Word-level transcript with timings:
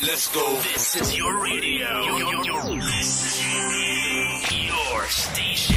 Let's 0.00 0.32
go. 0.32 0.54
This 0.62 0.94
is 0.94 1.16
your 1.18 1.42
radio. 1.42 2.02
Your, 2.04 2.44
your, 2.44 2.62
listening. 2.76 4.42
Your 4.68 5.04
station. 5.08 5.74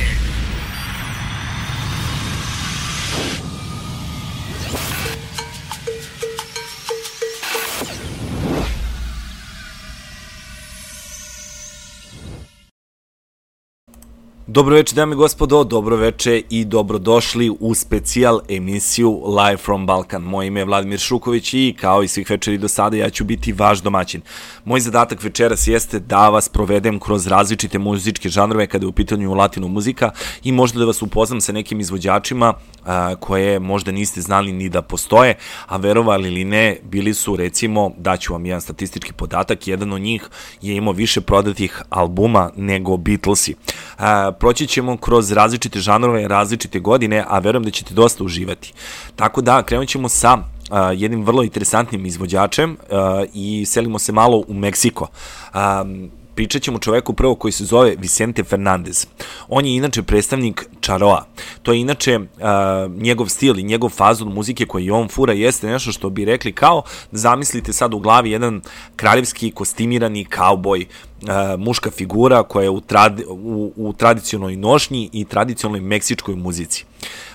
Dobro 14.53 14.75
večer, 14.75 14.95
dame 14.95 15.13
i 15.13 15.17
gospodo, 15.17 15.63
dobro 15.63 15.95
večer 15.95 16.41
i 16.49 16.65
dobrodošli 16.65 17.51
u 17.59 17.75
specijal 17.75 18.39
emisiju 18.49 19.21
Live 19.25 19.57
from 19.57 19.85
Balkan. 19.85 20.21
Moje 20.21 20.47
ime 20.47 20.59
je 20.59 20.65
Vladimir 20.65 20.99
Šuković 20.99 21.53
i 21.53 21.75
kao 21.79 22.03
i 22.03 22.07
svih 22.07 22.29
večeri 22.29 22.57
do 22.57 22.67
sada 22.67 22.97
ja 22.97 23.09
ću 23.09 23.23
biti 23.23 23.53
vaš 23.53 23.81
domaćin. 23.81 24.21
Moj 24.65 24.79
zadatak 24.79 25.23
večeras 25.23 25.67
jeste 25.67 25.99
da 25.99 26.29
vas 26.29 26.49
provedem 26.49 26.99
kroz 26.99 27.27
različite 27.27 27.79
muzičke 27.79 28.29
žanrove 28.29 28.67
kada 28.67 28.85
je 28.85 28.87
u 28.87 28.91
pitanju 28.91 29.33
latino 29.33 29.67
muzika 29.67 30.11
i 30.43 30.51
možda 30.51 30.79
da 30.79 30.85
vas 30.85 31.01
upoznam 31.01 31.41
sa 31.41 31.51
nekim 31.51 31.79
izvođačima 31.79 32.53
a, 32.85 33.15
koje 33.15 33.59
možda 33.59 33.91
niste 33.91 34.21
znali 34.21 34.51
ni 34.51 34.69
da 34.69 34.81
postoje, 34.81 35.35
a 35.67 35.77
verovali 35.77 36.27
ili 36.27 36.43
ne, 36.43 36.77
bili 36.83 37.13
su 37.13 37.35
recimo, 37.35 37.91
daću 37.97 38.33
vam 38.33 38.45
jedan 38.45 38.61
statistički 38.61 39.13
podatak, 39.13 39.67
jedan 39.67 39.93
od 39.93 40.01
njih 40.01 40.29
je 40.61 40.75
imao 40.75 40.93
više 40.93 41.21
prodatih 41.21 41.81
albuma 41.89 42.51
nego 42.55 42.97
Beatlesi. 42.97 43.55
A, 43.97 44.31
proći 44.31 44.67
ćemo 44.67 44.97
kroz 44.97 45.31
različite 45.31 45.79
žanrove, 45.79 46.27
različite 46.27 46.79
godine, 46.79 47.23
a 47.27 47.39
verujem 47.39 47.63
da 47.63 47.71
ćete 47.71 47.93
dosta 47.93 48.23
uživati. 48.23 48.73
Tako 49.15 49.41
da, 49.41 49.63
krenut 49.63 49.87
ćemo 49.87 50.09
sa 50.09 50.33
uh, 50.33 50.77
jednim 50.95 51.25
vrlo 51.25 51.43
interesantnim 51.43 52.05
izvođačem 52.05 52.71
uh, 52.71 52.77
i 53.33 53.65
selimo 53.65 53.99
se 53.99 54.11
malo 54.11 54.43
u 54.47 54.53
Meksiko. 54.53 55.07
Um, 55.53 56.20
pričat 56.35 56.61
ćemo 56.61 56.79
čoveku 56.79 57.13
prvo 57.13 57.35
koji 57.35 57.51
se 57.51 57.65
zove 57.65 57.95
Vicente 57.99 58.43
Fernandez. 58.43 59.07
On 59.47 59.65
je 59.65 59.75
inače 59.75 60.03
predstavnik 60.03 60.65
Čaroa. 60.81 61.25
To 61.63 61.73
je 61.73 61.81
inače 61.81 62.17
uh, 62.17 63.01
njegov 63.01 63.27
stil 63.27 63.59
i 63.59 63.63
njegov 63.63 63.89
fazon 63.89 64.33
muzike 64.33 64.65
koji 64.65 64.89
on 64.89 65.07
fura 65.07 65.33
jeste 65.33 65.67
nešto 65.67 65.91
što 65.91 66.09
bi 66.09 66.25
rekli 66.25 66.53
kao 66.53 66.83
zamislite 67.11 67.73
sad 67.73 67.93
u 67.93 67.99
glavi 67.99 68.31
jedan 68.31 68.61
kraljevski 68.95 69.51
kostimirani 69.51 70.25
kauboj, 70.25 70.85
uh, 71.21 71.29
muška 71.59 71.91
figura 71.91 72.43
koja 72.43 72.63
je 72.63 72.69
u, 72.69 72.81
trad, 72.81 73.21
u, 73.27 73.73
u 73.75 73.93
tradicionalnoj 73.93 74.55
nošnji 74.55 75.09
i 75.13 75.25
tradicionalnoj 75.25 75.81
meksičkoj 75.81 76.35
muzici. 76.35 76.85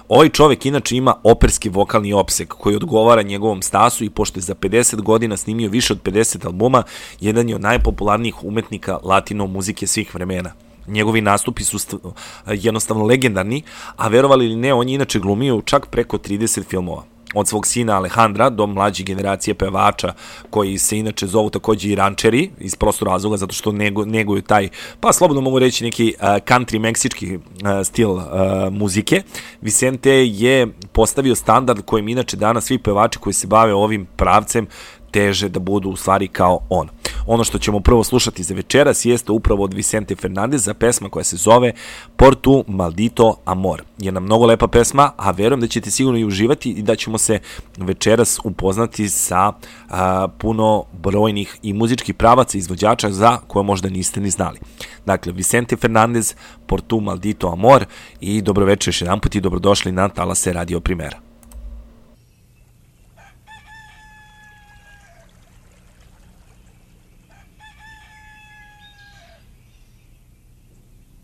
Ovaj 0.08 0.28
čovek 0.28 0.66
inače 0.66 0.96
ima 0.96 1.14
operski 1.22 1.68
vokalni 1.68 2.12
opsek 2.12 2.48
koji 2.48 2.76
odgovara 2.76 3.22
njegovom 3.22 3.62
stasu 3.62 4.04
i 4.04 4.10
pošto 4.10 4.38
je 4.38 4.42
za 4.42 4.54
50 4.54 5.02
godina 5.02 5.36
snimio 5.36 5.70
više 5.70 5.92
od 5.92 6.02
50 6.02 6.46
albuma, 6.46 6.82
jedan 7.20 7.48
je 7.48 7.54
od 7.54 7.60
najpopularnijih 7.60 8.44
umetnika 8.44 8.98
latino 9.02 9.46
muzike 9.46 9.86
svih 9.86 10.14
vremena. 10.14 10.52
Njegovi 10.86 11.20
nastupi 11.20 11.64
su 11.64 12.00
jednostavno 12.46 13.04
legendarni, 13.04 13.62
a 13.96 14.08
verovali 14.08 14.44
ili 14.44 14.56
ne, 14.56 14.74
on 14.74 14.88
je 14.88 14.94
inače 14.94 15.18
glumio 15.18 15.62
čak 15.64 15.86
preko 15.86 16.18
30 16.18 16.64
filmova 16.64 17.15
od 17.34 17.48
svog 17.48 17.66
sina 17.66 17.96
Alejandra 17.96 18.50
do 18.50 18.66
mlađe 18.66 19.04
generacije 19.04 19.54
pevača 19.54 20.12
koji 20.50 20.78
se 20.78 20.98
inače 20.98 21.26
zovu 21.26 21.50
takođe 21.50 21.88
i 21.88 21.94
rančeri 21.94 22.50
iz 22.60 22.74
prostora 22.74 23.12
razloga 23.12 23.36
zato 23.36 23.54
što 23.54 23.72
nego, 23.72 24.04
neguju 24.04 24.42
taj, 24.42 24.68
pa 25.00 25.12
slobodno 25.12 25.40
mogu 25.40 25.58
reći 25.58 25.84
neki 25.84 26.14
uh, 26.18 26.26
country 26.26 26.78
meksički 26.78 27.36
uh, 27.36 27.40
stil 27.84 28.10
uh, 28.10 28.22
muzike. 28.70 29.22
Vicente 29.60 30.10
je 30.26 30.66
postavio 30.92 31.34
standard 31.34 31.84
kojim 31.84 32.08
inače 32.08 32.36
danas 32.36 32.64
svi 32.64 32.78
pevači 32.78 33.18
koji 33.18 33.34
se 33.34 33.46
bave 33.46 33.74
ovim 33.74 34.06
pravcem 34.16 34.66
teže 35.10 35.48
da 35.48 35.60
budu 35.60 35.90
u 35.90 35.96
stvari 35.96 36.28
kao 36.28 36.60
on. 36.68 36.88
Ono 37.26 37.44
što 37.44 37.58
ćemo 37.58 37.80
prvo 37.80 38.04
slušati 38.04 38.42
za 38.42 38.54
večeras 38.54 39.04
jeste 39.04 39.32
upravo 39.32 39.64
od 39.64 39.74
Vicente 39.74 40.16
Fernandeza 40.16 40.74
pesma 40.74 41.08
koja 41.08 41.24
se 41.24 41.36
zove 41.36 41.72
Portu 42.16 42.64
Maldito 42.68 43.36
Amor. 43.44 43.82
Je 43.98 44.12
nam 44.12 44.24
mnogo 44.24 44.46
lepa 44.46 44.66
pesma, 44.68 45.10
a 45.16 45.30
verujem 45.30 45.60
da 45.60 45.66
ćete 45.66 45.90
sigurno 45.90 46.18
i 46.18 46.24
uživati 46.24 46.70
i 46.70 46.82
da 46.82 46.96
ćemo 46.96 47.18
se 47.18 47.38
večeras 47.76 48.38
upoznati 48.44 49.08
sa 49.08 49.52
a, 49.88 50.28
puno 50.38 50.84
brojnih 50.92 51.58
i 51.62 51.72
muzičkih 51.72 52.14
pravaca 52.14 52.58
izvođača 52.58 53.10
za 53.10 53.38
koje 53.46 53.62
možda 53.62 53.88
niste 53.88 54.20
ni 54.20 54.30
znali. 54.30 54.58
Dakle, 55.06 55.32
Vicente 55.32 55.76
Fernandez, 55.76 56.34
Portu 56.66 57.00
Maldito 57.00 57.48
Amor 57.48 57.84
i 58.20 58.42
dobro 58.42 58.64
večer 58.64 58.88
još 58.88 59.02
jedan 59.02 59.20
put 59.20 59.34
i 59.34 59.40
dobrodošli 59.40 59.92
na 59.92 60.08
Talase 60.08 60.52
Radio 60.52 60.80
Primera. 60.80 61.25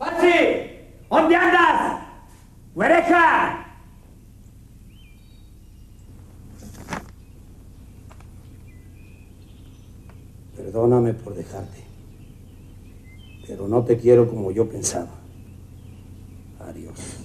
¡Pachi! 0.03 0.81
¿Dónde 1.09 1.37
andas? 1.37 2.03
¡Huereja! 2.75 3.67
Perdóname 10.57 11.15
por 11.15 11.37
dejarte, 11.37 11.85
pero 13.47 13.69
no 13.69 13.85
te 13.85 13.97
quiero 13.97 14.29
como 14.29 14.51
yo 14.51 14.69
pensaba. 14.69 15.21
Adiós. 16.59 17.22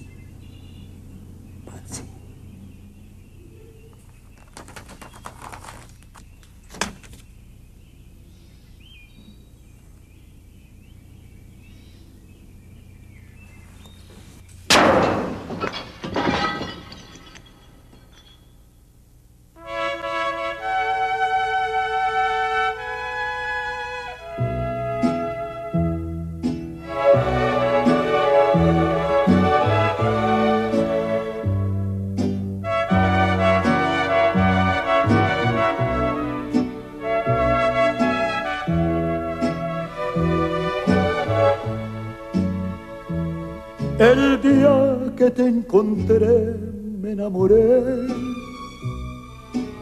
Te 45.30 45.46
encontré 45.46 46.56
me 47.00 47.12
enamoré. 47.12 48.06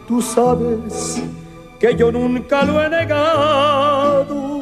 Tú 0.07 0.21
sabes 0.21 1.23
que 1.81 1.97
yo 1.97 2.13
nunca 2.13 2.65
lo 2.65 2.83
he 2.83 2.89
negado. 2.89 4.61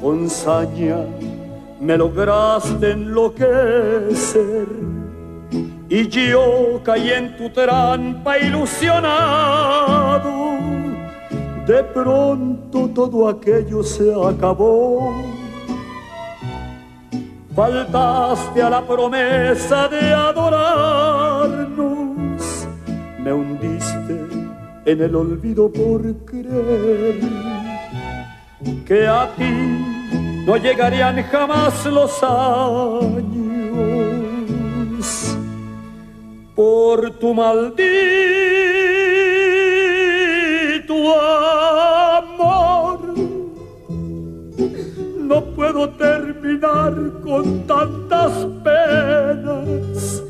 Con 0.00 0.30
saña 0.30 0.98
me 1.80 1.96
lograste 1.96 2.92
enloquecer. 2.92 4.68
Y 5.88 6.08
yo 6.08 6.80
caí 6.84 7.10
en 7.10 7.36
tu 7.36 7.50
trampa 7.50 8.38
ilusionado. 8.38 10.30
De 11.66 11.84
pronto 11.84 12.88
todo 12.88 13.28
aquello 13.28 13.82
se 13.82 14.12
acabó 14.12 15.31
faltaste 17.54 18.62
a 18.62 18.70
la 18.70 18.86
promesa 18.86 19.88
de 19.88 20.12
adorarnos, 20.12 21.08
me 23.18 23.32
hundiste 23.32 24.26
en 24.84 25.02
el 25.02 25.14
olvido 25.14 25.70
por 25.70 26.02
creer 26.24 27.20
que 28.86 29.06
a 29.06 29.28
ti 29.36 29.52
no 30.46 30.56
llegarían 30.56 31.22
jamás 31.24 31.86
los 31.86 32.22
años. 32.22 33.32
Por 36.54 37.10
tu 37.18 37.32
maldito 37.32 37.82
amor 41.18 43.14
no 45.18 45.44
puedo 45.56 45.88
con 46.62 47.66
tantas 47.66 48.46
penas. 48.62 50.22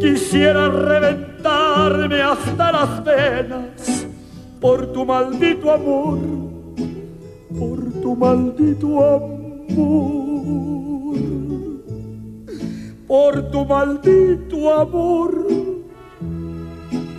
Quisiera 0.00 0.68
reventarme 0.68 2.22
hasta 2.22 2.72
las 2.72 3.04
venas 3.04 4.06
por 4.60 4.86
tu 4.94 5.04
maldito 5.04 5.70
amor, 5.70 6.18
por 7.58 7.92
tu 8.00 8.16
maldito 8.16 9.04
amor, 9.14 9.44
por 13.06 13.50
tu 13.50 13.64
maldito 13.66 14.80
amor. 14.80 15.46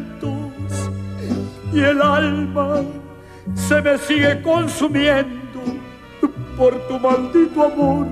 y 1.71 1.79
el 1.81 2.01
alma 2.01 2.81
se 3.55 3.81
me 3.81 3.97
sigue 3.97 4.41
consumiendo 4.41 5.39
por 6.57 6.75
tu 6.87 6.99
maldito 6.99 7.63
amor, 7.63 8.07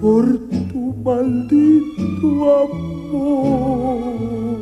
por 0.00 0.24
tu 0.70 0.94
maldito 1.04 2.28
amor. 2.62 4.61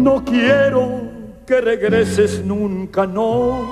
No 0.00 0.24
quiero 0.24 1.02
que 1.46 1.60
regreses 1.60 2.42
nunca, 2.42 3.06
no. 3.06 3.70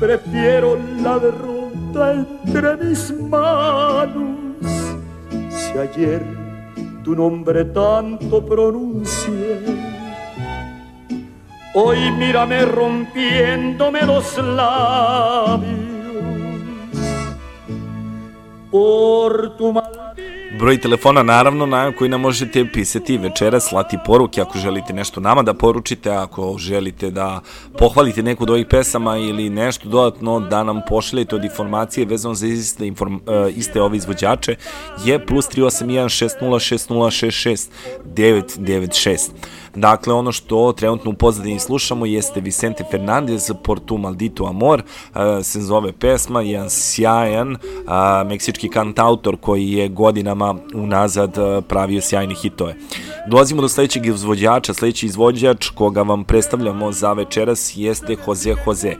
Prefiero 0.00 0.78
la 1.02 1.18
derrota 1.18 2.14
entre 2.14 2.76
mis 2.78 3.12
manos. 3.12 4.64
Si 5.50 5.76
ayer 5.76 6.22
tu 7.04 7.14
nombre 7.14 7.66
tanto 7.66 8.46
pronuncié, 8.46 9.60
hoy 11.74 12.10
mírame 12.12 12.64
rompiéndome 12.64 14.06
los 14.06 14.38
labios 14.38 15.68
por 18.70 19.54
tu 19.58 19.70
maldad. 19.70 19.97
Broj 20.58 20.80
telefona 20.80 21.22
naravno 21.22 21.66
na 21.66 21.92
koji 21.92 22.10
nam 22.10 22.20
možete 22.20 22.66
pisati 22.72 23.18
večera, 23.18 23.60
slati 23.60 23.98
poruke 24.04 24.40
ako 24.40 24.58
želite 24.58 24.92
nešto 24.92 25.20
nama 25.20 25.42
da 25.42 25.54
poručite, 25.54 26.10
ako 26.10 26.56
želite 26.58 27.10
da 27.10 27.40
pohvalite 27.78 28.22
neku 28.22 28.42
od 28.42 28.50
ovih 28.50 28.66
pesama 28.66 29.16
ili 29.16 29.50
nešto 29.50 29.88
dodatno 29.88 30.40
da 30.40 30.64
nam 30.64 30.80
pošaljete 30.88 31.36
od 31.36 31.44
informacije 31.44 32.06
vezano 32.06 32.34
za 32.34 32.46
iste, 32.46 32.86
inform, 32.86 33.14
uh, 33.14 33.20
iste 33.56 33.82
ove 33.82 33.96
izvođače 33.96 34.56
je 35.04 35.26
plus 35.26 35.48
381 35.48 36.28
606066 36.48 37.68
996. 38.04 39.30
Dakle, 39.74 40.14
ono 40.14 40.32
što 40.32 40.72
trenutno 40.72 41.10
u 41.10 41.14
pozadini 41.14 41.58
slušamo 41.58 42.06
jeste 42.06 42.40
Vicente 42.40 42.84
Fernandez, 42.90 43.50
Por 43.62 43.80
tu 43.80 43.98
maldito 43.98 44.44
amor, 44.44 44.82
se 45.42 45.60
zove 45.60 45.92
pesma, 45.92 46.42
jedan 46.42 46.70
sjajan 46.70 47.56
meksički 48.26 48.68
kantautor 48.68 49.36
koji 49.36 49.72
je 49.72 49.88
godinama 49.88 50.54
unazad 50.74 51.36
pravio 51.68 52.00
sjajne 52.00 52.34
hitove. 52.34 52.74
Dolazimo 53.30 53.62
do 53.62 53.68
sledećeg 53.68 54.06
izvođača, 54.06 54.74
sledeći 54.74 55.06
izvođač 55.06 55.68
koga 55.68 56.02
vam 56.02 56.24
predstavljamo 56.24 56.92
za 56.92 57.12
večeras 57.12 57.72
jeste 57.76 58.16
Jose 58.26 58.54
Jose. 58.66 58.96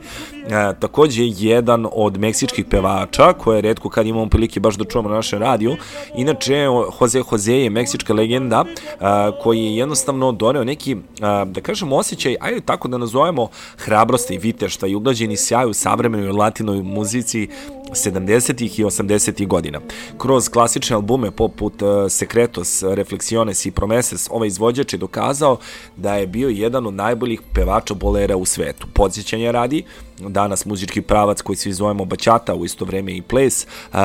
E, 0.49 0.73
takođe 0.79 1.23
jedan 1.25 1.87
od 1.91 2.17
meksičkih 2.17 2.65
pevača 2.65 3.33
koje 3.33 3.61
redko 3.61 3.89
kad 3.89 4.07
imamo 4.07 4.29
prilike 4.29 4.59
baš 4.59 4.75
da 4.75 4.85
čujemo 4.85 5.09
na 5.09 5.15
našem 5.15 5.39
radiju. 5.39 5.75
Inače, 6.15 6.55
Jose 7.01 7.21
Jose 7.31 7.53
je 7.53 7.69
meksička 7.69 8.13
legenda 8.13 8.65
a, 8.99 9.31
koji 9.43 9.59
je 9.59 9.77
jednostavno 9.77 10.31
doneo 10.31 10.63
neki, 10.63 10.97
a, 11.21 11.45
da 11.45 11.61
kažemo, 11.61 11.95
osjećaj, 11.95 12.35
ajde 12.41 12.61
tako 12.61 12.87
da 12.87 12.97
nazovemo, 12.97 13.47
hrabrosti 13.77 14.37
vitešta 14.37 14.87
i 14.87 14.95
uglađeni 14.95 15.37
sjaj 15.37 15.65
u 15.69 15.73
savremenoj 15.73 16.31
latinoj 16.31 16.81
muzici 16.81 17.47
70. 17.91 18.79
i 18.79 18.83
80. 18.83 19.47
godina. 19.47 19.79
Kroz 20.17 20.49
klasične 20.49 20.95
albume 20.95 21.31
poput 21.31 21.81
uh, 21.81 21.89
Secretos, 22.09 22.83
Reflexiones 22.83 23.67
i 23.67 23.71
Promeses, 23.71 24.27
ovaj 24.31 24.47
izvođač 24.47 24.93
je 24.93 24.97
dokazao 24.97 25.57
da 25.95 26.15
je 26.15 26.27
bio 26.27 26.49
jedan 26.49 26.87
od 26.87 26.93
najboljih 26.93 27.41
pevača 27.53 27.93
bolera 27.93 28.37
u 28.37 28.45
svetu. 28.45 28.87
Podsjećanje 28.93 29.51
radi, 29.51 29.83
danas 30.19 30.65
muzički 30.65 31.01
pravac 31.01 31.41
koji 31.41 31.55
svi 31.55 31.73
zovemo 31.73 32.05
bačata, 32.05 32.55
u 32.55 32.65
isto 32.65 32.85
vreme 32.85 33.17
i 33.17 33.21
ples, 33.21 33.67
uh, 33.93 33.99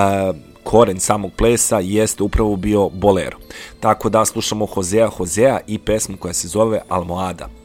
koren 0.65 1.01
samog 1.01 1.33
plesa 1.37 1.79
jeste 1.79 2.23
upravo 2.23 2.57
bio 2.57 2.89
bolero. 2.89 3.37
Tako 3.81 4.09
da 4.09 4.25
slušamo 4.25 4.67
Hosea 4.67 5.09
Hosea 5.09 5.61
i 5.67 5.79
pesmu 5.79 6.17
koja 6.17 6.35
se 6.35 6.49
zove 6.49 6.81
Almohada. 6.89 7.64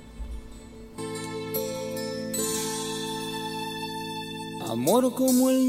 Amor 4.69 5.11
como 5.15 5.49
el 5.49 5.67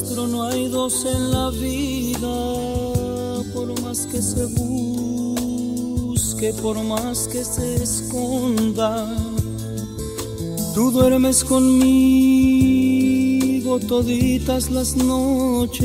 nuestro 0.00 0.26
no 0.26 0.44
hay 0.44 0.68
dos 0.68 1.04
en 1.04 1.32
la 1.32 1.50
vida, 1.50 3.42
por 3.52 3.78
más 3.82 4.06
que 4.06 4.22
se 4.22 4.46
busque, 4.46 6.54
por 6.62 6.82
más 6.82 7.28
que 7.28 7.44
se 7.44 7.82
esconda. 7.82 9.14
Tú 10.74 10.90
duermes 10.92 11.44
conmigo 11.44 11.74
toditas 13.80 14.70
las 14.70 14.96
noches, 14.96 15.82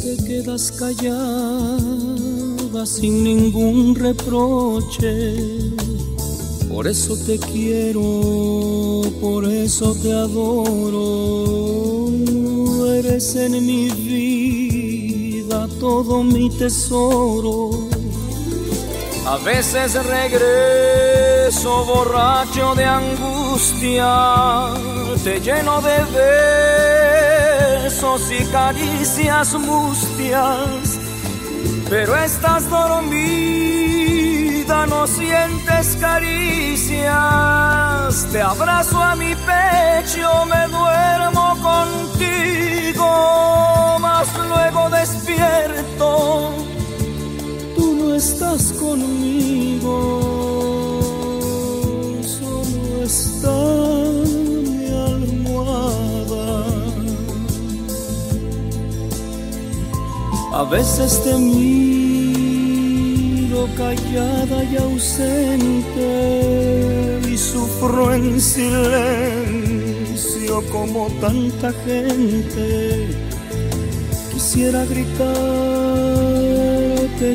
te 0.00 0.16
quedas 0.24 0.70
callada 0.70 1.82
sin 2.86 3.24
ningún 3.24 3.96
reproche 3.96 5.34
por 6.72 6.88
eso 6.88 7.16
te 7.26 7.38
quiero, 7.38 9.02
por 9.20 9.44
eso 9.44 9.94
te 9.94 10.10
adoro. 10.10 12.08
Eres 12.94 13.36
en 13.36 13.66
mi 13.66 13.90
vida 13.90 15.68
todo 15.78 16.24
mi 16.24 16.48
tesoro. 16.48 17.88
A 19.26 19.36
veces 19.36 19.94
regreso 20.04 21.84
borracho 21.84 22.74
de 22.74 22.84
angustia, 22.86 24.68
te 25.22 25.40
lleno 25.40 25.82
de 25.82 25.98
besos 27.82 28.22
y 28.32 28.44
caricias 28.46 29.52
mustias, 29.54 30.98
pero 31.90 32.16
estás 32.16 32.64
no 34.72 35.06
sientes 35.06 35.96
caricias. 36.00 37.12
Te 38.32 38.40
abrazo 38.40 39.02
a 39.02 39.14
mi 39.14 39.34
pecho, 39.34 40.46
me 40.46 40.66
duermo 40.68 41.56
contigo, 41.62 43.06
mas 44.00 44.26
luego 44.48 44.88
despierto 44.90 46.52
tú 47.76 47.94
no 47.98 48.14
estás 48.14 48.72
conmigo, 48.72 49.94
solo 52.22 53.02
está 53.02 53.58
mi 54.66 54.86
almohada. 55.10 56.48
A 60.54 60.64
veces 60.64 61.22
te 61.24 61.34
miro 61.34 62.01
callada 63.76 64.64
y 64.64 64.76
ausente 64.76 66.08
y 67.28 67.36
sufro 67.36 68.12
en 68.14 68.40
silencio 68.40 69.42
como 70.70 71.08
tanta 71.20 71.72
gente. 71.84 73.08
Quisiera 74.32 74.84
gritarte 74.84 75.32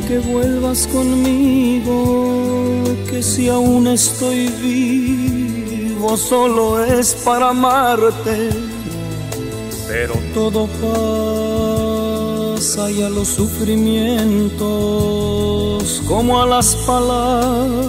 que 0.07 0.19
vuelvas 0.19 0.87
conmigo, 0.87 2.83
que 3.09 3.21
si 3.23 3.49
aún 3.49 3.87
estoy 3.87 4.47
vivo 4.61 6.17
solo 6.17 6.83
es 6.83 7.13
para 7.25 7.49
amarte, 7.49 8.49
pero 9.87 10.13
todo 10.33 10.67
pasa 10.67 11.66
y 12.75 13.01
a 13.01 13.09
los 13.09 13.29
sufrimientos, 13.29 16.03
como 16.05 16.41
a 16.41 16.45
las 16.45 16.75
palabras, 16.85 17.87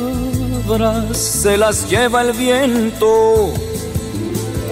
se 1.18 1.56
las 1.56 1.90
lleva 1.90 2.22
el 2.22 2.32
viento. 2.32 3.52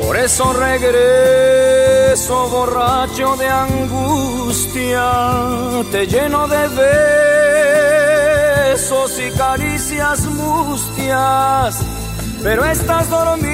Por 0.00 0.16
eso 0.16 0.52
regreso 0.52 2.48
borracho 2.50 3.34
de 3.36 3.48
angustia, 3.48 5.10
te 5.90 6.06
lleno 6.06 6.46
de 6.46 6.68
besos 8.70 9.18
y 9.18 9.32
caricias 9.36 10.24
mustias, 10.26 11.80
pero 12.44 12.64
estás 12.64 13.10
dormida, 13.10 13.50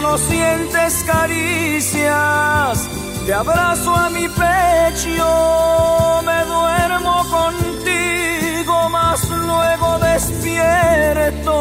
no 0.00 0.16
sientes 0.16 1.02
caricias. 1.04 2.88
Te 3.26 3.32
abrazo 3.32 3.94
a 3.94 4.10
mi 4.10 4.28
pecho, 4.28 6.20
me 6.26 6.44
duermo 6.44 7.24
contigo, 7.30 8.88
mas 8.90 9.30
luego 9.30 9.98
despierto, 9.98 11.56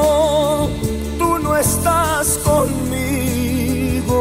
tú 1.18 1.40
no 1.40 1.56
estás 1.56 2.38
conmigo. 2.40 4.20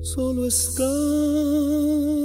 Solo 0.00 0.46
estás. 0.46 2.17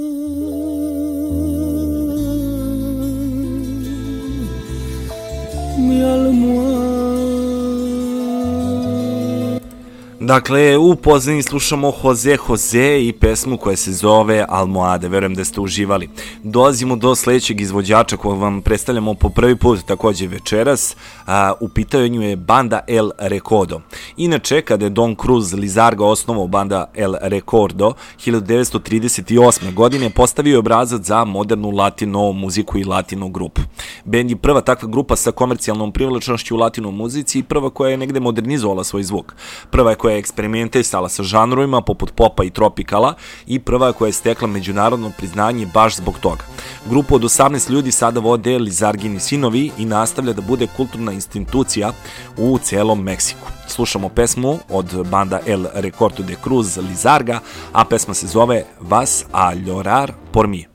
Dakle, 10.26 10.78
u 10.78 10.96
pozadini 10.96 11.42
slušamo 11.42 11.92
Jose 12.04 12.36
Jose 12.48 13.06
i 13.06 13.12
pesmu 13.12 13.56
koja 13.56 13.76
se 13.76 13.92
zove 13.92 14.44
Almohade. 14.48 15.08
Verujem 15.08 15.34
da 15.34 15.44
ste 15.44 15.60
uživali. 15.60 16.08
Dolazimo 16.42 16.96
do 16.96 17.14
sledećeg 17.14 17.60
izvođača 17.60 18.16
kojeg 18.16 18.40
vam 18.40 18.62
predstavljamo 18.62 19.14
po 19.14 19.28
prvi 19.28 19.56
put 19.56 19.86
takođe 19.86 20.26
večeras. 20.26 20.96
A, 21.26 21.52
u 21.60 21.68
pitanju 21.68 22.22
je 22.22 22.36
banda 22.36 22.80
El 22.86 23.10
Recodo. 23.18 23.80
Inače, 24.16 24.62
kada 24.62 24.84
je 24.86 24.90
Don 24.90 25.16
Cruz 25.22 25.52
Lizarga 25.52 26.04
osnovao 26.04 26.46
banda 26.46 26.90
El 26.94 27.14
Recordo 27.22 27.92
1938. 28.26 29.74
godine, 29.74 30.10
postavio 30.10 30.52
je 30.52 30.58
obrazac 30.58 31.02
za 31.02 31.24
modernu 31.24 31.70
latino 31.70 32.32
muziku 32.32 32.78
i 32.78 32.84
latino 32.84 33.28
grupu. 33.28 33.62
Band 34.04 34.30
je 34.30 34.36
prva 34.36 34.60
takva 34.60 34.88
grupa 34.88 35.16
sa 35.16 35.30
komercijalnom 35.32 35.92
privlačnošću 35.92 36.54
u 36.54 36.58
latino 36.58 36.90
muzici 36.90 37.38
i 37.38 37.42
prva 37.42 37.70
koja 37.70 37.90
je 37.90 37.96
negde 37.96 38.20
modernizovala 38.20 38.84
svoj 38.84 39.02
zvuk. 39.02 39.34
Prva 39.70 39.90
je 39.90 39.96
koja 39.96 40.13
je 40.14 40.18
eksperimentisala 40.18 41.08
sa 41.08 41.22
žanrovima 41.22 41.80
poput 41.80 42.12
popa 42.14 42.44
i 42.44 42.50
tropikala 42.50 43.14
i 43.46 43.58
prva 43.58 43.92
koja 43.92 44.08
je 44.08 44.12
stekla 44.12 44.48
međunarodno 44.48 45.12
priznanje 45.18 45.66
baš 45.74 45.96
zbog 45.96 46.18
toga. 46.18 46.44
Grupu 46.90 47.14
od 47.14 47.22
18 47.22 47.70
ljudi 47.70 47.92
sada 47.92 48.20
vode 48.20 48.58
Lizargini 48.58 49.20
sinovi 49.20 49.70
i 49.78 49.84
nastavlja 49.84 50.32
da 50.32 50.42
bude 50.42 50.66
kulturna 50.76 51.12
institucija 51.12 51.92
u 52.36 52.58
celom 52.58 53.02
Meksiku. 53.02 53.46
Slušamo 53.68 54.08
pesmu 54.08 54.58
od 54.68 55.06
banda 55.10 55.40
El 55.46 55.66
Recorto 55.74 56.22
de 56.22 56.36
Cruz 56.44 56.76
Lizarga, 56.76 57.40
a 57.72 57.84
pesma 57.84 58.14
se 58.14 58.26
zove 58.26 58.64
Vas 58.80 59.24
a 59.32 59.54
llorar 59.54 60.12
por 60.32 60.48
mí. 60.48 60.73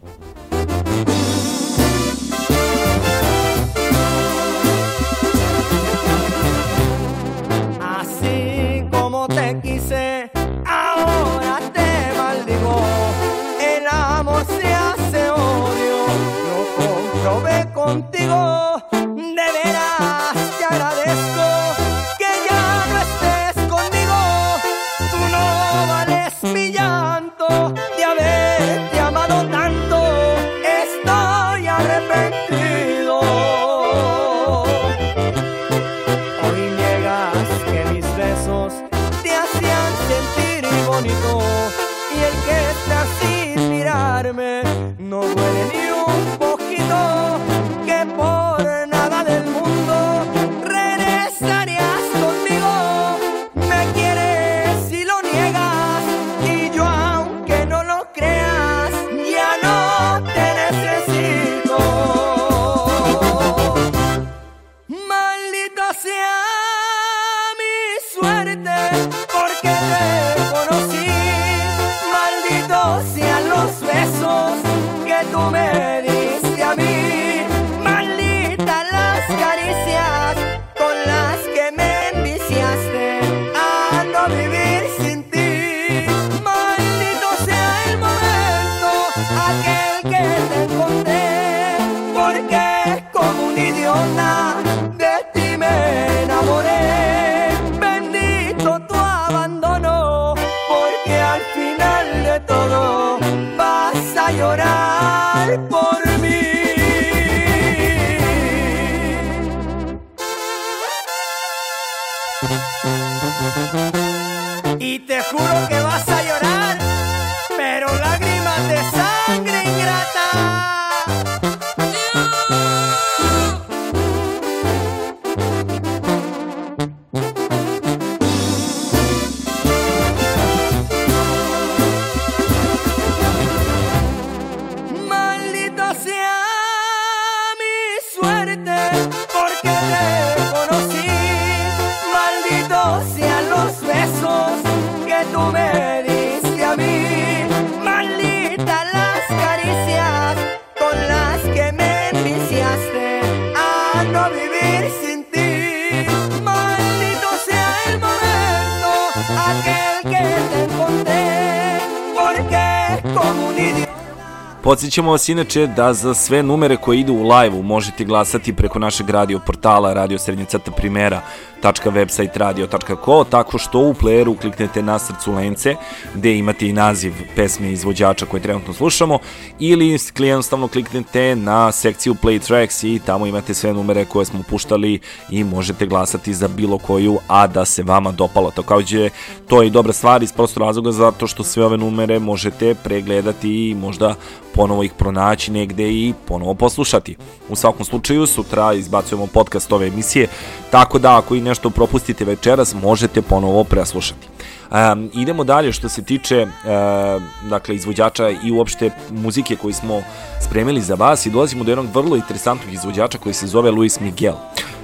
próximo 165.00 165.09
vas 165.20 165.30
inače 165.30 165.68
da 165.68 165.94
za 165.94 166.14
sve 166.14 166.44
numere 166.44 166.78
koje 166.78 167.00
idu 167.00 167.14
u 167.14 167.30
live-u 167.30 167.64
možete 167.64 168.06
glasati 168.06 168.54
preko 168.54 168.80
našeg 168.80 169.10
radio 169.10 169.40
portala 169.40 169.94
radio 169.94 170.20
srednje 170.20 170.46
crta 170.46 170.72
primera 170.72 171.22
www.website 171.64 172.38
radio.co 172.38 173.24
tako 173.30 173.58
što 173.58 173.80
u 173.80 173.94
playeru 173.94 174.38
kliknete 174.42 174.82
na 174.82 175.00
srcu 175.00 175.32
lence 175.32 175.76
gde 176.14 176.38
imate 176.38 176.68
i 176.68 176.74
naziv 176.74 177.14
pesme 177.36 177.72
izvođača 177.72 178.26
koje 178.26 178.42
trenutno 178.42 178.74
slušamo 178.74 179.20
ili 179.60 179.98
jednostavno 180.20 180.68
kliknete 180.68 181.36
na 181.36 181.72
sekciju 181.72 182.16
Play 182.24 182.48
Tracks 182.48 182.84
i 182.84 183.00
tamo 183.06 183.26
imate 183.26 183.54
sve 183.54 183.74
numere 183.74 184.06
koje 184.06 184.26
smo 184.26 184.44
puštali 184.50 185.00
i 185.30 185.44
možete 185.44 185.86
glasati 185.86 186.34
za 186.34 186.48
bilo 186.48 186.78
koju, 186.78 187.20
a 187.28 187.48
da 187.48 187.66
se 187.66 187.84
vama 187.84 188.12
dopalo. 188.12 188.52
Takođe, 188.52 189.10
to 189.48 189.62
je 189.62 189.68
i 189.68 189.72
dobra 189.72 189.94
stvar 189.94 190.24
iz 190.24 190.32
prostog 190.32 190.64
razloga 190.64 190.92
zato 190.92 191.28
što 191.28 191.44
sve 191.44 191.66
ove 191.66 191.78
numere 191.78 192.20
možete 192.20 192.76
pregledati 192.76 193.70
i 193.70 193.76
možda 193.76 194.16
ponovo 194.54 194.84
ih 194.84 194.94
pronaći 194.94 195.09
negde 195.50 195.92
i 195.92 196.14
ponovo 196.28 196.54
poslušati. 196.54 197.16
U 197.50 197.56
svakom 197.56 197.86
slučaju, 197.86 198.28
sutra 198.28 198.74
izbacujemo 198.74 199.28
podcast 199.28 199.72
ove 199.72 199.88
emisije, 199.88 200.28
tako 200.72 201.00
da 201.00 201.18
ako 201.18 201.36
i 201.36 201.42
nešto 201.42 201.70
propustite 201.70 202.26
večeras, 202.26 202.76
možete 202.82 203.22
ponovo 203.22 203.64
preslušati. 203.64 204.28
Um, 204.72 205.10
idemo 205.14 205.44
dalje 205.44 205.72
što 205.72 205.90
se 205.90 206.04
tiče 206.04 206.44
uh, 206.44 207.50
dakle 207.50 207.76
izvođača 207.76 208.30
i 208.30 208.52
uopšte 208.52 208.92
muzike 209.12 209.56
koju 209.56 209.74
smo 209.74 210.02
spremili 210.42 210.82
za 210.82 210.96
vas 210.96 211.26
i 211.26 211.30
dolazimo 211.30 211.64
do 211.64 211.72
jednog 211.72 211.88
vrlo 211.94 212.16
interesantnog 212.16 212.74
izvođača 212.74 213.18
koji 213.18 213.34
se 213.34 213.48
zove 213.48 213.72
Luis 213.72 214.00
Miguel. 214.00 214.34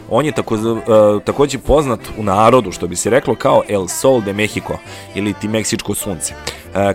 On 0.09 0.25
je 0.25 0.31
tako, 0.31 0.55
uh, 0.55 0.81
takođe 1.23 1.57
poznat 1.57 1.99
u 2.17 2.23
narodu, 2.23 2.71
što 2.71 2.87
bi 2.87 2.95
se 2.95 3.09
reklo, 3.09 3.35
kao 3.35 3.63
El 3.69 3.87
Sol 3.87 4.21
de 4.21 4.33
Mexico 4.33 4.77
ili 5.15 5.33
ti 5.33 5.47
Meksičko 5.47 5.95
sunce 5.95 6.33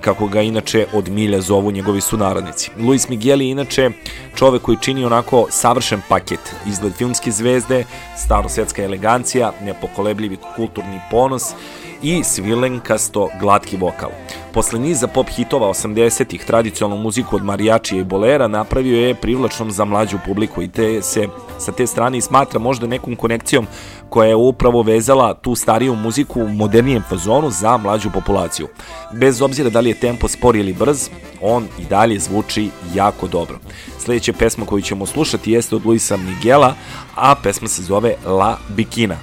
kako 0.00 0.26
ga 0.26 0.42
inače 0.42 0.86
od 0.92 1.08
milja 1.08 1.40
zovu 1.40 1.70
njegovi 1.70 2.00
sunarodnici. 2.00 2.70
Luis 2.78 3.08
Miguel 3.08 3.40
je 3.40 3.50
inače 3.50 3.90
čovek 4.34 4.62
koji 4.62 4.78
čini 4.80 5.04
onako 5.04 5.46
savršen 5.50 6.02
paket, 6.08 6.54
izgled 6.66 6.92
filmske 6.92 7.30
zvezde, 7.30 7.84
starosvetska 8.16 8.82
elegancija, 8.82 9.52
nepokolebljivi 9.62 10.36
kulturni 10.56 11.00
ponos 11.10 11.54
i 12.02 12.24
svilenkasto 12.24 13.28
glatki 13.40 13.76
vokal. 13.76 14.10
Posle 14.52 14.78
niza 14.78 15.06
pop 15.06 15.28
hitova 15.28 15.68
80-ih, 15.68 16.44
tradicionalnu 16.44 17.02
muziku 17.02 17.36
od 17.36 17.44
marijačija 17.44 18.00
i 18.00 18.04
bolera 18.04 18.48
napravio 18.48 19.06
je 19.06 19.14
privlačnom 19.14 19.70
za 19.70 19.84
mlađu 19.84 20.18
publiku 20.26 20.62
i 20.62 20.68
te 20.68 21.02
se 21.02 21.28
sa 21.58 21.72
te 21.72 21.86
strane 21.86 22.18
i 22.18 22.20
smatra 22.20 22.60
možda 22.60 22.86
nekom 22.86 23.16
konekcijom 23.16 23.66
koja 24.10 24.28
je 24.28 24.36
upravo 24.36 24.82
vezala 24.82 25.34
tu 25.34 25.54
stariju 25.54 25.94
muziku 25.94 26.40
u 26.40 26.48
modernijem 26.48 27.02
fazonu 27.08 27.50
za 27.50 27.76
mlađu 27.76 28.10
populaciju. 28.10 28.68
Bez 29.12 29.42
obzira 29.42 29.70
da 29.70 29.80
li 29.80 29.90
je 29.90 30.00
tempo 30.00 30.28
spor 30.28 30.56
ili 30.56 30.72
brz, 30.72 31.08
on 31.40 31.68
i 31.78 31.84
dalje 31.84 32.18
zvuči 32.18 32.70
jako 32.94 33.26
dobro. 33.26 33.58
Sledeća 33.98 34.32
pesma 34.32 34.66
koju 34.66 34.82
ćemo 34.82 35.06
slušati 35.06 35.52
jeste 35.52 35.76
od 35.76 35.86
Luisa 35.86 36.16
Miguela, 36.16 36.74
a 37.16 37.34
pesma 37.42 37.68
se 37.68 37.82
zove 37.82 38.14
La 38.26 38.56
Bikina. 38.68 39.16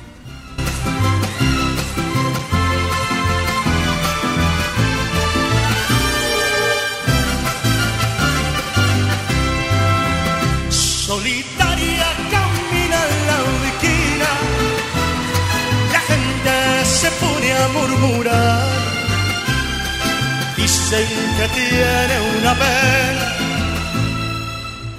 Dicen 20.90 21.06
que 21.38 21.48
tiene 21.50 22.16
una 22.40 22.54
pena, 22.56 23.36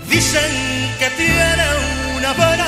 dicen 0.06 0.52
que 0.98 1.08
tiene 1.16 1.64
una 2.14 2.34
pena 2.34 2.66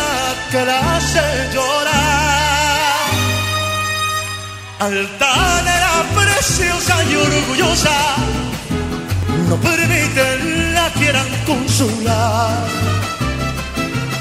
que 0.50 0.64
la 0.64 0.96
hace 0.96 1.20
llorar. 1.52 3.10
Altanera, 4.78 6.02
preciosa 6.16 7.04
y 7.04 7.16
orgullosa, 7.16 7.98
no 9.50 9.56
permiten 9.56 10.72
la 10.72 10.88
quieran 10.94 11.28
consolar. 11.46 12.56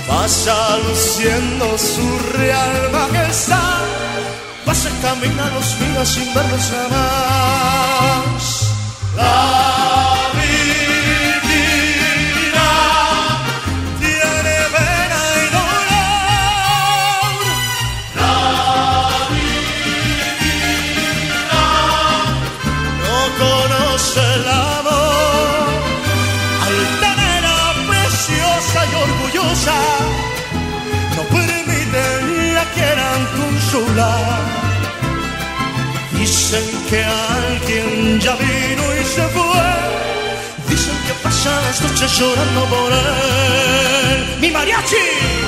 Pasa 0.09 0.77
luciendo 0.77 1.77
su 1.77 2.19
real 2.37 2.91
majestad, 2.91 3.79
pasa 4.65 4.89
camina 5.01 5.49
los 5.51 5.79
míos 5.79 6.09
sin 6.09 6.33
verlos 6.33 6.69
jamás. 6.69 8.58
La 9.19 10.31
vida 10.39 12.71
tiene 13.99 14.55
vera 14.75 15.23
y 15.41 15.43
dulce. 15.55 16.05
La 18.15 18.37
vida 19.33 21.65
no 23.03 23.17
conoce 23.43 24.21
el 24.35 24.45
amor. 24.47 25.67
Al 26.65 26.77
tener 27.03 27.43
preciosa 27.89 28.79
y 28.89 28.91
orgullosa, 29.05 29.79
no 31.15 31.21
permite 31.35 32.03
ni 32.27 32.43
a 32.55 32.57
quien 32.73 32.99
consula. 33.37 34.13
Dicen 36.17 36.67
que 36.89 36.99
alguien 37.03 38.19
ya 38.19 38.33
vive. 38.35 38.58
chance, 41.39 41.81
non 41.81 41.93
c'è. 41.93 42.07
Mi 44.39 44.51
mariachi! 44.51 45.38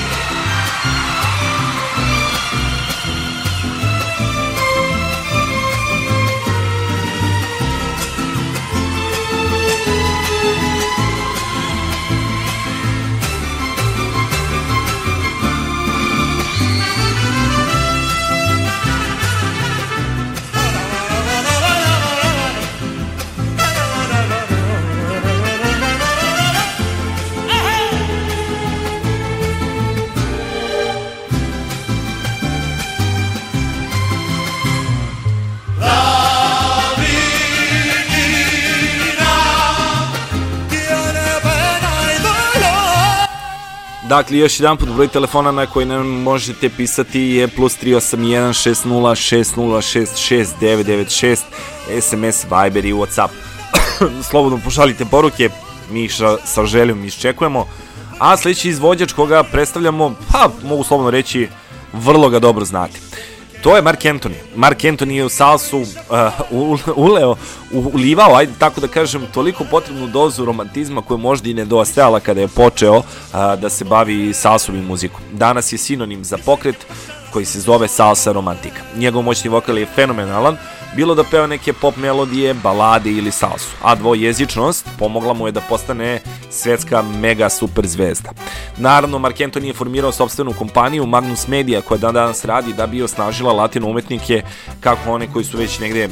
Dakle, 44.12 44.38
još 44.38 44.60
jedan 44.60 44.78
put 44.78 44.90
broj 44.90 45.08
telefona 45.08 45.52
na 45.52 45.66
koji 45.66 45.86
nam 45.86 46.08
možete 46.08 46.70
pisati 46.70 47.20
je 47.20 47.48
plus 47.48 47.78
381 47.84 48.54
SMS, 52.02 52.44
Viber 52.44 52.86
i 52.86 52.94
Whatsapp. 52.94 53.30
Slobodno 54.30 54.60
pošaljite 54.64 55.06
poruke, 55.06 55.50
mi 55.92 56.04
ih 56.04 56.14
sa, 56.46 56.66
željom 56.66 57.06
iščekujemo. 57.06 57.68
A 58.20 58.38
sledeći 58.38 58.70
izvođač 58.70 59.14
koga 59.14 59.44
predstavljamo, 59.44 60.16
pa 60.32 60.50
mogu 60.64 60.84
slobodno 60.84 61.12
reći, 61.12 61.48
vrlo 61.94 62.30
ga 62.30 62.40
dobro 62.40 62.66
znate. 62.66 63.00
To 63.62 63.76
je 63.76 63.82
Mark 63.82 64.06
Anthony. 64.06 64.36
Mark 64.56 64.80
Anthony 64.84 65.12
je 65.12 65.26
u 65.26 65.30
salsu 65.30 65.78
uh, 65.78 65.88
uleo, 66.96 67.36
ulivao, 67.72 68.36
ajde 68.36 68.54
tako 68.60 68.82
da 68.82 68.88
kažem, 68.88 69.28
toliko 69.34 69.64
potrebnu 69.64 70.08
dozu 70.08 70.46
romantizma 70.46 71.02
koja 71.02 71.18
možda 71.18 71.50
i 71.50 71.54
nedostajala 71.54 72.20
kada 72.20 72.42
je 72.42 72.48
počeo 72.48 72.98
uh, 72.98 73.04
da 73.34 73.70
se 73.70 73.86
bavi 73.86 74.34
salsom 74.34 74.76
i 74.76 74.82
muzikom. 74.82 75.22
Danas 75.32 75.74
je 75.74 75.78
sinonim 75.78 76.24
za 76.24 76.38
pokret 76.46 76.86
koji 77.32 77.46
se 77.46 77.60
zove 77.60 77.88
salsa 77.88 78.32
romantika. 78.32 78.82
Njegov 78.98 79.22
moćni 79.22 79.50
vokal 79.50 79.78
je 79.78 79.86
fenomenalan, 79.86 80.58
bilo 80.96 81.16
da 81.16 81.24
peva 81.24 81.48
neke 81.48 81.74
pop 81.74 81.98
melodije, 81.98 82.54
balade 82.54 83.12
ili 83.12 83.32
salsu, 83.32 83.75
a 83.82 83.96
dvojezičnost 83.96 84.88
pomogla 85.00 85.34
mu 85.34 85.48
je 85.48 85.51
da 85.51 85.62
postane 85.62 86.22
svetska 86.50 87.01
mega 87.01 87.50
super 87.50 87.88
zvezda. 87.88 88.30
Naravno, 88.77 89.20
Mark 89.20 89.38
Anthony 89.38 89.66
je 89.66 89.74
formirao 89.74 90.12
sobstvenu 90.12 90.54
kompaniju 90.54 91.06
Magnus 91.06 91.48
Media 91.48 91.82
koja 91.82 91.98
dan 91.98 92.14
danas 92.14 92.46
radi 92.46 92.74
da 92.74 92.88
bi 92.88 93.04
osnažila 93.04 93.54
latino 93.54 93.88
umetnike 93.88 94.42
kako 94.80 95.12
one 95.12 95.27
koji 95.34 95.46
su 95.46 95.58
već 95.58 95.80
negde 95.80 96.06
uh, 96.06 96.12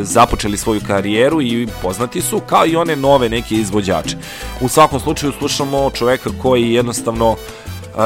započeli 0.00 0.56
svoju 0.56 0.80
karijeru 0.86 1.42
i 1.42 1.68
poznati 1.82 2.20
su, 2.20 2.40
kao 2.40 2.66
i 2.66 2.76
one 2.76 2.96
nove 2.96 3.28
neke 3.28 3.54
izvođače. 3.54 4.16
U 4.60 4.68
svakom 4.68 5.00
slučaju 5.00 5.32
slušamo 5.38 5.90
čoveka 5.90 6.30
koji 6.42 6.72
jednostavno 6.72 7.36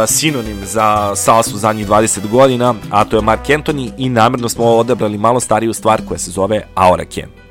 sinonim 0.06 0.60
za 0.64 1.16
salsu 1.16 1.58
zadnjih 1.58 1.88
20 1.88 2.28
godina, 2.30 2.74
a 2.90 3.04
to 3.04 3.16
je 3.16 3.22
Mark 3.22 3.46
Anthony 3.46 3.90
i 3.98 4.08
namjerno 4.08 4.48
smo 4.48 4.64
odabrali 4.64 5.18
malo 5.18 5.40
stariju 5.40 5.72
stvar 5.72 6.02
koja 6.08 6.18
se 6.18 6.30
zove 6.30 6.66
Aura 6.74 7.04
Ken. 7.04 7.45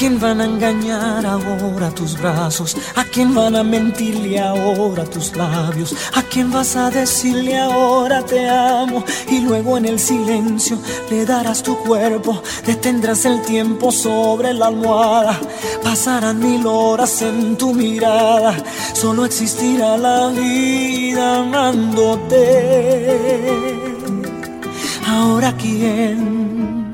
Quién 0.00 0.18
van 0.18 0.40
a 0.40 0.46
engañar 0.46 1.26
ahora 1.26 1.90
tus 1.90 2.18
brazos? 2.18 2.74
¿A 2.96 3.04
quién 3.04 3.34
van 3.34 3.54
a 3.54 3.62
mentirle 3.62 4.40
ahora 4.40 5.04
tus 5.04 5.36
labios? 5.36 5.94
¿A 6.14 6.22
quién 6.22 6.50
vas 6.50 6.74
a 6.74 6.88
decirle 6.88 7.58
ahora 7.58 8.24
te 8.24 8.48
amo? 8.48 9.04
Y 9.28 9.40
luego 9.40 9.76
en 9.76 9.84
el 9.84 9.98
silencio 9.98 10.78
le 11.10 11.26
darás 11.26 11.62
tu 11.62 11.76
cuerpo, 11.80 12.42
detendrás 12.64 13.26
el 13.26 13.42
tiempo 13.42 13.92
sobre 13.92 14.54
la 14.54 14.68
almohada. 14.68 15.38
Pasarán 15.84 16.38
mil 16.38 16.66
horas 16.66 17.20
en 17.20 17.58
tu 17.58 17.74
mirada, 17.74 18.56
solo 18.94 19.26
existirá 19.26 19.98
la 19.98 20.28
vida 20.28 21.40
amándote. 21.40 22.46
Ahora 25.06 25.54
quién 25.58 26.89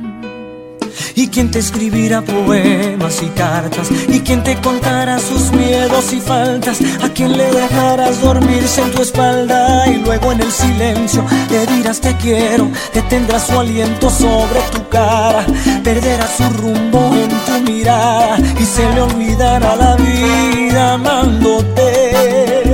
y 1.16 1.28
quien 1.28 1.50
te 1.50 1.58
escribirá 1.58 2.20
poemas 2.22 3.22
y 3.22 3.26
cartas 3.30 3.88
y 4.06 4.20
quien 4.20 4.44
te 4.44 4.54
contará 4.60 5.18
sus 5.18 5.50
miedos 5.50 6.12
y 6.12 6.20
faltas, 6.20 6.78
a 7.02 7.08
quien 7.08 7.36
le 7.36 7.50
dejarás 7.50 8.20
dormirse 8.20 8.82
en 8.82 8.92
tu 8.92 9.02
espalda 9.02 9.88
y 9.88 9.96
luego 9.96 10.30
en 10.32 10.42
el 10.42 10.52
silencio 10.52 11.24
le 11.50 11.66
dirás 11.66 12.00
te 12.00 12.14
quiero, 12.18 12.70
detendrás 12.92 13.46
su 13.46 13.58
aliento 13.58 14.10
sobre 14.10 14.60
tu 14.72 14.86
cara, 14.88 15.44
perderás 15.82 16.36
su 16.36 16.48
rumbo 16.60 17.10
en 17.14 17.30
tu 17.30 17.72
mirada 17.72 18.36
y 18.60 18.64
se 18.64 18.84
le 18.92 19.00
olvidará 19.00 19.74
la 19.74 19.96
vida 19.96 20.92
amándote. 20.92 22.65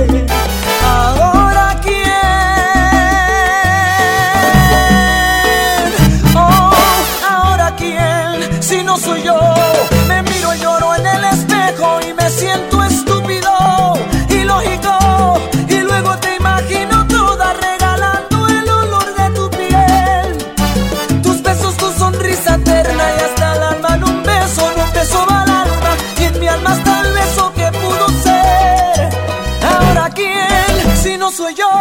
Soy 31.33 31.55
yo, 31.55 31.72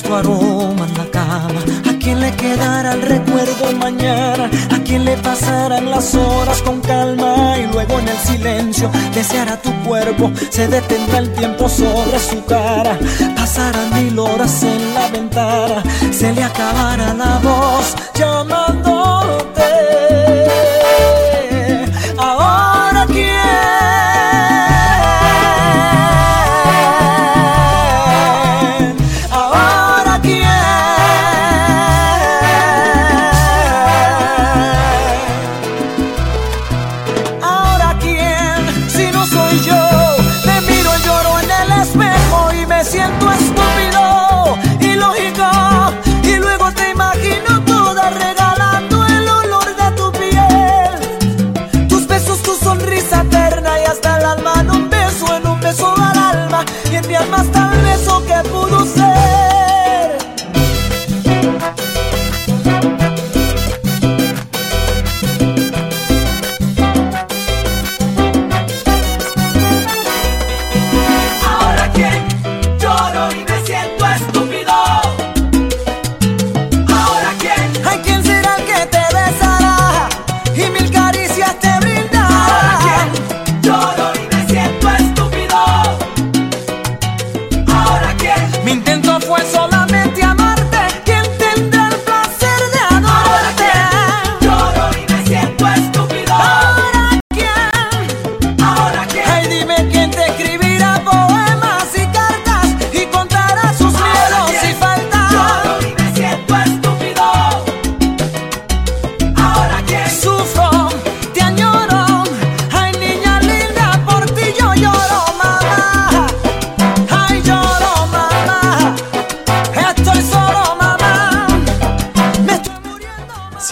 tu 0.00 0.14
aroma 0.14 0.86
en 0.86 0.94
la 0.96 1.06
cama? 1.10 1.60
¿A 1.90 1.98
quién 1.98 2.20
le 2.20 2.34
quedará 2.36 2.94
el 2.94 3.02
recuerdo 3.02 3.72
mañana? 3.76 4.48
¿A 4.70 4.78
quién 4.84 5.04
le 5.04 5.16
pasarán 5.18 5.90
las 5.90 6.14
horas 6.14 6.62
con 6.62 6.80
calma? 6.80 7.58
Y 7.58 7.66
luego 7.66 7.98
en 7.98 8.08
el 8.08 8.16
silencio 8.18 8.90
deseará 9.12 9.60
tu 9.60 9.70
cuerpo, 9.82 10.30
se 10.50 10.68
detendrá 10.68 11.18
el 11.18 11.32
tiempo 11.34 11.68
sobre 11.68 12.18
su 12.18 12.42
cara. 12.46 12.98
Pasarán 13.36 13.92
mil 13.92 14.18
horas 14.18 14.62
en 14.62 14.94
la 14.94 15.08
ventana, 15.08 15.82
se 16.10 16.32
le 16.32 16.42
acabará 16.42 17.12
la 17.12 17.38
voz 17.38 17.94
llamándote. 18.14 19.01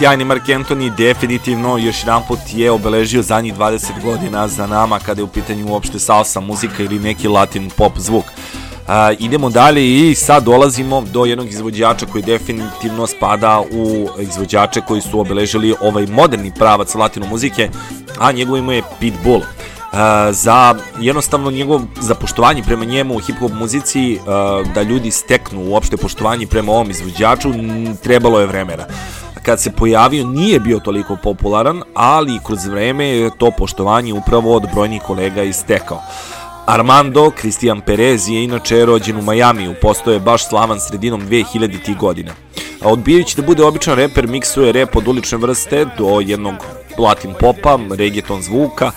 Sjajni 0.01 0.25
Mark 0.25 0.49
Anthony 0.49 0.95
definitivno 0.95 1.77
još 1.77 1.99
jedan 2.03 2.21
put 2.27 2.39
je 2.53 2.71
obeležio 2.71 3.21
zadnjih 3.21 3.55
20 3.55 4.03
godina 4.03 4.47
za 4.47 4.67
nama 4.67 4.99
kada 4.99 5.21
je 5.21 5.23
u 5.23 5.27
pitanju 5.27 5.67
uopšte 5.67 5.99
salsa 5.99 6.39
muzika 6.39 6.83
ili 6.83 6.99
neki 6.99 7.27
latin 7.27 7.69
pop 7.77 7.91
zvuk. 7.97 8.25
A, 8.87 9.11
idemo 9.19 9.49
dalje 9.49 10.09
i 10.09 10.15
sad 10.15 10.43
dolazimo 10.43 11.01
do 11.01 11.25
jednog 11.25 11.49
izvođača 11.49 12.05
koji 12.05 12.23
definitivno 12.23 13.07
spada 13.07 13.61
u 13.71 14.07
izvođače 14.19 14.81
koji 14.87 15.01
su 15.01 15.19
obeležili 15.19 15.75
ovaj 15.81 16.05
moderni 16.07 16.51
pravac 16.55 16.95
latino 16.95 17.27
muzike, 17.27 17.69
a 18.19 18.31
njegovo 18.31 18.57
ime 18.57 18.75
je 18.75 18.83
Pitbull. 18.99 19.37
Uh, 19.37 19.97
za 20.31 20.75
jednostavno 20.99 21.51
njegov 21.51 21.81
za 21.99 22.15
poštovanje 22.15 22.63
prema 22.63 22.85
njemu 22.85 23.15
u 23.15 23.19
hip 23.19 23.39
hop 23.39 23.51
muzici 23.51 24.19
uh, 24.19 24.73
da 24.73 24.81
ljudi 24.81 25.11
steknu 25.11 25.61
uopšte 25.69 25.97
poštovanje 25.97 26.47
prema 26.47 26.71
ovom 26.71 26.89
izvođaču 26.89 27.49
trebalo 28.03 28.39
je 28.39 28.47
vremena 28.47 28.85
kad 29.43 29.61
se 29.61 29.71
pojavio 29.71 30.27
nije 30.27 30.59
bio 30.59 30.79
toliko 30.79 31.17
popularan, 31.23 31.81
ali 31.93 32.39
kroz 32.45 32.65
vreme 32.65 33.07
je 33.07 33.29
to 33.37 33.51
poštovanje 33.57 34.13
upravo 34.13 34.55
od 34.55 34.63
brojnih 34.73 35.01
kolega 35.01 35.43
istekao. 35.43 36.01
Armando 36.65 37.31
Cristian 37.39 37.81
Perez 37.81 38.29
je 38.29 38.43
inače 38.43 38.85
rođen 38.85 39.17
u 39.17 39.21
Majamiju, 39.21 39.73
postoje 39.81 40.19
baš 40.19 40.49
slavan 40.49 40.79
sredinom 40.79 41.21
2000. 41.21 41.97
godina. 41.97 42.31
A 42.81 42.89
odbijajući 42.89 43.35
da 43.35 43.41
bude 43.41 43.63
običan 43.63 43.95
reper, 43.95 44.27
miksuje 44.27 44.71
rep 44.71 44.95
od 44.95 45.07
ulične 45.07 45.37
vrste 45.37 45.85
do 45.97 46.19
jednog 46.25 46.55
latin 46.97 47.33
popa, 47.39 47.79
reggaeton 47.97 48.41
zvuka, 48.41 48.91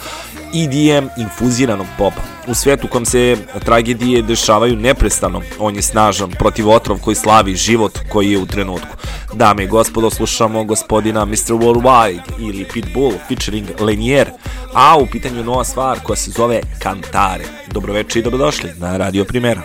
EDM 0.55 1.07
infuziranog 1.17 1.87
popa. 1.99 2.21
U 2.47 2.55
svetu 2.55 2.89
kom 2.89 3.05
se 3.05 3.37
tragedije 3.65 4.23
dešavaju 4.23 4.77
neprestano, 4.77 5.43
on 5.59 5.77
je 5.77 5.83
snažan 5.83 6.31
protiv 6.31 6.71
otrov 6.71 6.99
koji 6.99 7.17
slavi 7.17 7.55
život 7.55 7.99
koji 8.09 8.31
je 8.31 8.39
u 8.39 8.47
trenutku. 8.47 8.97
Dame 9.33 9.65
i 9.65 9.67
gospodo, 9.67 10.11
slušamo 10.11 10.65
gospodina 10.65 11.25
Mr. 11.25 11.35
Worldwide 11.35 12.23
ili 12.39 12.67
Pitbull 12.73 13.13
featuring 13.29 13.81
Lenier, 13.81 14.31
a 14.75 14.97
u 14.99 15.07
pitanju 15.07 15.45
nova 15.45 15.65
stvar 15.65 16.01
koja 16.03 16.17
se 16.17 16.31
zove 16.31 16.61
Cantare. 16.83 17.45
Dobroveče 17.71 18.19
i 18.19 18.23
dobrodošli 18.23 18.71
na 18.79 18.97
Radio 18.97 19.25
Primera. 19.25 19.63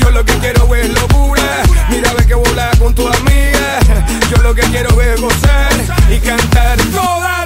Yo 0.00 0.10
lo 0.10 0.24
que 0.24 0.34
quiero 0.40 0.74
es 0.74 0.88
locura. 1.00 1.42
Mira, 1.90 2.12
ve 2.18 2.26
que 2.26 2.34
volar 2.34 2.78
con 2.78 2.94
tu 2.94 3.02
amiga. 3.02 3.68
Yo 4.30 4.42
lo 4.42 4.54
que 4.54 4.62
quiero 4.62 5.00
es 5.00 5.20
gozar 5.20 5.72
y 6.10 6.18
cantar 6.28 6.78
toda 6.92 7.43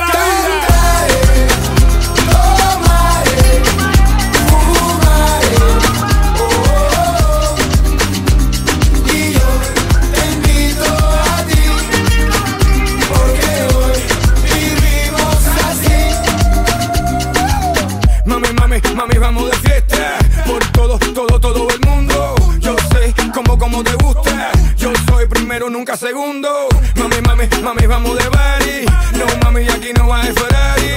todo, 20.79 20.99
todo, 20.99 21.41
todo 21.41 21.69
el 21.71 21.81
mundo. 21.89 22.35
Yo 22.61 22.77
sé 22.93 23.13
cómo, 23.35 23.59
cómo 23.59 23.83
te 23.83 23.95
gusta. 23.97 24.53
Yo 24.77 24.93
soy 25.09 25.27
primero, 25.27 25.69
nunca 25.69 25.97
segundo. 25.97 26.69
Mami, 26.95 27.21
mami, 27.27 27.49
mami, 27.63 27.87
vamos 27.87 28.17
de 28.17 28.31
party. 28.31 28.87
No, 29.19 29.27
mami, 29.43 29.69
aquí 29.69 29.93
no 29.97 30.07
va 30.07 30.23
hay 30.23 30.33
Ferrari. 30.33 30.93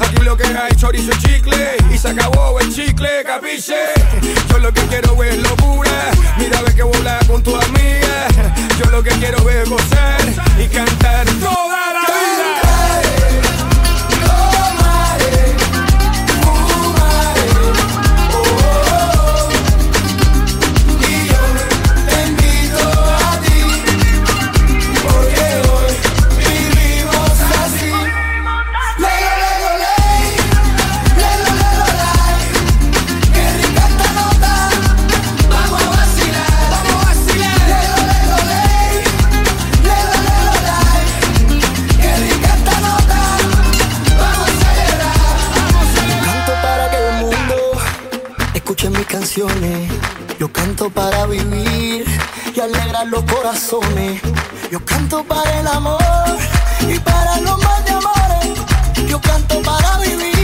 Aquí 0.00 0.22
lo 0.24 0.36
que 0.36 0.44
hay 0.44 0.74
chorizo 0.76 1.10
y 1.12 1.18
chicle. 1.18 1.76
Y 1.92 1.98
se 1.98 2.08
acabó 2.08 2.58
el 2.60 2.74
chicle, 2.74 3.24
capiche. 3.24 3.92
Yo 4.50 4.58
lo 4.58 4.72
que 4.72 4.80
quiero 4.82 5.22
es 5.22 5.36
locura. 5.38 6.10
Mira, 6.38 6.62
ve 6.62 6.74
que 6.74 6.82
volar 6.82 7.24
con 7.26 7.42
tu 7.42 7.54
amiga. 7.54 8.28
Yo 8.78 8.90
lo 8.90 9.02
que 9.02 9.10
quiero 9.10 9.38
es 9.50 9.68
gozar 9.68 10.20
y 10.58 10.66
cantar 10.68 11.26
toda 11.40 11.95
canto 50.86 51.00
para 51.00 51.26
vivir 51.26 52.04
y 52.54 52.60
alegrar 52.60 53.06
los 53.08 53.24
corazones. 53.24 54.20
Yo 54.70 54.84
canto 54.84 55.24
para 55.24 55.60
el 55.60 55.66
amor 55.66 55.98
y 56.88 56.98
para 57.00 57.40
los 57.40 57.58
más 57.62 57.84
de 57.84 57.90
amores. 57.90 59.08
Yo 59.08 59.20
canto 59.20 59.60
para 59.62 59.98
vivir 59.98 60.35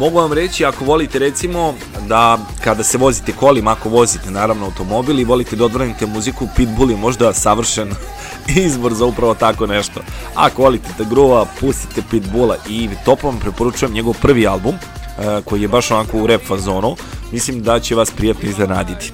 Mogu 0.00 0.18
vam 0.18 0.32
reći, 0.32 0.64
ako 0.64 0.84
volite 0.84 1.18
recimo 1.18 1.74
da 2.08 2.38
kada 2.64 2.84
se 2.84 2.98
vozite 2.98 3.32
kolima, 3.32 3.70
ako 3.72 3.88
vozite 3.88 4.30
naravno 4.30 4.64
automobil 4.64 5.20
i 5.20 5.24
volite 5.24 5.56
da 5.56 5.64
odvranite 5.64 6.06
muziku, 6.06 6.48
Pitbull 6.56 6.90
je 6.90 6.96
možda 6.96 7.32
savršen 7.32 7.90
izbor 8.66 8.94
za 8.94 9.04
upravo 9.04 9.34
tako 9.34 9.66
nešto. 9.66 10.00
Ako 10.34 10.62
volite 10.62 10.88
da 10.98 11.04
gruva, 11.04 11.46
pustite 11.60 12.02
Pitbulla 12.10 12.56
i 12.68 12.88
toplo 13.04 13.30
vam 13.30 13.40
preporučujem 13.40 13.94
njegov 13.94 14.14
prvi 14.22 14.46
album, 14.46 14.74
e, 14.74 15.42
koji 15.44 15.62
je 15.62 15.68
baš 15.68 15.90
onako 15.90 16.18
u 16.18 16.26
rap 16.26 16.42
fazonu, 16.46 16.96
mislim 17.32 17.62
da 17.62 17.80
će 17.80 17.94
vas 17.94 18.10
prijatno 18.10 18.48
iznenaditi. 18.48 19.12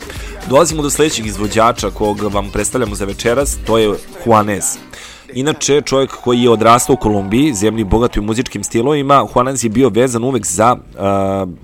Dolazimo 0.48 0.82
do 0.82 0.90
sledećeg 0.90 1.26
izvođača 1.26 1.90
kog 1.90 2.20
vam 2.20 2.50
predstavljamo 2.50 2.94
za 2.94 3.04
večeras, 3.04 3.56
to 3.66 3.78
je 3.78 3.94
Juanes. 4.26 4.78
Inače, 5.36 5.80
čovjek 5.80 6.10
koji 6.10 6.42
je 6.42 6.50
odrastao 6.50 6.94
u 6.94 6.96
Kolumbiji, 6.96 7.54
zemlji 7.54 7.84
bogatoj 7.84 8.22
muzičkim 8.22 8.64
stilovima, 8.64 9.26
Juanes 9.34 9.64
je 9.64 9.70
bio 9.70 9.88
vezan 9.88 10.24
uvek 10.24 10.46
za 10.46 10.76
uh, 10.76 11.00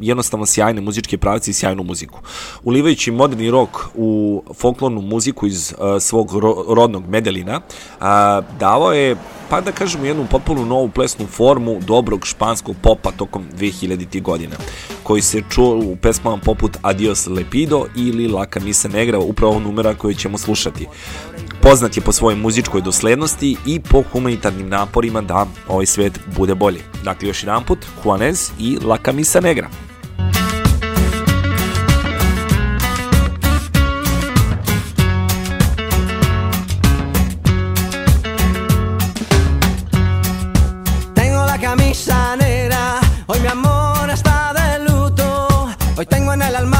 jednostavno 0.00 0.46
sjajne 0.46 0.80
muzičke 0.80 1.18
pravce 1.18 1.50
i 1.50 1.54
sjajnu 1.54 1.82
muziku. 1.82 2.18
Ulivajući 2.64 3.10
moderni 3.10 3.50
rok 3.50 3.68
u 3.94 4.42
folklornu 4.54 5.00
muziku 5.00 5.46
iz 5.46 5.74
uh, 5.78 6.02
svog 6.02 6.38
ro 6.38 6.64
rodnog 6.68 7.08
Medelina, 7.08 7.56
uh, 7.56 8.06
davao 8.58 8.92
je 8.92 9.16
pa 9.52 9.60
da 9.60 9.72
kažemo 9.72 10.04
jednu 10.04 10.26
potpuno 10.30 10.64
novu 10.64 10.88
plesnu 10.88 11.26
formu 11.26 11.80
dobrog 11.86 12.26
španskog 12.26 12.76
popa 12.82 13.10
tokom 13.10 13.44
2000. 13.58 14.22
godina, 14.22 14.56
koji 15.02 15.22
se 15.22 15.42
čuo 15.50 15.76
u 15.76 15.96
pesmama 15.96 16.36
poput 16.36 16.76
Adios 16.82 17.26
Lepido 17.26 17.86
ili 17.96 18.28
La 18.28 18.46
Camisa 18.46 18.88
Negra, 18.88 19.18
upravo 19.18 19.60
numera 19.60 19.94
koju 19.94 20.14
ćemo 20.14 20.38
slušati. 20.38 20.86
Poznat 21.62 21.96
je 21.96 22.02
po 22.02 22.12
svojoj 22.12 22.36
muzičkoj 22.36 22.80
doslednosti 22.80 23.56
i 23.66 23.80
po 23.80 24.02
humanitarnim 24.12 24.68
naporima 24.68 25.20
da 25.20 25.46
ovaj 25.68 25.86
svet 25.86 26.20
bude 26.36 26.54
bolji. 26.54 26.80
Dakle, 27.04 27.28
još 27.28 27.42
jedan 27.42 27.64
put, 27.64 27.78
Juanes 28.04 28.50
i 28.58 28.78
La 28.84 28.98
Camisa 28.98 29.40
Negra. 29.40 29.68
Tengo 41.14 41.44
la 41.46 41.58
camisa 41.60 42.36
negra, 42.36 43.00
hoy 43.26 43.40
mi 43.40 43.48
amor 43.48 44.10
está 44.10 44.52
de 44.58 44.78
luto. 44.84 45.48
Hoy 45.96 46.06
tengo 46.06 46.32
en 46.32 46.42
el 46.42 46.56
alma 46.56 46.71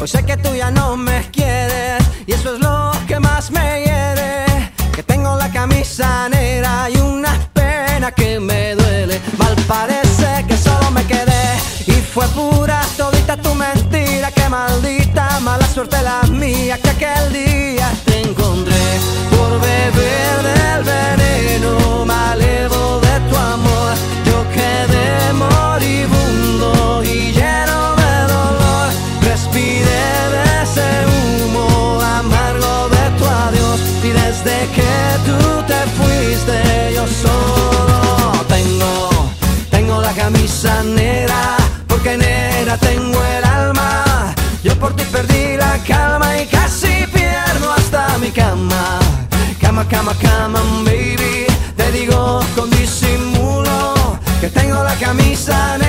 Hoy 0.00 0.08
sé 0.08 0.24
que 0.24 0.34
tú 0.38 0.54
ya 0.54 0.70
no 0.70 0.96
me 0.96 1.30
quieres 1.30 2.02
y 2.26 2.32
eso 2.32 2.54
es 2.54 2.60
lo 2.60 2.90
que 3.06 3.20
más 3.20 3.50
me 3.50 3.84
hiere. 3.84 4.72
Que 4.94 5.02
tengo 5.02 5.36
la 5.36 5.52
camisa 5.52 6.26
negra 6.30 6.88
y 6.88 6.96
una 6.96 7.38
pena 7.52 8.10
que 8.10 8.40
me 8.40 8.74
duele. 8.76 9.20
Mal 9.36 9.54
parece 9.68 10.46
que 10.48 10.56
solo 10.56 10.90
me 10.90 11.04
quedé 11.04 11.44
y 11.86 11.92
fue 11.92 12.26
pura 12.28 12.80
todita 12.96 13.36
tu 13.36 13.54
mentira. 13.54 14.30
Que 14.30 14.48
maldita 14.48 15.38
mala 15.40 15.66
suerte 15.66 16.00
la 16.02 16.22
mía 16.30 16.78
que 16.78 16.88
aquel 16.88 17.32
día 17.34 17.92
negra 40.62 41.56
porque 41.88 42.18
negra 42.18 42.76
tengo 42.76 43.18
el 43.24 43.44
alma. 43.44 44.34
Yo 44.62 44.78
por 44.78 44.94
ti 44.94 45.04
perdí 45.10 45.56
la 45.56 45.78
calma 45.88 46.38
y 46.38 46.46
casi 46.46 47.06
pierdo 47.14 47.72
hasta 47.72 48.18
mi 48.18 48.30
cama. 48.30 48.98
Cama, 49.58 49.88
cama, 49.88 50.14
cama, 50.20 50.60
baby. 50.84 51.46
Te 51.76 51.90
digo 51.92 52.40
con 52.54 52.68
disimulo 52.70 53.94
que 54.40 54.50
tengo 54.50 54.84
la 54.84 54.94
camisa 54.96 55.79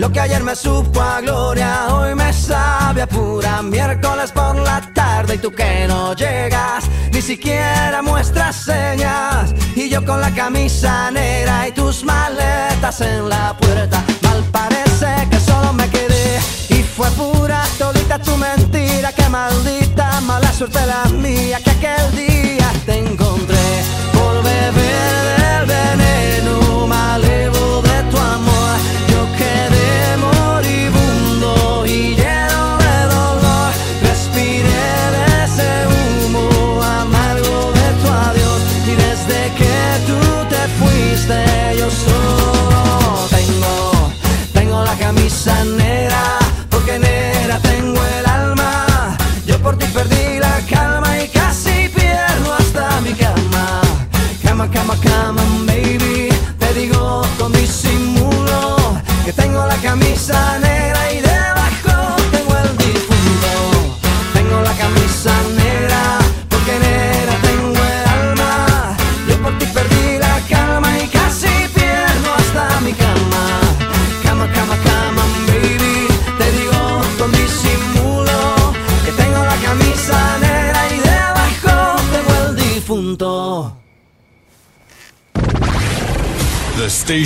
Lo 0.00 0.10
que 0.10 0.18
ayer 0.18 0.42
me 0.42 0.56
supo 0.56 0.98
a 0.98 1.20
gloria, 1.20 1.88
hoy 1.94 2.14
me 2.14 2.32
sabe 2.32 3.02
a 3.02 3.06
pura 3.06 3.60
miércoles 3.60 4.32
por 4.32 4.56
la 4.56 4.80
tarde. 4.94 5.34
Y 5.34 5.38
tú 5.38 5.52
que 5.52 5.84
no 5.86 6.14
llegas, 6.14 6.86
ni 7.12 7.20
siquiera 7.20 8.00
muestras 8.00 8.56
señas. 8.56 9.54
Y 9.76 9.90
yo 9.90 10.02
con 10.06 10.22
la 10.22 10.30
camisa 10.30 11.10
negra 11.10 11.68
y 11.68 11.72
tus 11.72 12.02
maletas 12.02 13.02
en 13.02 13.28
la 13.28 13.54
puerta, 13.58 14.02
mal 14.22 14.42
parece 14.50 15.28
que 15.30 15.38
solo 15.38 15.74
me 15.74 15.86
quedé. 15.90 16.38
Y 16.70 16.82
fue 16.82 17.10
pura 17.10 17.62
todita 17.78 18.18
tu 18.18 18.34
mentira, 18.38 19.12
que 19.12 19.28
maldita 19.28 20.18
mala 20.22 20.50
suerte 20.50 20.80
la 20.86 21.10
mía, 21.10 21.58
que 21.62 21.72
aquel 21.72 22.16
día 22.16 22.72
te 22.86 23.00
encontré. 23.00 23.82
Por 24.14 24.42
beber 24.44 24.79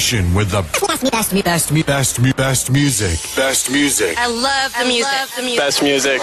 station 0.05 0.35
with 0.35 0.51
the 0.51 0.63
best, 0.87 1.03
best, 1.11 1.45
best, 1.45 1.87
best, 1.87 1.87
best, 1.87 2.37
best 2.37 2.71
music. 2.71 3.19
Best 3.37 3.71
music. 3.71 4.19
I 4.19 4.27
love 4.27 4.73
the 4.79 4.85
music. 4.85 5.13
Love 5.13 5.31
the 5.37 5.43
music. 5.43 5.61
Best 5.65 5.83
music. 5.83 6.21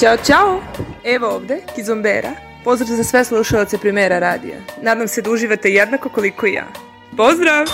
Ćao, 0.00 0.16
čao! 0.26 0.62
Evo 1.04 1.28
ovde, 1.28 1.60
Kizombera. 1.74 2.32
Pozdrav 2.64 2.96
za 2.96 3.04
sve 3.04 3.24
slušalce 3.24 3.78
Primera 3.78 4.18
radija. 4.18 4.58
Nadam 4.82 5.08
se 5.08 5.22
da 5.22 5.30
uživate 5.30 5.68
jednako 5.68 6.08
koliko 6.08 6.46
i 6.46 6.52
ja. 6.52 6.66
Pozdrav! 7.16 7.66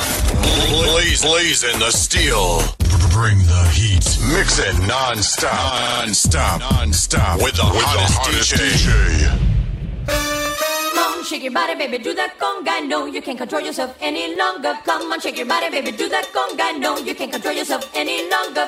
Blaze, 0.71 1.29
blaze 1.29 1.67
in 1.75 1.81
the 1.81 1.93
steel. 1.93 2.85
Bring 3.17 3.40
the 3.55 3.64
heat. 3.79 4.07
Mix 4.38 4.59
it 4.59 4.77
non-stop. 4.88 5.53
Non-stop. 6.01 6.61
Non-stop. 6.61 7.40
With 7.40 7.55
the 7.55 7.62
hottest, 7.62 8.55
DJ. 8.55 8.88
Come 9.29 9.40
on, 9.40 9.43
shake 11.25 11.43
your 11.43 11.53
body, 11.53 11.75
baby, 11.75 11.99
do 11.99 12.15
that 12.15 12.31
conga. 12.39 12.89
No, 12.89 13.07
you 13.07 13.23
can't 13.23 13.39
control 13.39 13.63
yourself 13.63 13.91
any 14.01 14.37
longer. 14.37 14.77
Come 14.85 15.13
on, 15.13 15.21
shake 15.21 15.39
your 15.39 15.49
body, 15.49 15.71
baby, 15.71 15.93
do 15.93 16.09
that 16.09 16.27
conga. 16.33 16.79
No, 16.79 16.99
you 16.99 17.15
can't 17.15 17.33
control 17.33 17.55
yourself 17.55 17.85
any 17.95 18.19
longer. 18.31 18.67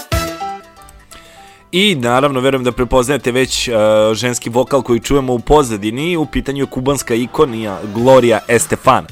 I 1.73 1.95
naravno, 1.95 2.41
verujem 2.41 2.65
da 2.65 2.73
prepoznajete 2.73 3.33
već 3.33 3.69
uh, 3.69 3.75
ženski 4.15 4.51
vokal 4.51 4.83
koji 4.83 5.01
čujemo 5.01 5.33
u 5.35 5.39
pozadini, 5.39 6.17
u 6.17 6.27
pitanju 6.27 6.63
je 6.63 6.71
kubanska 6.71 7.15
ikonija 7.15 7.81
Gloria 7.95 8.41
Estefan. 8.49 9.07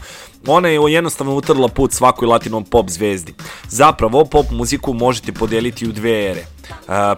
Ona 0.46 0.68
je 0.68 0.80
jednostavno 0.92 1.34
utrla 1.34 1.68
put 1.68 1.92
svakoj 1.92 2.28
latinom 2.28 2.64
pop 2.64 2.90
zvezdi. 2.90 3.34
Zapravo, 3.68 4.24
pop 4.24 4.46
muziku 4.50 4.92
možete 4.92 5.32
podeliti 5.32 5.88
u 5.88 5.92
dve 5.92 6.30
ere. 6.30 6.53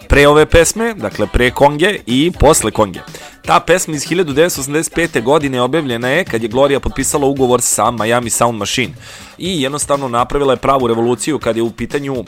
Pre 0.09 0.28
ove 0.28 0.46
pesme, 0.46 0.94
dakle 0.94 1.26
pre 1.32 1.50
Konge 1.50 1.98
i 2.06 2.32
posle 2.40 2.70
Konge. 2.70 3.00
Ta 3.42 3.61
pesma 3.61 3.94
iz 3.94 4.02
1985. 4.02 5.22
godine 5.22 5.61
objavljena 5.61 6.09
je 6.09 6.24
kad 6.24 6.42
je 6.42 6.48
Gloria 6.48 6.80
potpisala 6.80 7.26
ugovor 7.26 7.62
sa 7.62 7.90
Miami 7.90 8.30
Sound 8.30 8.59
Machine 8.59 8.94
i 9.38 9.62
jednostavno 9.62 10.09
napravila 10.09 10.52
je 10.52 10.56
pravu 10.56 10.87
revoluciju 10.87 11.38
kad 11.38 11.56
je 11.56 11.62
u 11.62 11.70
pitanju 11.70 12.14
uh, 12.14 12.24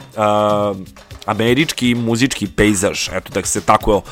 američki 1.25 1.95
muzički 1.95 2.47
pejzaž, 2.47 3.09
eto 3.13 3.33
da 3.33 3.45
se 3.45 3.61
tako 3.61 3.95
uh, 3.95 4.03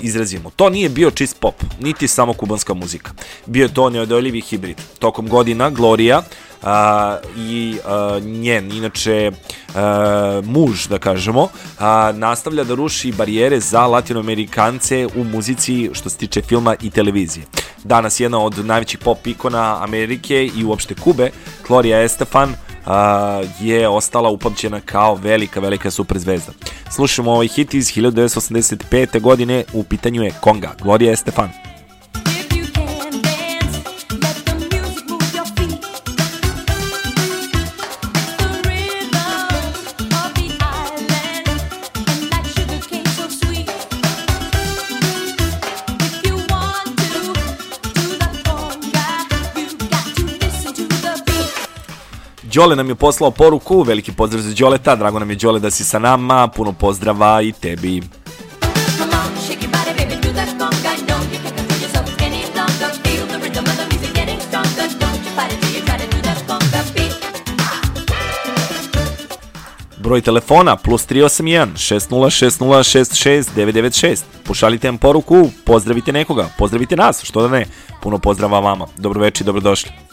izrazimo. 0.00 0.50
To 0.56 0.70
nije 0.70 0.88
bio 0.88 1.10
čist 1.10 1.40
pop, 1.40 1.54
niti 1.80 2.08
samo 2.08 2.32
kubanska 2.32 2.74
muzika. 2.74 3.12
Bio 3.46 3.62
je 3.62 3.74
to 3.74 3.90
neodoljivi 3.90 4.40
hibrid. 4.40 4.80
Tokom 4.98 5.28
godina 5.28 5.70
Gloria 5.70 6.18
uh, 6.18 6.24
i 7.36 7.78
uh, 7.84 8.24
njen, 8.24 8.72
inače 8.72 9.30
uh, 9.30 9.74
muž, 10.44 10.86
da 10.86 10.98
kažemo, 10.98 11.42
uh, 11.42 11.50
nastavlja 12.14 12.64
da 12.64 12.74
ruši 12.74 13.12
barijere 13.12 13.60
za 13.60 13.86
latinoamerikance 13.86 15.06
u 15.16 15.24
muzici 15.24 15.90
što 15.92 16.10
se 16.10 16.16
tiče 16.16 16.42
filma 16.42 16.74
i 16.82 16.90
televizije. 16.90 17.46
Danas 17.84 18.20
jedna 18.20 18.38
od 18.38 18.66
najvećih 18.66 18.98
pop 18.98 19.26
ikona 19.26 19.82
Amerike 19.82 20.50
i 20.56 20.64
uopšte 20.64 20.94
Kube, 20.94 21.30
Gloria 21.68 22.02
Estefan, 22.02 22.54
a, 22.86 23.42
je 23.60 23.88
ostala 23.88 24.30
upamćena 24.30 24.80
kao 24.80 25.14
velika, 25.14 25.60
velika 25.60 25.90
super 25.90 26.18
zvezda. 26.18 26.52
Slušamo 26.90 27.32
ovaj 27.32 27.48
hit 27.48 27.74
iz 27.74 27.86
1985. 27.86 29.20
godine, 29.20 29.64
u 29.72 29.82
pitanju 29.84 30.22
je 30.22 30.34
Konga, 30.40 30.74
Gloria 30.82 31.12
Estefan. 31.12 31.71
Đole 52.54 52.76
nam 52.76 52.88
je 52.88 52.94
poslao 52.94 53.30
poruku, 53.30 53.82
veliki 53.82 54.12
pozdrav 54.12 54.42
za 54.42 54.54
Đoleta, 54.54 54.96
drago 54.96 55.18
nam 55.18 55.30
je 55.30 55.36
Đole 55.36 55.60
da 55.60 55.70
si 55.70 55.84
sa 55.84 55.98
nama, 55.98 56.48
puno 56.48 56.72
pozdrava 56.72 57.42
i 57.42 57.52
tebi. 57.52 58.02
Broj 69.96 70.20
telefona 70.20 70.76
plus 70.76 71.08
381 71.08 71.66
606066 71.76 73.44
996. 73.56 74.22
Pošaljite 74.44 74.88
nam 74.88 74.98
poruku, 74.98 75.50
pozdravite 75.64 76.12
nekoga, 76.12 76.48
pozdravite 76.58 76.96
nas, 76.96 77.24
što 77.24 77.42
da 77.42 77.48
ne. 77.48 77.66
Puno 78.02 78.18
pozdrava 78.18 78.60
vama. 78.60 78.86
Dobro 78.98 79.20
večer, 79.20 79.46
dobrodošli. 79.46 80.11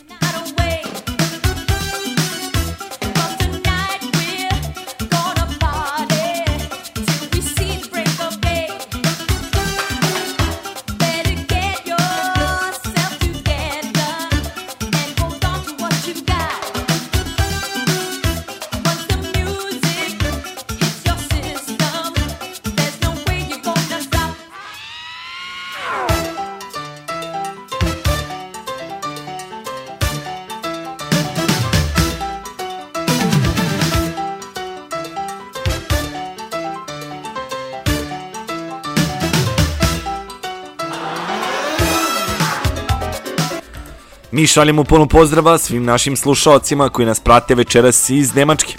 Šaljemo 44.50 44.84
puno 44.84 45.06
pozdrava 45.06 45.58
svim 45.58 45.84
našim 45.84 46.18
slušalcima 46.18 46.90
koji 46.90 47.06
nas 47.06 47.20
prate 47.20 47.56
večeras 47.56 48.10
iz 48.10 48.36
Nemačke. 48.36 48.78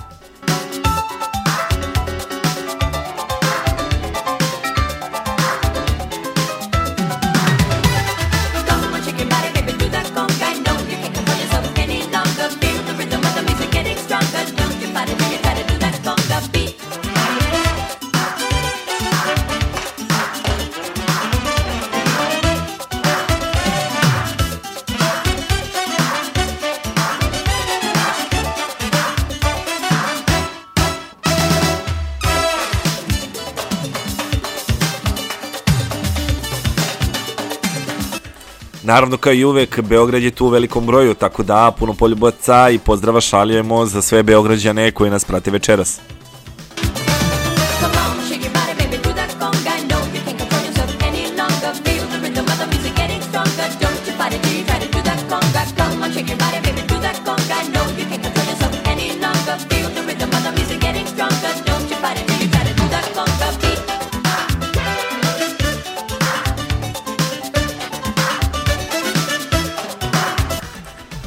Naravno, 38.90 39.16
kao 39.16 39.32
i 39.32 39.44
uvek, 39.44 39.80
Beograd 39.80 40.22
je 40.22 40.30
tu 40.30 40.46
u 40.46 40.48
velikom 40.48 40.86
broju, 40.86 41.14
tako 41.14 41.42
da 41.42 41.72
puno 41.78 41.94
poljubaca 41.94 42.70
i 42.70 42.78
pozdrava 42.78 43.20
šaljujemo 43.20 43.86
za 43.86 44.02
sve 44.02 44.22
Beograđane 44.22 44.90
koji 44.90 45.10
nas 45.10 45.24
prate 45.24 45.50
večeras. 45.50 46.00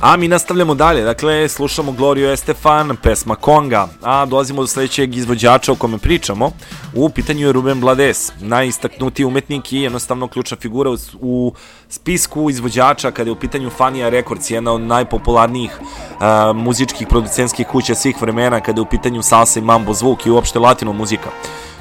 A 0.04 0.18
mi 0.18 0.28
nastavljamo 0.28 0.76
dalje, 0.76 1.04
dakle, 1.04 1.50
slušamo 1.50 1.92
Glorio 1.92 2.32
Estefan, 2.32 2.96
pesma 3.04 3.36
Konga, 3.36 3.88
a 4.02 4.26
dolazimo 4.26 4.62
do 4.62 4.68
sledećeg 4.68 5.16
izvođača 5.16 5.72
o 5.72 5.76
kome 5.76 5.98
pričamo. 5.98 6.52
U 6.94 7.10
pitanju 7.10 7.48
je 7.48 7.52
Ruben 7.54 7.82
Blades, 7.82 8.32
najistaknutiji 8.40 9.26
umetnik 9.26 9.74
i 9.74 9.78
jednostavno 9.78 10.28
ključna 10.28 10.58
figura 10.58 10.90
u, 11.22 11.54
spisku 11.90 12.50
izvođača 12.50 13.12
kada 13.12 13.30
je 13.30 13.32
u 13.32 13.40
pitanju 13.40 13.70
Fania 13.70 14.10
Records, 14.10 14.52
jedna 14.52 14.72
od 14.72 14.82
najpopularnijih 14.82 15.72
uh, 15.80 16.56
muzičkih 16.56 17.08
producentskih 17.08 17.68
kuća 17.68 17.96
svih 17.96 18.22
vremena 18.22 18.60
kada 18.60 18.80
je 18.80 18.84
u 18.84 18.90
pitanju 18.90 19.22
salsa 19.22 19.60
i 19.60 19.64
mambo 19.64 19.94
zvuk 19.94 20.26
i 20.26 20.32
uopšte 20.32 20.60
latino 20.60 20.94
muzika. 20.94 21.30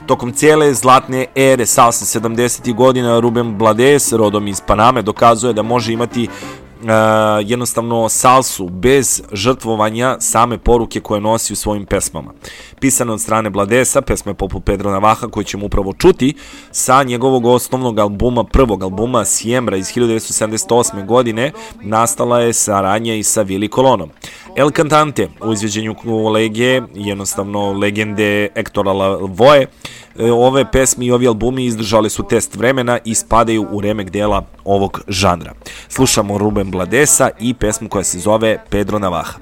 Tokom 0.07 0.33
cijele 0.33 0.75
zlatne 0.75 1.27
ere 1.35 1.67
salsa 1.67 2.21
70. 2.21 2.75
godina 2.75 3.21
Ruben 3.21 3.59
Blades, 3.59 4.13
rodom 4.13 4.49
iz 4.49 4.61
Paname, 4.67 5.03
dokazuje 5.03 5.53
da 5.53 5.63
može 5.63 5.93
imati 5.93 6.29
jednostavno 7.45 8.09
salsu 8.09 8.69
bez 8.69 9.23
žrtvovanja 9.33 10.17
same 10.21 10.59
poruke 10.59 11.01
koje 11.01 11.21
nosi 11.21 11.53
u 11.53 11.57
svojim 11.57 11.87
pesmama. 11.87 12.33
Pisane 12.81 13.13
od 13.13 13.21
strane 13.21 13.51
Bladesa, 13.51 14.01
pesme 14.01 14.35
poput 14.35 14.65
Pedro 14.65 14.91
Navaha 14.91 15.29
koje 15.29 15.45
ćemo 15.45 15.67
upravo 15.67 15.93
čuti 15.93 16.35
sa 16.71 17.03
njegovog 17.03 17.47
osnovnog 17.47 17.99
albuma, 17.99 18.45
prvog 18.45 18.83
albuma 18.83 19.25
Siembra 19.25 19.77
iz 19.77 19.87
1978. 19.87 21.07
godine, 21.07 21.53
nastala 21.83 22.41
je 22.41 22.53
saradnja 22.53 23.15
i 23.15 23.23
sa 23.23 23.43
Vili 23.43 23.69
Kolonom. 23.69 24.11
El 24.57 24.71
Cantante 24.71 25.29
u 25.45 25.53
izveđenju 25.53 25.95
kolege, 25.95 26.81
jednostavno 26.95 27.73
legende 27.73 28.49
Hectora 28.55 28.93
Lavoe, 28.93 29.67
e, 30.19 30.33
ove 30.33 30.71
pesme 30.71 31.07
i 31.07 31.11
ovi 31.11 31.27
albumi 31.27 31.65
izdržali 31.65 32.11
su 32.11 32.23
test 32.23 32.57
vremena 32.57 32.99
i 33.05 33.15
spadaju 33.15 33.67
u 33.71 33.81
remek 33.81 34.11
dela 34.11 34.45
ovog 34.65 35.01
žanra. 35.09 35.53
Slušamo 35.89 36.39
Ruben 36.39 36.71
Bladesa 36.73 37.31
i 37.39 37.55
pesmu 37.55 37.89
koja 37.89 38.05
se 38.05 38.19
zove 38.19 38.59
Pedro 38.71 38.99
Navaja. 38.99 39.39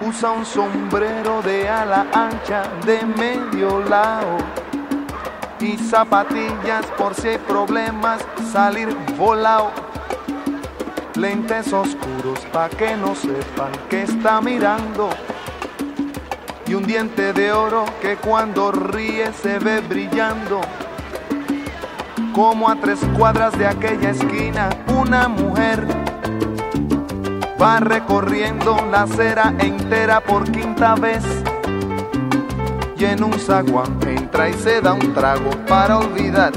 Usa 0.00 0.30
un 0.32 0.44
sombrero 0.44 1.42
de 1.42 1.68
ala 1.68 2.06
ancha 2.12 2.62
de 2.86 2.98
medio 3.18 3.80
lao 3.80 4.38
y 5.60 5.76
zapatillas 5.76 6.86
por 6.98 7.14
si 7.14 7.28
hay 7.28 7.38
problemas 7.38 8.22
salir 8.52 8.96
volao. 9.18 9.70
Lentes 11.16 11.72
oscuros 11.72 12.40
pa' 12.52 12.68
que 12.68 12.96
no 12.96 13.14
sepan 13.14 13.72
que 13.90 14.02
está 14.02 14.40
mirando. 14.40 15.10
Y 16.66 16.74
un 16.74 16.86
diente 16.86 17.34
de 17.34 17.52
oro 17.52 17.84
que 18.00 18.16
cuando 18.16 18.72
ríe 18.72 19.32
se 19.42 19.58
ve 19.58 19.80
brillando. 19.80 20.60
Como 22.34 22.68
a 22.68 22.74
tres 22.74 22.98
cuadras 23.16 23.56
de 23.56 23.64
aquella 23.64 24.10
esquina, 24.10 24.68
una 24.88 25.28
mujer 25.28 25.86
va 27.62 27.78
recorriendo 27.78 28.76
la 28.90 29.02
acera 29.02 29.54
entera 29.60 30.20
por 30.20 30.50
quinta 30.50 30.96
vez. 30.96 31.22
Y 32.98 33.04
en 33.04 33.22
un 33.22 33.34
zaguán 33.34 34.00
entra 34.04 34.48
y 34.48 34.54
se 34.54 34.80
da 34.80 34.94
un 34.94 35.14
trago 35.14 35.50
para 35.68 35.98
olvidar 35.98 36.52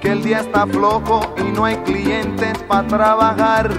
que 0.00 0.10
el 0.10 0.24
día 0.24 0.40
está 0.40 0.66
flojo 0.66 1.20
y 1.38 1.52
no 1.52 1.64
hay 1.64 1.76
clientes 1.76 2.58
para 2.66 2.88
trabajar. 2.88 3.70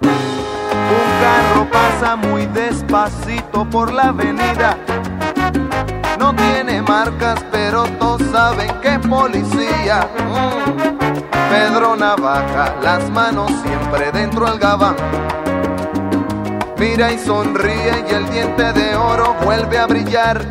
Un 0.00 1.08
carro 1.20 1.68
pasa 1.70 2.16
muy 2.16 2.46
despacito 2.46 3.68
por 3.68 3.92
la 3.92 4.04
avenida. 4.04 4.78
No 6.22 6.32
tiene 6.36 6.80
marcas, 6.82 7.44
pero 7.50 7.82
todos 7.98 8.22
saben 8.30 8.70
que 8.80 8.96
policía. 9.00 10.08
Pedro 11.50 11.96
Navaja, 11.96 12.76
las 12.80 13.10
manos 13.10 13.50
siempre 13.60 14.12
dentro 14.12 14.46
del 14.46 14.60
gabán. 14.60 14.94
Mira 16.78 17.10
y 17.10 17.18
sonríe 17.18 18.04
y 18.08 18.14
el 18.14 18.30
diente 18.30 18.72
de 18.72 18.94
oro 18.94 19.34
vuelve 19.42 19.76
a 19.76 19.86
brillar. 19.88 20.46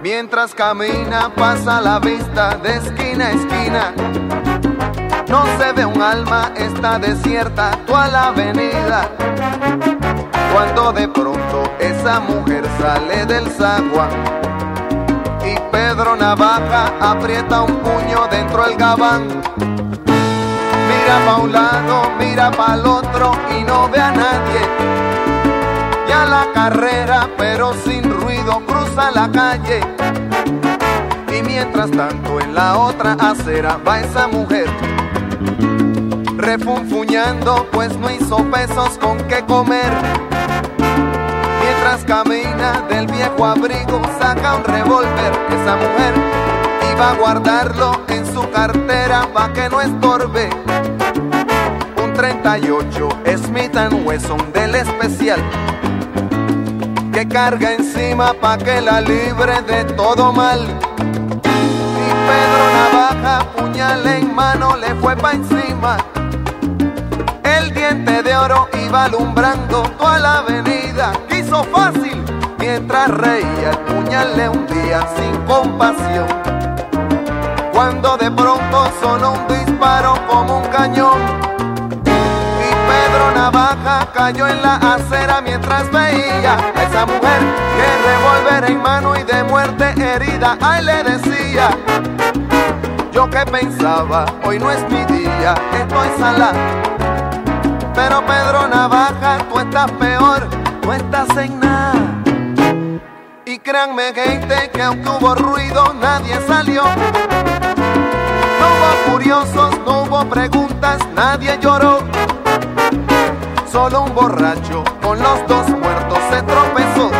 Mientras 0.00 0.54
camina 0.54 1.28
pasa 1.34 1.80
la 1.80 1.98
vista 1.98 2.56
de 2.58 2.76
esquina 2.76 3.26
a 3.26 3.30
esquina. 3.32 3.92
No 5.26 5.42
se 5.58 5.72
ve 5.72 5.84
un 5.84 6.00
alma, 6.00 6.52
está 6.54 6.96
desierta 7.00 7.72
toda 7.88 8.06
la 8.06 8.28
avenida. 8.28 9.10
Cuando 10.52 10.92
de 10.92 11.08
pronto 11.08 11.62
esa 11.78 12.20
mujer 12.20 12.64
sale 12.78 13.24
del 13.24 13.46
zaguán 13.50 14.10
y 15.44 15.58
Pedro 15.72 16.14
Navaja 16.14 16.92
aprieta 17.00 17.62
un 17.62 17.76
puño 17.78 18.28
dentro 18.30 18.64
del 18.64 18.76
gabán. 18.76 19.28
Mira 20.88 21.24
pa' 21.24 21.36
un 21.36 21.52
lado, 21.52 22.02
mira 22.18 22.50
pa' 22.50 22.74
el 22.74 22.86
otro 22.86 23.32
y 23.58 23.64
no 23.64 23.88
ve 23.88 23.98
a 23.98 24.10
nadie. 24.12 24.60
Ya 26.06 26.26
la 26.26 26.46
carrera, 26.52 27.28
pero 27.38 27.72
sin 27.84 28.04
ruido, 28.20 28.60
cruza 28.66 29.10
la 29.10 29.30
calle. 29.32 29.80
Y 31.34 31.42
mientras 31.42 31.90
tanto 31.90 32.40
en 32.40 32.54
la 32.54 32.76
otra 32.76 33.14
acera 33.14 33.78
va 33.86 34.00
esa 34.00 34.28
mujer. 34.28 34.66
Refunfuñando, 36.42 37.68
pues 37.70 37.96
no 37.96 38.10
hizo 38.10 38.38
pesos 38.50 38.98
con 38.98 39.16
qué 39.28 39.44
comer. 39.44 39.92
Mientras 41.62 42.04
camina 42.04 42.82
del 42.88 43.06
viejo 43.06 43.46
abrigo, 43.46 44.02
saca 44.20 44.56
un 44.56 44.64
revólver. 44.64 45.32
Esa 45.50 45.76
mujer 45.76 46.14
iba 46.92 47.10
a 47.10 47.14
guardarlo 47.14 48.02
en 48.08 48.26
su 48.26 48.50
cartera 48.50 49.28
pa' 49.32 49.52
que 49.52 49.68
no 49.68 49.80
estorbe. 49.80 50.50
Un 52.02 52.12
38 52.12 53.08
Smith 53.36 53.76
Wesson 54.04 54.52
del 54.52 54.74
especial 54.74 55.40
que 57.12 57.28
carga 57.28 57.74
encima 57.74 58.32
pa' 58.34 58.58
que 58.58 58.80
la 58.80 59.00
libre 59.00 59.62
de 59.62 59.84
todo 59.94 60.32
mal. 60.32 60.60
Y 60.60 62.08
Pedro 62.26 62.64
Navaja, 62.74 63.46
puñal 63.56 64.04
en 64.08 64.34
mano, 64.34 64.76
le 64.76 64.92
fue 64.96 65.14
pa' 65.16 65.34
encima. 65.34 65.98
El 67.62 67.72
diente 67.72 68.24
de 68.24 68.36
oro 68.36 68.68
iba 68.84 69.04
alumbrando 69.04 69.82
toda 69.96 70.18
la 70.18 70.38
avenida. 70.38 71.12
Quiso 71.28 71.62
fácil 71.62 72.20
mientras 72.58 73.08
reía 73.08 73.70
el 73.70 73.78
puñal 73.78 74.36
le 74.36 74.48
hundía 74.48 75.06
sin 75.16 75.36
compasión. 75.42 76.26
Cuando 77.72 78.16
de 78.16 78.32
pronto 78.32 78.90
sonó 79.00 79.34
un 79.34 79.46
disparo 79.46 80.14
como 80.28 80.58
un 80.58 80.64
cañón. 80.70 81.20
Y 82.04 82.68
Pedro 82.88 83.30
Navaja 83.32 84.08
cayó 84.12 84.48
en 84.48 84.60
la 84.60 84.74
acera 84.76 85.40
mientras 85.40 85.88
veía 85.92 86.56
a 86.56 86.82
esa 86.82 87.06
mujer 87.06 87.40
que 87.76 87.86
revólver 88.08 88.70
en 88.72 88.82
mano 88.82 89.14
y 89.16 89.22
de 89.22 89.44
muerte 89.44 89.94
herida. 89.96 90.58
Ay, 90.60 90.84
le 90.84 91.04
decía. 91.04 91.70
Yo 93.12 93.30
que 93.30 93.46
pensaba, 93.46 94.26
hoy 94.42 94.58
no 94.58 94.68
es 94.68 94.82
mi 94.90 95.04
día, 95.04 95.54
estoy 95.78 96.08
salada. 96.18 97.01
Pero 97.94 98.24
Pedro 98.24 98.68
Navaja, 98.68 99.38
tú 99.50 99.58
estás 99.58 99.90
peor, 99.92 100.48
tú 100.80 100.92
estás 100.92 101.28
en 101.36 101.60
nada. 101.60 101.92
Y 103.44 103.58
créanme 103.58 104.14
gente 104.14 104.70
que 104.72 104.82
aunque 104.82 105.08
hubo 105.10 105.34
ruido, 105.34 105.92
nadie 106.00 106.40
salió. 106.46 106.84
No 106.84 108.66
hubo 108.66 109.12
curiosos, 109.12 109.78
no 109.84 110.02
hubo 110.04 110.24
preguntas, 110.24 111.00
nadie 111.14 111.58
lloró. 111.60 111.98
Solo 113.70 114.04
un 114.04 114.14
borracho 114.14 114.84
con 115.02 115.18
los 115.18 115.46
dos 115.46 115.68
muertos 115.68 116.18
se 116.30 116.42
tropezó. 116.42 117.10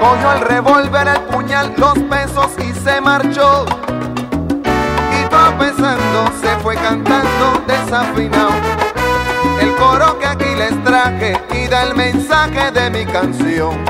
Cogió 0.00 0.32
el 0.32 0.40
revólver, 0.42 1.08
el 1.08 1.20
puñal, 1.22 1.72
los 1.78 1.98
pesos 2.10 2.52
y 2.58 2.72
se 2.74 3.00
marchó. 3.00 3.64
Y 4.64 5.28
tropezando 5.28 6.30
se 6.40 6.56
fue 6.62 6.74
cantando 6.76 7.62
desafinado. 7.66 8.77
Coro 9.78 10.18
que 10.18 10.26
aquí 10.26 10.54
les 10.56 10.82
traje 10.84 11.40
y 11.54 11.68
da 11.68 11.84
el 11.84 11.94
mensaje 11.94 12.70
de 12.72 12.90
mi 12.90 13.06
canción. 13.06 13.84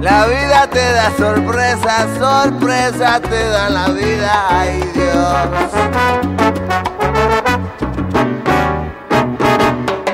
La 0.00 0.26
vida 0.26 0.66
te 0.68 0.92
da 0.92 1.12
sorpresa, 1.16 2.08
sorpresa 2.18 3.20
te 3.20 3.48
da 3.48 3.70
la 3.70 3.88
vida, 3.90 4.32
ay 4.48 4.80
Dios. 4.92 5.34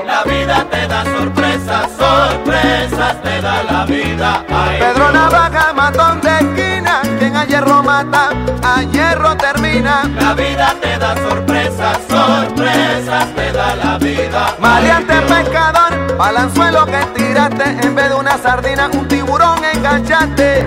La 0.05 0.23
vida 0.25 0.65
te 0.69 0.87
da 0.87 1.03
sorpresas, 1.05 1.89
sorpresas 1.97 3.21
te 3.23 3.41
da 3.41 3.63
la 3.63 3.85
vida. 3.85 4.45
Ay, 4.47 4.79
Pedro 4.79 5.09
Dios. 5.09 5.13
Navaja, 5.13 5.73
matón 5.73 6.21
de 6.21 6.29
esquina, 6.29 7.01
quien 7.29 7.37
a 7.37 7.45
hierro 7.45 7.83
mata, 7.83 8.29
a 8.63 8.81
hierro 8.83 9.35
termina. 9.37 10.03
La 10.19 10.33
vida 10.33 10.75
te 10.81 10.97
da 10.97 11.15
sorpresas, 11.15 11.97
sorpresas 12.07 13.35
te 13.35 13.51
da 13.51 13.75
la 13.75 13.97
vida. 13.97 14.55
Maleante 14.59 15.13
pescador, 15.27 16.17
balanzuelo 16.17 16.85
que 16.85 17.01
tiraste, 17.15 17.87
en 17.87 17.95
vez 17.95 18.09
de 18.09 18.15
una 18.15 18.37
sardina, 18.37 18.89
un 18.93 19.07
tiburón 19.07 19.59
enganchaste. 19.73 20.65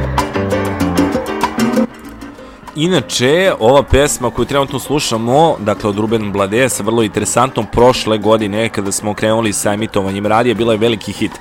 Inače, 2.75 3.53
ova 3.59 3.83
pesma 3.83 4.31
koju 4.31 4.47
trenutno 4.47 4.79
slušamo, 4.79 5.57
dakle 5.59 5.91
od 5.91 5.99
Ruben 5.99 6.33
Blades, 6.33 6.81
vrlo 6.81 7.03
interesantno, 7.03 7.65
prošle 7.73 8.19
godine 8.19 8.69
kada 8.69 8.93
smo 8.93 9.15
krenuli 9.15 9.53
sa 9.53 9.73
emitovanjem 9.73 10.27
radija, 10.27 10.55
bila 10.55 10.73
je 10.73 10.79
veliki 10.79 11.13
hit. 11.13 11.33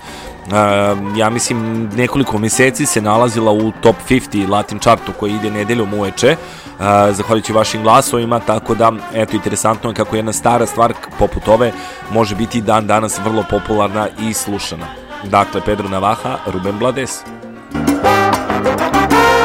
Uh, 0.42 1.18
ja 1.18 1.30
mislim 1.30 1.90
nekoliko 1.96 2.38
meseci 2.38 2.86
se 2.86 3.02
nalazila 3.02 3.52
u 3.52 3.72
top 3.82 3.96
50 4.10 4.50
Latin 4.50 4.80
chartu 4.80 5.12
koji 5.20 5.34
ide 5.34 5.52
nedeljom 5.52 5.94
uveče 5.94 6.32
uh, 6.32 6.86
zahvaljujući 7.12 7.54
vašim 7.54 7.84
glasovima 7.84 8.40
tako 8.40 8.76
da 8.76 8.92
eto 9.14 9.36
interesantno 9.36 9.90
je 9.90 9.94
kako 9.94 10.16
jedna 10.16 10.34
stara 10.34 10.66
stvar 10.66 10.94
poput 11.20 11.48
ove 11.48 11.72
može 12.12 12.36
biti 12.36 12.62
dan 12.62 12.88
danas 12.88 13.20
vrlo 13.26 13.44
popularna 13.50 14.08
i 14.20 14.34
slušana. 14.34 14.86
Dakle 15.24 15.62
Pedro 15.66 15.90
Navaja, 15.90 16.38
Ruben 16.48 16.80
Blades. 16.80 17.24
I 19.38 19.41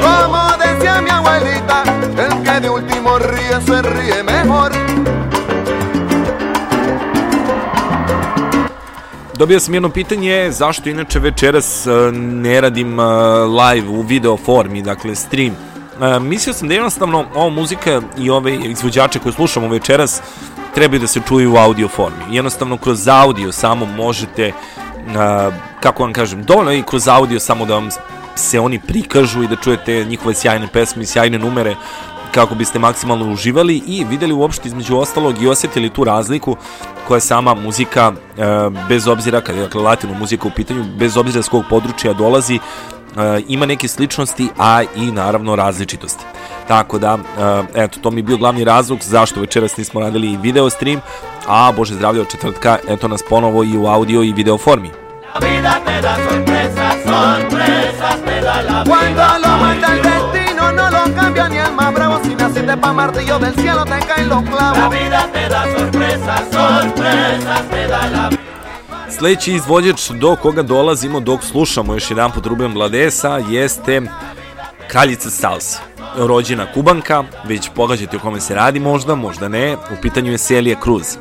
Como 0.00 0.56
decía 0.58 1.00
mi 1.00 1.10
abuelita, 1.10 1.82
el 2.16 2.42
que 2.42 2.60
de 2.60 2.70
último 2.70 3.18
ríe 3.18 3.60
se 3.66 3.82
ríe 3.82 4.22
mejor. 4.22 4.72
Dobio 9.38 9.60
sam 9.60 9.74
jedno 9.74 9.88
pitanje, 9.88 10.50
zašto 10.52 10.88
inače 10.88 11.18
večeras 11.18 11.86
e, 11.86 11.90
ne 12.12 12.60
radim 12.60 13.00
e, 13.00 13.04
live 13.44 13.88
u 13.88 14.02
video 14.02 14.36
formi, 14.36 14.82
dakle 14.82 15.14
stream. 15.14 15.52
E, 16.02 16.20
Mislio 16.20 16.54
sam 16.54 16.68
da 16.68 16.74
jednostavno 16.74 17.24
ova 17.34 17.50
muzika 17.50 18.02
i 18.18 18.30
ove 18.30 18.54
izvođače 18.54 19.18
koje 19.18 19.32
slušamo 19.32 19.68
večeras 19.68 20.22
trebaju 20.74 21.00
da 21.00 21.06
se 21.06 21.20
čuju 21.28 21.52
u 21.52 21.56
audio 21.56 21.88
formi. 21.88 22.24
Jednostavno 22.30 22.76
kroz 22.76 23.08
audio 23.08 23.52
samo 23.52 23.86
možete, 23.86 24.52
kako 25.80 26.02
vam 26.02 26.12
kažem, 26.12 26.42
dovoljno 26.42 26.72
i 26.72 26.82
kroz 26.82 27.08
audio 27.08 27.40
samo 27.40 27.66
da 27.66 27.74
vam 27.74 27.88
se 28.38 28.60
oni 28.60 28.80
prikažu 28.86 29.42
i 29.42 29.48
da 29.48 29.56
čujete 29.56 30.04
njihove 30.04 30.34
sjajne 30.34 30.68
pesme 30.72 31.02
i 31.02 31.06
sjajne 31.06 31.38
numere 31.38 31.76
kako 32.34 32.54
biste 32.54 32.78
maksimalno 32.78 33.32
uživali 33.32 33.82
i 33.86 34.04
videli 34.04 34.32
uopšte 34.32 34.68
između 34.68 34.96
ostalog 34.96 35.42
i 35.42 35.48
osetili 35.48 35.90
tu 35.90 36.04
razliku 36.04 36.56
koja 37.08 37.20
sama 37.20 37.54
muzika, 37.54 38.12
e, 38.12 38.42
bez 38.88 39.08
obzira 39.08 39.40
kada 39.40 39.58
je 39.58 39.68
dakle, 39.68 40.14
muzika 40.18 40.48
u 40.48 40.50
pitanju, 40.50 40.84
bez 40.98 41.16
obzira 41.16 41.42
s 41.42 41.48
kog 41.48 41.64
područja 41.70 42.12
dolazi, 42.12 42.54
e, 42.56 42.60
ima 43.48 43.66
neke 43.66 43.88
sličnosti, 43.88 44.48
a 44.58 44.82
i 44.96 45.10
naravno 45.10 45.56
različitosti. 45.56 46.24
Tako 46.68 46.98
da, 46.98 47.18
e, 47.74 47.82
eto, 47.84 48.00
to 48.00 48.10
mi 48.10 48.18
je 48.18 48.22
bio 48.22 48.36
glavni 48.36 48.64
razlog 48.64 48.98
zašto 49.02 49.40
večeras 49.40 49.76
nismo 49.76 50.00
radili 50.00 50.38
video 50.42 50.70
stream, 50.70 51.00
a 51.46 51.72
Bože 51.76 51.94
zdravlje 51.94 52.20
od 52.20 52.30
četvrtka, 52.30 52.78
eto 52.88 53.08
nas 53.08 53.22
ponovo 53.28 53.64
i 53.64 53.76
u 53.76 53.86
audio 53.86 54.22
i 54.22 54.32
video 54.32 54.58
formi. 54.58 55.07
La 55.40 55.46
vida 55.46 55.80
te 55.86 56.00
da 56.02 56.16
sorpresas, 56.16 56.94
sorpresas 57.04 58.24
te 58.24 58.40
da 58.40 58.62
la 58.62 58.84
Cuando 58.84 59.22
vida. 59.22 59.38
lo 59.38 59.48
manda 59.58 59.88
el 59.94 60.02
destino 60.02 60.72
no 60.72 60.90
lo 60.90 61.14
cambia 61.14 61.48
ni 61.48 61.58
el 61.58 61.72
más 61.74 61.94
bravo. 61.94 62.18
Si 62.24 62.34
naciste 62.34 62.76
pa' 62.76 62.92
martillo 62.92 63.38
del 63.38 63.54
cielo 63.54 63.84
te 63.84 63.98
caen 64.06 64.28
los 64.28 64.44
La 64.44 64.50
clavos. 64.50 64.90
vida 64.90 65.28
te 65.32 65.48
da 65.48 65.64
sorpresas, 65.78 66.40
sorpresas 66.52 67.62
te 67.70 67.86
da 67.86 68.06
la 68.12 68.28
vida. 68.28 68.42
Sledeći 69.10 69.52
izvođač 69.52 70.10
do 70.10 70.36
koga 70.36 70.62
dolazimo 70.62 71.20
dok 71.20 71.44
slušamo 71.44 71.94
još 71.94 72.10
jedan 72.10 72.32
put 72.32 72.46
Ruben 72.46 72.74
Bladesa 72.74 73.38
jeste 73.48 74.02
Kraljica 74.88 75.30
Salsa. 75.30 75.80
Rođena 76.16 76.72
Kubanka, 76.72 77.24
već 77.44 77.70
pogađate 77.74 78.16
o 78.16 78.20
kome 78.20 78.40
se 78.40 78.54
radi 78.54 78.80
možda, 78.80 79.14
možda 79.14 79.48
ne, 79.48 79.76
u 79.76 80.00
pitanju 80.02 80.32
je 80.32 80.38
Celia 80.38 80.76
Cruz. 80.84 81.16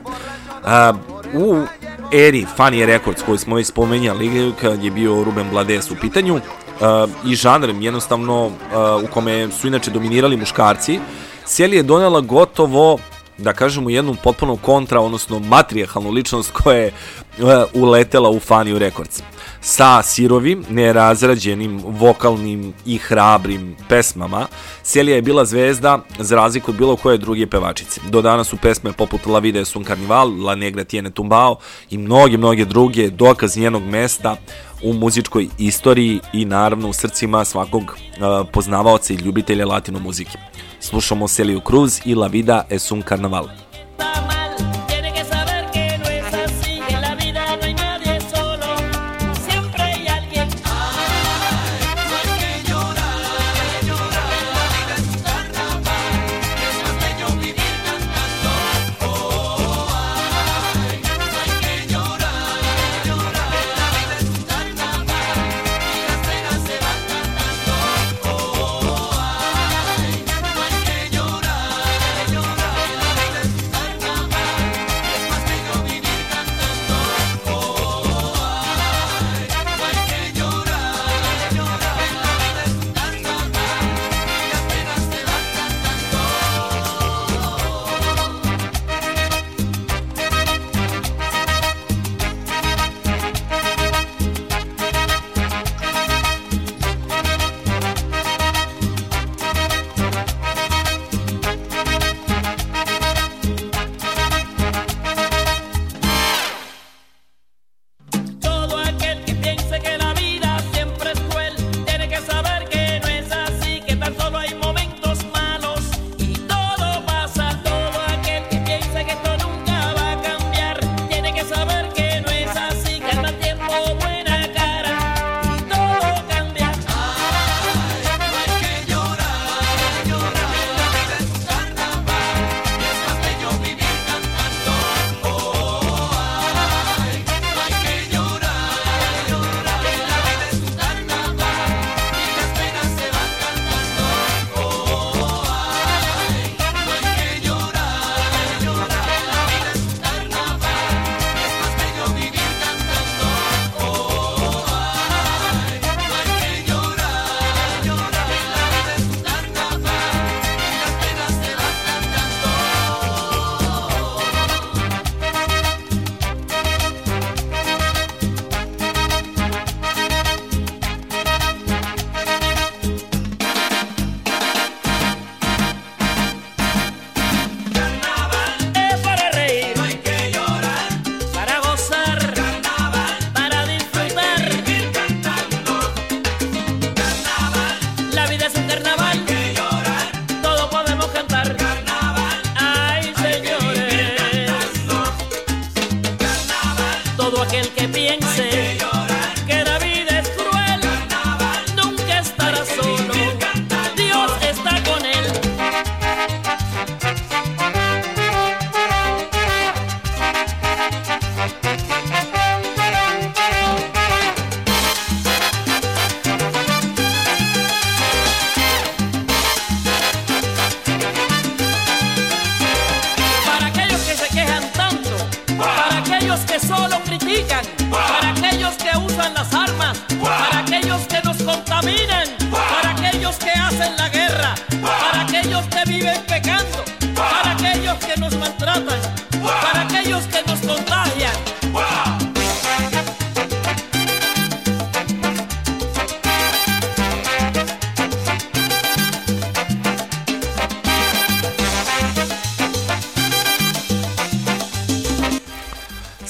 A, 0.66 0.94
u 1.34 1.64
eri 2.12 2.46
Funny 2.58 2.86
Records 2.86 3.22
koju 3.26 3.38
smo 3.38 3.56
već 3.56 3.68
spomenjali 3.68 4.54
kad 4.62 4.84
je 4.84 4.92
bio 4.92 5.24
Ruben 5.24 5.50
Blades 5.50 5.92
u 5.92 5.96
pitanju 6.02 6.40
a, 6.82 7.08
i 7.26 7.36
žanr 7.36 7.70
jednostavno 7.80 8.52
a, 8.74 9.00
u 9.04 9.08
kome 9.08 9.52
su 9.52 9.68
inače 9.68 9.92
dominirali 9.92 10.38
muškarci, 10.38 11.00
Celia 11.46 11.78
je 11.78 11.84
donela 11.84 12.22
gotovo 12.22 12.98
da 13.38 13.54
kažemo 13.54 13.90
jednu 13.90 14.16
potpuno 14.24 14.56
kontra, 14.56 15.00
odnosno 15.00 15.40
matrijahalnu 15.40 16.10
ličnost 16.10 16.52
koja 16.52 16.78
je 16.78 16.92
uletela 17.74 18.30
u 18.30 18.40
Faniju 18.40 18.80
Records. 18.80 19.22
Sa 19.62 20.04
sirovim, 20.04 20.66
nerazrađenim, 20.70 21.82
vokalnim 21.86 22.74
i 22.86 22.98
hrabrim 22.98 23.76
pesmama, 23.90 24.48
Celija 24.84 25.16
je 25.16 25.22
bila 25.22 25.46
zvezda 25.46 26.00
za 26.20 26.36
razliku 26.36 26.72
od 26.72 26.78
bilo 26.78 26.96
koje 26.96 27.18
druge 27.18 27.48
pevačice. 27.48 28.02
Do 28.10 28.22
danas 28.22 28.48
su 28.48 28.58
pesme 28.58 28.92
poput 28.92 29.26
La 29.26 29.40
Vida 29.40 29.60
es 29.60 29.76
un 29.76 29.84
Carnival, 29.84 30.44
La 30.44 30.56
Negra 30.56 30.84
tiene 30.84 31.10
tumbao 31.10 31.58
i 31.90 31.98
mnoge, 31.98 32.38
mnoge 32.38 32.66
druge 32.66 33.10
dokaz 33.10 33.58
njenog 33.58 33.84
mesta 33.84 34.36
u 34.84 34.94
muzičkoj 34.94 35.48
istoriji 35.58 36.20
i 36.34 36.46
naravno 36.46 36.90
u 36.90 36.94
srcima 36.94 37.46
svakog 37.46 37.84
uh, 37.84 38.48
poznavaoca 38.54 39.14
i 39.14 39.18
ljubitelja 39.18 39.66
latino 39.66 40.00
muzike. 40.00 40.38
Slušamo 40.80 41.28
Celiju 41.28 41.62
Cruz 41.68 42.00
i 42.06 42.16
La 42.16 42.28
Vida 42.28 42.66
es 42.70 42.92
un 42.92 43.04
Carnaval. 43.08 43.67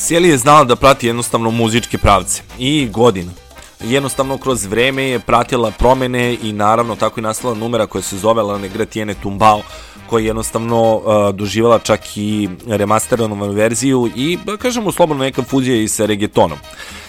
Seli 0.07 0.29
je 0.29 0.37
znala 0.37 0.63
da 0.63 0.75
prati 0.75 1.07
jednostavno 1.07 1.51
muzičke 1.51 1.97
pravce 1.97 2.41
i 2.59 2.89
godinu. 2.91 3.31
Jednostavno 3.83 4.37
kroz 4.37 4.65
vreme 4.65 5.03
je 5.03 5.19
pratila 5.19 5.71
promene 5.71 6.37
i 6.43 6.53
naravno 6.53 6.95
tako 6.95 7.19
i 7.19 7.23
nastala 7.23 7.53
numera 7.53 7.87
koja 7.87 8.01
se 8.01 8.17
zove 8.17 8.41
La 8.41 8.57
Negratiene 8.57 9.13
Tumbao 9.13 9.61
koja 10.09 10.21
je 10.21 10.27
jednostavno 10.27 10.95
uh, 10.95 11.35
doživala 11.35 11.79
čak 11.79 11.99
i 12.15 12.49
remasterovanu 12.67 13.51
verziju 13.51 14.09
i 14.15 14.37
da 14.45 14.57
kažemo 14.57 14.91
slobodno 14.91 15.23
neka 15.23 15.43
fuzija 15.43 15.81
i 15.81 15.87
sa 15.87 16.05
reggaetonom. 16.05 16.57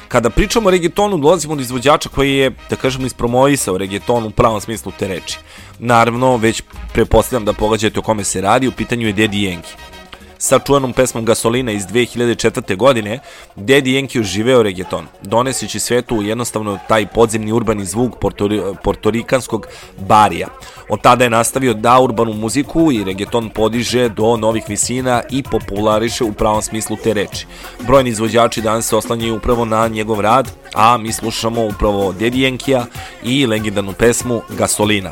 Kada 0.09 0.31
pričamo 0.31 0.69
o 0.69 0.71
reggaetonu, 0.71 1.19
dolazimo 1.19 1.55
do 1.55 1.63
izvođača 1.63 2.09
koji 2.09 2.35
je, 2.35 2.51
da 2.71 2.77
kažemo, 2.77 3.07
ispromovisao 3.07 3.79
reggaeton 3.79 4.25
u 4.25 4.31
pravom 4.31 4.61
smislu 4.61 4.93
te 4.99 5.09
reči. 5.09 5.39
Naravno, 5.79 6.37
već 6.37 6.63
prepostavljam 6.93 7.45
da 7.45 7.53
pogađate 7.53 7.99
o 7.99 8.03
kome 8.03 8.25
se 8.25 8.41
radi, 8.41 8.69
u 8.69 8.73
pitanju 8.73 9.07
je 9.07 9.15
Daddy 9.15 9.51
Yankee 9.51 9.98
sa 10.39 10.59
čuvenom 10.59 10.93
pesmom 10.93 11.25
Gasolina 11.25 11.73
iz 11.73 11.87
2004. 11.87 12.77
godine, 12.77 13.19
Daddy 13.57 13.99
Yankee 13.99 14.21
oživeo 14.21 14.63
reggaeton, 14.63 15.07
doneseći 15.23 15.81
svetu 15.81 16.23
jednostavno 16.23 16.79
taj 16.89 17.07
podzemni 17.07 17.53
urbani 17.53 17.85
zvuk 17.85 18.19
portori, 18.21 18.63
portorikanskog 18.85 19.67
barija. 19.99 20.49
Od 20.89 21.01
tada 21.01 21.25
je 21.25 21.31
nastavio 21.31 21.75
da 21.75 22.01
urbanu 22.01 22.33
muziku 22.33 22.93
i 22.93 23.05
reggaeton 23.05 23.51
podiže 23.51 24.09
do 24.09 24.37
novih 24.37 24.65
visina 24.69 25.23
i 25.31 25.43
populariše 25.43 26.25
u 26.25 26.33
pravom 26.33 26.63
smislu 26.63 26.97
te 27.05 27.15
reči. 27.15 27.47
Brojni 27.87 28.11
izvođači 28.11 28.63
danas 28.63 28.89
se 28.89 28.97
oslanjaju 28.97 29.37
upravo 29.37 29.65
na 29.65 29.89
njegov 29.89 30.21
rad, 30.21 30.51
a 30.75 30.99
mi 30.99 31.13
slušamo 31.13 31.67
upravo 31.67 32.13
Daddy 32.13 32.59
Yankee-a 32.59 32.85
i 33.23 33.47
legendarnu 33.47 33.93
pesmu 33.93 34.43
Gasolina. 34.49 35.11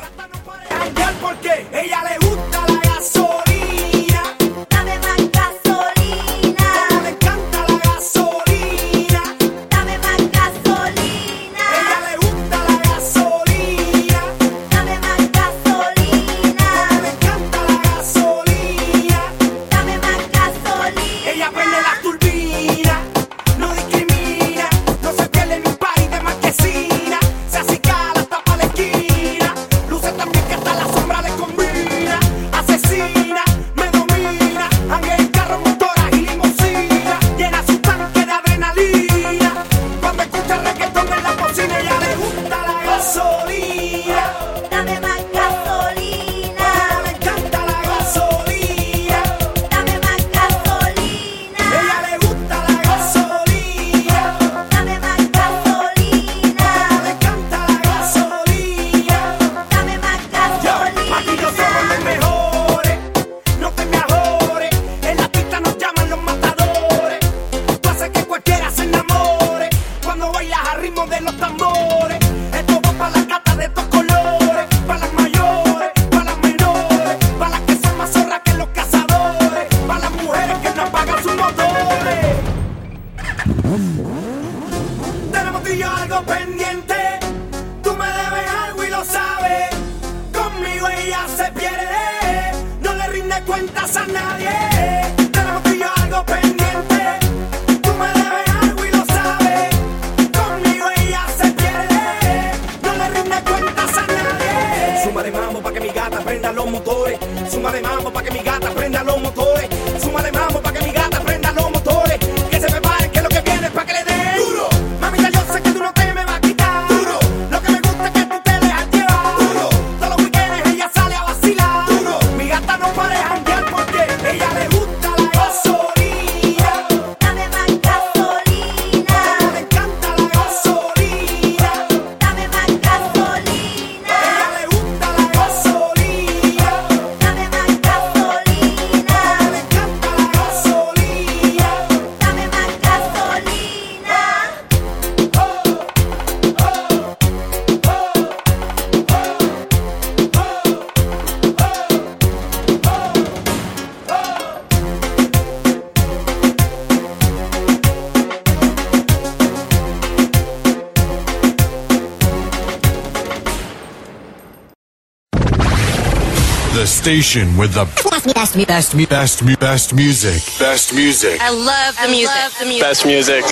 Station 167.07 167.55
with 167.55 167.71
the 167.71 167.85
best, 168.03 168.25
best, 168.35 168.67
best, 168.67 168.97
best, 169.07 169.09
best, 169.09 169.59
best 169.61 169.93
music. 169.93 170.41
Best 170.59 170.93
music. 170.93 171.39
I 171.39 171.51
love 171.51 171.95
the 172.03 172.09
music. 172.09 172.35
Love 172.35 172.53
the 172.59 172.65
music. 172.65 172.81
Best 172.81 173.05
music. 173.05 173.43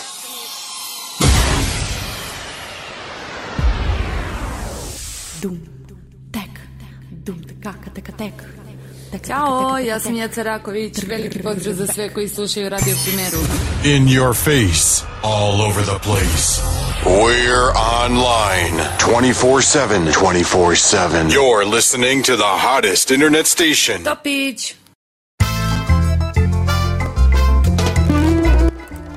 Ćao, 9.28 9.78
ja 9.78 9.99
sam 9.99 10.16
Jeca 10.16 10.43
Raković. 10.43 10.97
Veliki 11.08 11.39
pozdrav 11.39 11.76
za 11.76 11.88
sve 11.88 12.14
koji 12.14 12.30
slušaju 12.30 12.70
Radio 12.70 12.95
Primeru. 13.06 13.38
In 13.84 14.08
your 14.08 14.34
face, 14.34 15.06
all 15.24 15.62
over 15.62 15.84
the 15.84 15.99
place. 16.03 16.85
We're 17.06 17.72
online 17.78 18.82
24 18.97 19.62
7. 19.62 20.12
24 20.12 20.76
7. 20.76 21.30
You're 21.30 21.64
listening 21.64 22.24
to 22.24 22.36
the 22.36 22.43
hottest 22.43 23.12
internet 23.12 23.45
station. 23.47 24.03
Topić! 24.03 24.76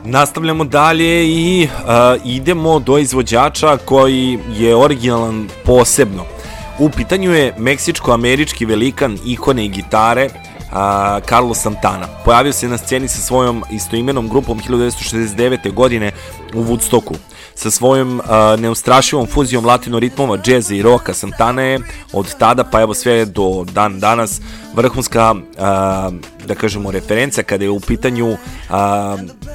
Nastavljamo 0.05 0.65
dalje 0.65 1.29
i 1.29 1.69
uh, 1.69 2.27
idemo 2.27 2.79
do 2.79 2.99
izvođača 2.99 3.77
koji 3.77 4.39
je 4.57 4.77
originalan 4.77 5.49
posebno. 5.65 6.25
U 6.79 6.91
pitanju 6.91 7.33
je 7.33 7.55
meksičko-američki 7.59 8.67
velikan 8.67 9.19
ikone 9.25 9.65
i 9.65 9.69
gitare 9.69 10.25
uh, 10.25 10.33
Carlos 11.29 11.59
Santana. 11.59 12.07
Pojavio 12.25 12.53
se 12.53 12.69
na 12.69 12.79
sceni 12.79 13.09
sa 13.09 13.21
svojom 13.21 13.65
istoimenom 13.71 14.29
grupom 14.29 14.61
1969. 14.61 15.73
godine 15.73 16.11
u 16.55 16.65
Woodstocku. 16.65 17.15
Sa 17.59 17.71
svojom 17.71 18.21
uh, 18.21 18.61
neustrašivom 18.61 19.27
fuzijom 19.27 19.67
latino-ritmova, 19.67 20.37
džeza 20.39 20.75
i 20.75 20.83
roka 20.83 21.15
Santana 21.15 21.63
je 21.63 21.81
od 22.13 22.35
tada 22.39 22.65
pa 22.65 22.81
evo 22.81 22.95
sve 22.95 23.25
do 23.25 23.65
dan 23.73 24.01
danas 24.01 24.41
vrhunska 24.75 25.33
uh, 25.33 25.39
da 26.47 26.55
kažemo 26.55 26.91
referenca 26.91 27.43
kada 27.43 27.65
je 27.65 27.71
u 27.71 27.81
pitanju 27.81 28.29
uh, 28.31 28.39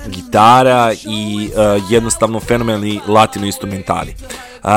gitara 0.07 0.93
i 0.93 1.49
uh, 1.49 1.91
jednostavno 1.91 2.39
fenomenalni 2.39 2.99
latino 3.07 3.45
instrumentali. 3.45 4.15
Uh, 4.63 4.69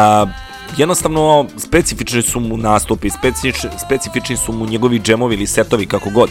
jednostavno 0.76 1.46
specifični 1.56 2.22
su 2.22 2.40
mu 2.40 2.56
nastupi, 2.56 3.10
specifični, 3.10 3.70
specifični 3.86 4.36
su 4.36 4.52
mu 4.52 4.66
njegovi 4.66 5.00
džemovi 5.00 5.34
ili 5.34 5.46
setovi 5.46 5.86
kako 5.86 6.10
god. 6.10 6.30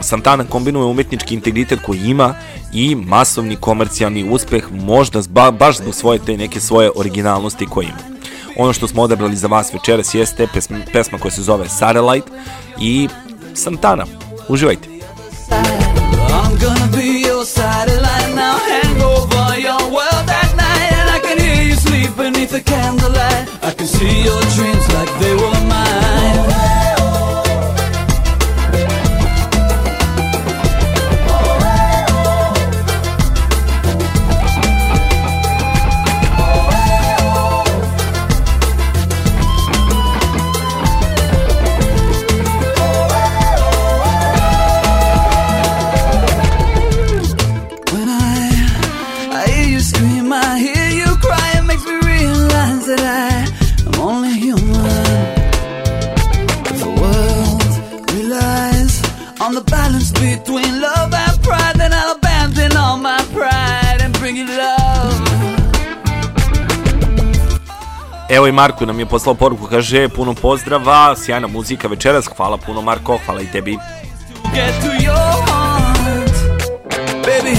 Santana 0.00 0.44
kombinuje 0.44 0.84
umetnički 0.84 1.34
integritet 1.34 1.80
koji 1.86 1.98
ima 1.98 2.34
i 2.72 2.94
masovni 2.94 3.56
komercijalni 3.56 4.30
uspeh 4.30 4.72
možda 4.72 5.22
zba, 5.22 5.50
baš 5.50 5.76
zbog 5.76 5.94
svoje 5.94 6.18
te 6.18 6.36
neke 6.36 6.60
svoje 6.60 6.90
originalnosti 6.96 7.66
koje 7.66 7.84
ima. 7.84 8.16
Ono 8.56 8.72
što 8.72 8.88
smo 8.88 9.02
odabrali 9.02 9.36
za 9.36 9.46
vas 9.46 9.74
večeras 9.74 10.14
jeste 10.14 10.46
pesma, 10.54 10.78
pesma 10.92 11.18
koja 11.18 11.32
se 11.32 11.42
zove 11.42 11.68
Satellite 11.68 12.30
i 12.80 13.08
Santana. 13.54 14.04
Uživajte. 14.48 14.88
I'm 16.28 16.58
gonna 16.60 16.86
be 16.92 17.02
your 17.02 17.44
satellite 17.44 18.05
beneath 22.46 22.64
the 22.64 22.70
candlelight. 22.70 23.64
I 23.64 23.72
can 23.72 23.86
see 23.86 24.24
your 24.24 24.40
dreams 24.54 24.88
like 24.94 25.20
they 25.20 25.34
were 25.34 25.68
mine. 25.68 26.85
Evo 68.28 68.46
i 68.46 68.52
Marko 68.52 68.86
nam 68.86 68.98
je 68.98 69.06
poslao 69.06 69.34
poruku, 69.34 69.66
kaže 69.66 70.08
puno 70.08 70.34
pozdrava, 70.34 71.16
sjajna 71.16 71.46
muzika 71.46 71.88
večeras, 71.88 72.26
hvala 72.36 72.56
puno 72.56 72.82
Marko, 72.82 73.18
hvala 73.26 73.42
i 73.42 73.52
tebi. 73.52 73.78
Baby. 77.26 77.56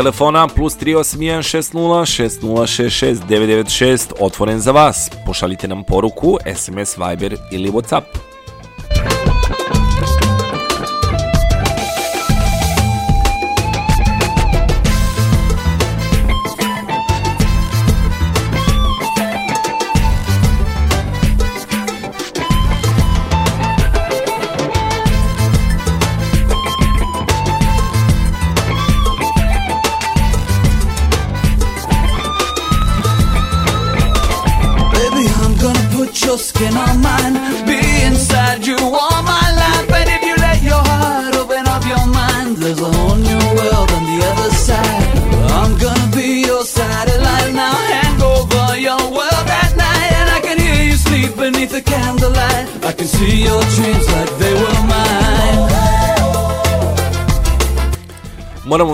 Telefona 0.00 0.48
plus 0.48 0.76
381 0.76 1.42
60 1.42 2.06
6066 2.06 3.20
996 3.28 4.12
otvoren 4.20 4.60
za 4.60 4.72
vas. 4.72 5.10
Pošaljite 5.26 5.68
nam 5.68 5.84
poruku, 5.84 6.38
SMS, 6.56 6.96
Viber 6.98 7.36
ili 7.50 7.70
Whatsapp. 7.70 8.29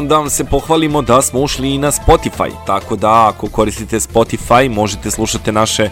Da 0.08 0.18
vam 0.18 0.30
se 0.30 0.44
pohvalimo 0.44 1.02
da 1.02 1.22
smo 1.22 1.40
ušli 1.40 1.74
i 1.74 1.78
na 1.78 1.90
Spotify, 1.90 2.50
tako 2.66 2.96
da 2.96 3.28
ako 3.28 3.48
koristite 3.48 4.00
Spotify 4.00 4.74
možete 4.74 5.10
slušati 5.10 5.52
naše 5.52 5.90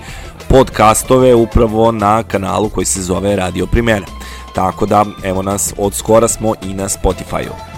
podcastove 0.48 1.34
upravo 1.34 1.92
na 1.92 2.22
kanalu 2.22 2.68
koji 2.68 2.84
se 2.84 3.02
zove 3.02 3.36
Radio 3.36 3.66
Primera. 3.66 4.06
Tako 4.54 4.86
da, 4.86 5.04
evo 5.24 5.42
nas, 5.42 5.74
od 5.78 5.94
skora 5.94 6.28
smo 6.28 6.54
i 6.62 6.74
na 6.74 6.88
Spotify-u. 6.88 7.73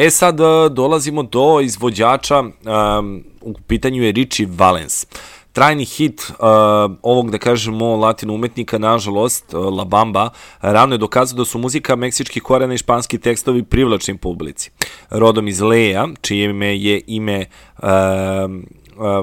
E 0.00 0.10
sad 0.10 0.40
e, 0.40 0.44
dolazimo 0.70 1.22
do 1.22 1.60
izvođača, 1.60 2.40
um, 2.40 3.24
u 3.40 3.54
pitanju 3.66 4.02
je 4.02 4.12
Richie 4.12 4.48
Valens. 4.50 5.06
Trajni 5.52 5.84
hit 5.84 6.20
uh, 6.20 6.36
ovog, 7.02 7.30
da 7.30 7.38
kažemo, 7.38 7.96
latino 7.96 8.34
umetnika, 8.34 8.78
nažalost, 8.78 9.52
La 9.52 9.84
Bamba, 9.84 10.30
rano 10.60 10.94
je 10.94 10.98
dokazao 10.98 11.36
da 11.36 11.44
su 11.44 11.58
muzika 11.58 11.96
meksičkih 11.96 12.42
korena 12.42 12.74
i 12.74 12.78
španski 12.78 13.18
tekstovi 13.18 13.62
privlačni 13.62 14.16
publici. 14.16 14.70
Rodom 15.10 15.48
iz 15.48 15.60
Leja, 15.60 16.08
čije 16.20 16.50
ime 16.50 16.78
je 16.78 17.00
ime 17.06 17.46
uh, 17.78 17.88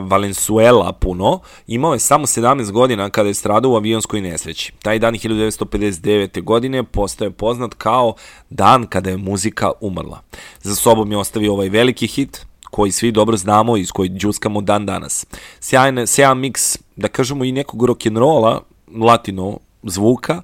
Valenzuela 0.01 0.93
puno, 0.93 1.39
imao 1.67 1.93
je 1.93 1.99
samo 1.99 2.25
17 2.25 2.71
godina 2.71 3.09
kada 3.09 3.28
je 3.28 3.34
stradao 3.34 3.71
u 3.71 3.75
avionskoj 3.75 4.21
nesreći. 4.21 4.73
Taj 4.82 4.99
dan 4.99 5.13
1959. 5.13 6.43
godine 6.43 6.84
postao 6.84 7.25
je 7.25 7.32
poznat 7.32 7.73
kao 7.73 8.13
dan 8.49 8.88
kada 8.88 9.09
je 9.09 9.17
muzika 9.17 9.71
umrla. 9.82 10.19
Za 10.61 10.75
sobom 10.75 11.11
je 11.11 11.17
ostavio 11.17 11.53
ovaj 11.53 11.69
veliki 11.69 12.07
hit, 12.07 12.45
koji 12.71 12.91
svi 12.91 13.11
dobro 13.11 13.38
znamo 13.38 13.78
i 13.78 13.82
iz 13.82 13.91
koji 13.91 14.09
džuskamo 14.09 14.61
dan 14.61 14.86
danas. 14.86 15.25
Sjajan, 15.59 16.07
sjajan 16.07 16.39
miks, 16.39 16.78
da 16.95 17.07
kažemo 17.07 17.43
i 17.43 17.51
nekog 17.51 17.82
rock'n'rolla, 17.82 18.59
latino 18.95 19.57
zvuka, 19.84 20.34
a, 20.34 20.41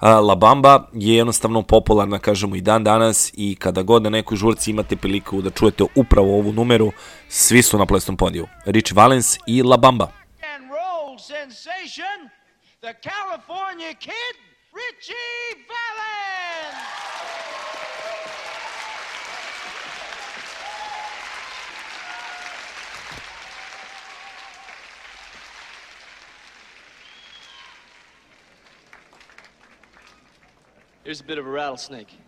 La 0.00 0.34
Bamba 0.34 0.88
je 0.92 1.16
jednostavno 1.16 1.62
popularna, 1.62 2.18
kažemo, 2.18 2.56
i 2.56 2.60
dan 2.60 2.84
danas 2.84 3.32
i 3.34 3.56
kada 3.60 3.82
god 3.82 4.02
na 4.02 4.10
nekoj 4.10 4.36
žurci 4.36 4.70
imate 4.70 4.96
priliku 4.96 5.42
da 5.42 5.50
čujete 5.50 5.84
upravo 5.94 6.38
ovu 6.38 6.52
numeru, 6.52 6.92
svi 7.28 7.62
su 7.62 7.78
na 7.78 7.86
plesnom 7.86 8.16
podiju. 8.16 8.46
Rich 8.64 8.92
Valens 8.94 9.38
i 9.46 9.62
La 9.62 9.76
Bamba. 9.76 10.08
and 10.54 10.70
roll 10.70 11.18
sensation, 11.18 12.30
the 12.80 12.94
California 13.10 13.94
kid, 13.94 14.34
Richie 14.72 15.64
Valens. 15.68 16.45
Here's 31.06 31.20
a 31.20 31.22
bit 31.22 31.38
of 31.38 31.46
a 31.46 31.48
rattlesnake. 31.48 32.18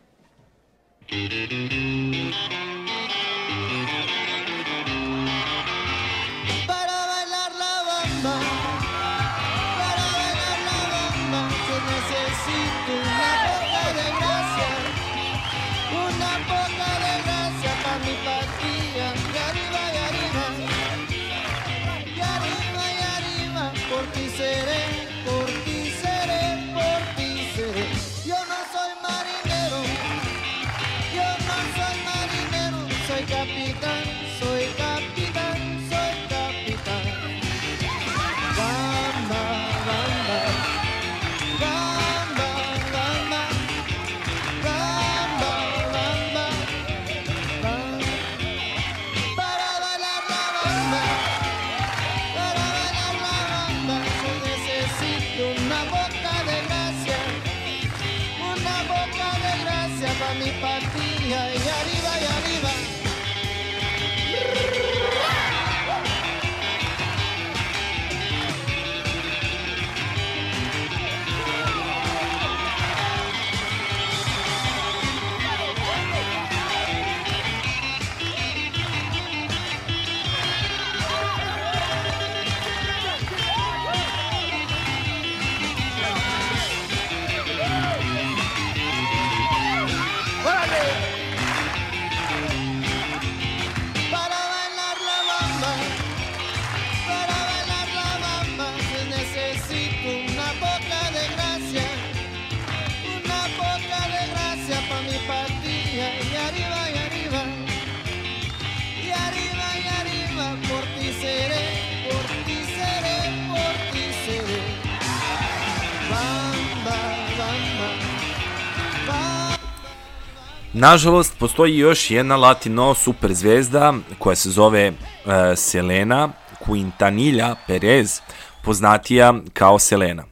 Nažalost, 120.80 121.38
postoji 121.38 121.78
još 121.78 122.10
jedna 122.10 122.36
latino 122.36 122.94
super 122.94 123.34
zvezda 123.34 123.94
koja 124.18 124.36
se 124.36 124.50
zove 124.50 124.88
uh, 124.88 125.32
Selena 125.56 126.28
Quintanilla 126.66 127.54
Perez, 127.66 128.20
poznatija 128.64 129.34
kao 129.52 129.78
Selena. 129.78 130.24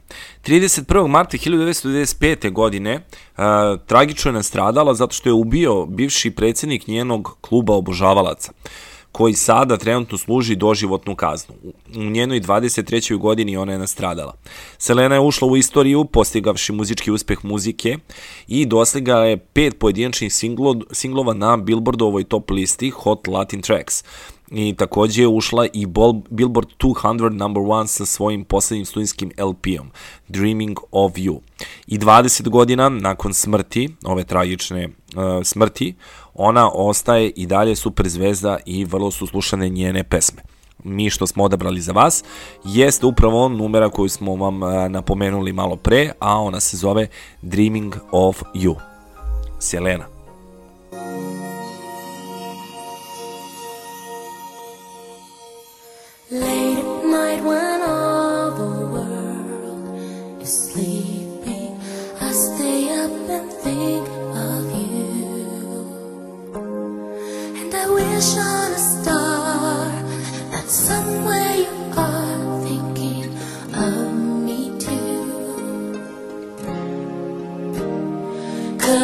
31. 0.45 1.07
marta 1.07 1.37
1995. 1.37 2.51
godine 2.51 2.95
uh, 2.95 3.43
tragično 3.85 4.29
je 4.29 4.33
nastradala 4.33 4.93
zato 4.93 5.13
što 5.13 5.29
je 5.29 5.33
ubio 5.33 5.85
bivši 5.85 6.31
predsjednik 6.31 6.87
njenog 6.87 7.37
kluba 7.41 7.73
obožavalaca 7.73 8.51
koji 9.17 9.33
sada 9.33 9.77
trenutno 9.77 10.17
služi 10.17 10.55
doživotnu 10.55 11.15
kaznu. 11.15 11.55
U 11.95 12.03
njenoj 12.03 12.41
23. 12.41 13.17
godini 13.17 13.57
ona 13.57 13.71
je 13.71 13.79
nastradala. 13.79 14.35
Selena 14.77 15.15
je 15.15 15.21
ušla 15.21 15.47
u 15.47 15.57
istoriju 15.57 16.05
postigavši 16.05 16.73
muzički 16.73 17.11
uspeh 17.11 17.45
muzike 17.45 17.97
i 18.47 18.65
dosegla 18.65 19.25
je 19.25 19.37
pet 19.37 19.79
pojedinačnih 19.79 20.33
singlo, 20.33 20.75
singlova 20.91 21.33
na 21.33 21.57
Billboardovoj 21.57 22.23
top 22.23 22.51
listi 22.51 22.89
Hot 22.89 23.27
Latin 23.27 23.61
Tracks 23.61 24.03
i 24.51 24.75
takođe 24.77 25.21
je 25.21 25.27
ušla 25.27 25.67
i 25.73 25.85
Billboard 26.29 26.67
200 26.79 27.29
number 27.29 27.63
one 27.67 27.87
sa 27.87 28.05
svojim 28.05 28.43
poslednjim 28.45 28.85
studijskim 28.85 29.31
LP-om 29.37 29.91
Dreaming 30.27 30.79
of 30.91 31.13
You. 31.13 31.39
I 31.87 31.99
20 31.99 32.49
godina 32.49 32.89
nakon 32.89 33.33
smrti, 33.33 33.89
ove 34.05 34.23
tragične 34.23 34.89
smrti, 35.43 35.95
ona 36.33 36.71
ostaje 36.73 37.29
i 37.29 37.45
dalje 37.45 37.75
super 37.75 38.09
zvezda 38.09 38.57
i 38.65 38.85
vrlo 38.85 39.11
su 39.11 39.27
slušane 39.27 39.69
njene 39.69 40.03
pesme. 40.03 40.41
Mi 40.83 41.09
što 41.09 41.27
smo 41.27 41.43
odabrali 41.43 41.81
za 41.81 41.91
vas 41.91 42.23
jeste 42.63 43.05
upravo 43.05 43.49
numera 43.49 43.89
koju 43.89 44.09
smo 44.09 44.35
vam 44.35 44.63
uh, 44.63 44.69
napomenuli 44.89 45.53
malo 45.53 45.75
pre, 45.75 46.11
a 46.19 46.39
ona 46.39 46.59
se 46.59 46.77
zove 46.77 47.07
Dreaming 47.41 47.95
of 48.11 48.43
You. 48.53 48.75
Selena. 49.59 50.16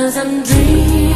Cause 0.04 0.18
I'm 0.18 0.43
dreaming 0.43 1.12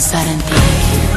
pensar 0.00 0.26
en 0.28 0.38
ti. 0.38 1.09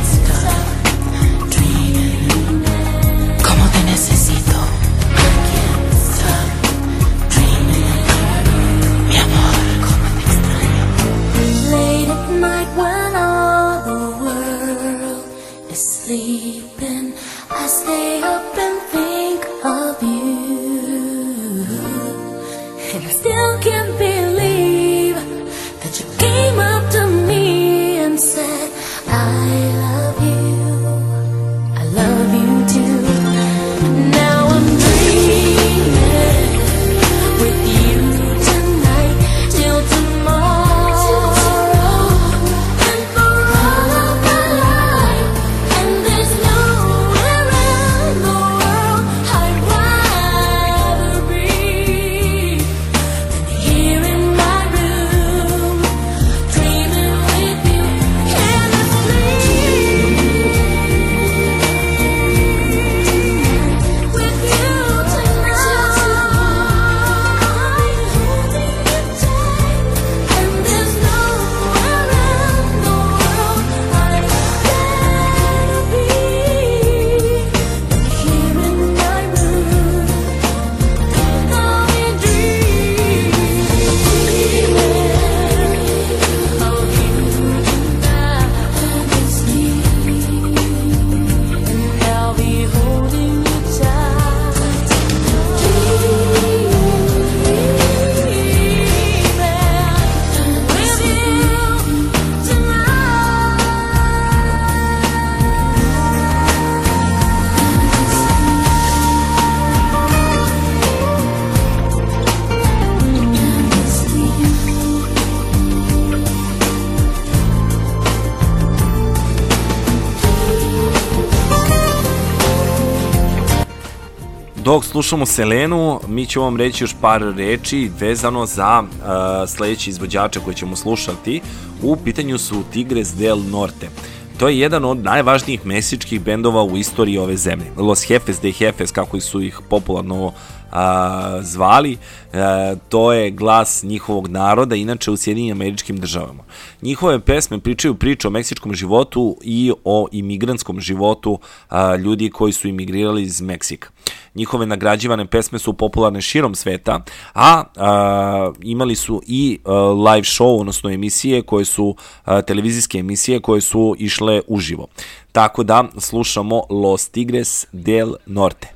Dok 124.73 124.85
slušamo 124.85 125.25
Selenu, 125.25 125.99
mi 126.07 126.25
ćemo 126.25 126.45
vam 126.45 126.57
reći 126.57 126.83
još 126.83 126.95
par 127.01 127.21
reči 127.37 127.91
vezano 127.99 128.45
za 128.45 128.81
uh, 128.81 129.49
sledeći 129.49 129.89
izvođača 129.89 130.39
koji 130.39 130.55
ćemo 130.55 130.75
slušati. 130.75 131.41
U 131.81 131.95
pitanju 131.95 132.37
su 132.37 132.63
Tigres 132.71 133.13
del 133.15 133.37
Norte. 133.51 133.89
To 134.37 134.47
je 134.47 134.59
jedan 134.59 134.85
od 134.85 134.97
najvažnijih 134.97 135.65
meksičkih 135.65 136.21
bendova 136.21 136.63
u 136.63 136.77
istoriji 136.77 137.17
ove 137.17 137.37
zemlje. 137.37 137.65
Los 137.77 138.09
Jefes 138.09 138.41
de 138.41 138.53
Jefes, 138.59 138.91
kako 138.91 139.19
su 139.19 139.41
ih 139.41 139.59
popularno 139.69 140.33
a, 140.71 141.39
zvali, 141.41 141.97
e, 142.33 142.75
to 142.89 143.13
je 143.13 143.31
glas 143.31 143.83
njihovog 143.83 144.27
naroda, 144.27 144.75
inače 144.75 145.11
u 145.11 145.17
Sjedinjim 145.17 145.57
američkim 145.57 145.97
državama. 145.97 146.43
Njihove 146.81 147.19
pesme 147.19 147.59
pričaju 147.59 147.95
priče 147.95 148.27
o 148.27 148.31
meksičkom 148.31 148.73
životu 148.73 149.37
i 149.41 149.71
o 149.83 150.07
imigrantskom 150.11 150.79
životu 150.79 151.39
a, 151.69 151.95
ljudi 151.95 152.29
koji 152.29 152.53
su 152.53 152.67
imigrirali 152.67 153.23
iz 153.23 153.41
Meksika. 153.41 153.89
Njihove 154.35 154.65
nagrađivane 154.65 155.25
pesme 155.25 155.59
su 155.59 155.73
popularne 155.73 156.21
širom 156.21 156.55
sveta, 156.55 157.03
a, 157.33 157.63
a 157.75 158.51
imali 158.61 158.95
su 158.95 159.21
i 159.27 159.59
a, 159.65 159.71
live 159.91 160.23
show, 160.25 160.59
odnosno 160.59 160.89
emisije 160.89 161.41
koje 161.41 161.65
su, 161.65 161.95
a, 162.23 162.41
televizijske 162.41 162.97
emisije 162.97 163.39
koje 163.39 163.61
su 163.61 163.95
išle 163.99 164.41
uživo. 164.47 164.87
Tako 165.31 165.63
da 165.63 165.83
slušamo 165.97 166.63
Los 166.69 167.09
Tigres 167.09 167.65
del 167.71 168.13
Norte. 168.25 168.73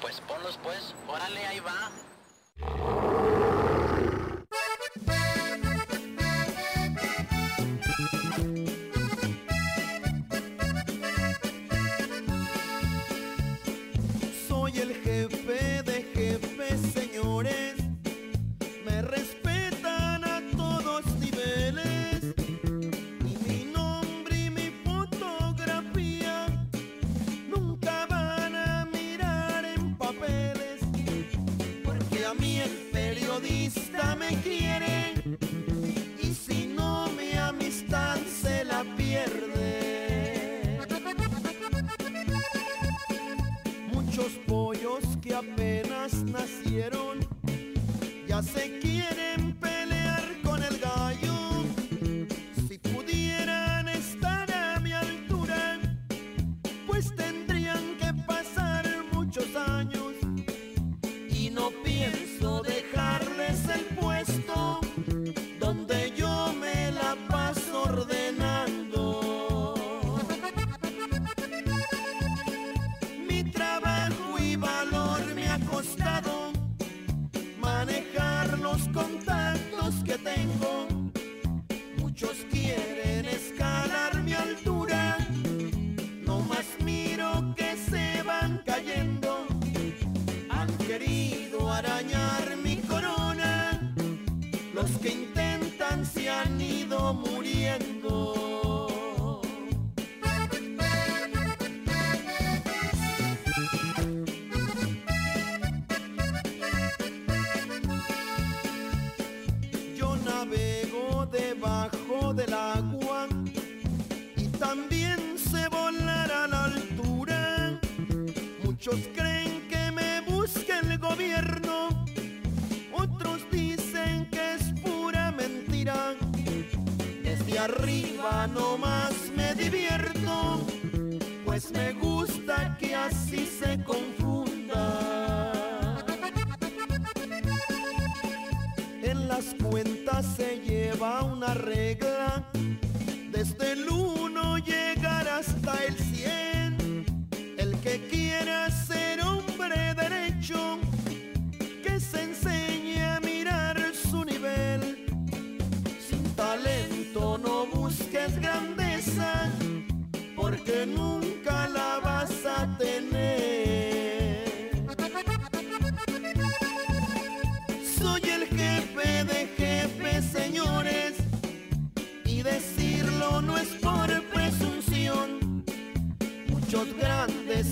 Pues 0.00 0.20
ponlos 0.28 0.56
pues, 0.62 0.94
órale, 1.08 1.44
ahí 1.46 1.60
va. 1.60 2.07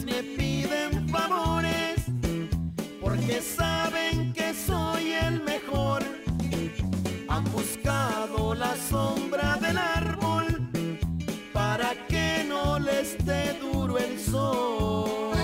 Me 0.04 0.20
piden 0.36 1.08
favores, 1.08 2.06
porque 3.00 3.40
saben 3.40 4.32
que 4.32 4.52
soy 4.52 5.12
el 5.12 5.42
mejor. 5.44 6.02
Han 7.28 7.44
buscado 7.52 8.54
la 8.54 8.74
sombra 8.90 9.56
del 9.60 9.78
árbol 9.78 10.46
para 11.52 11.94
que 12.08 12.44
no 12.48 12.80
les 12.80 13.16
dé 13.24 13.56
duro 13.60 13.96
el 13.98 14.18
sol. 14.18 15.36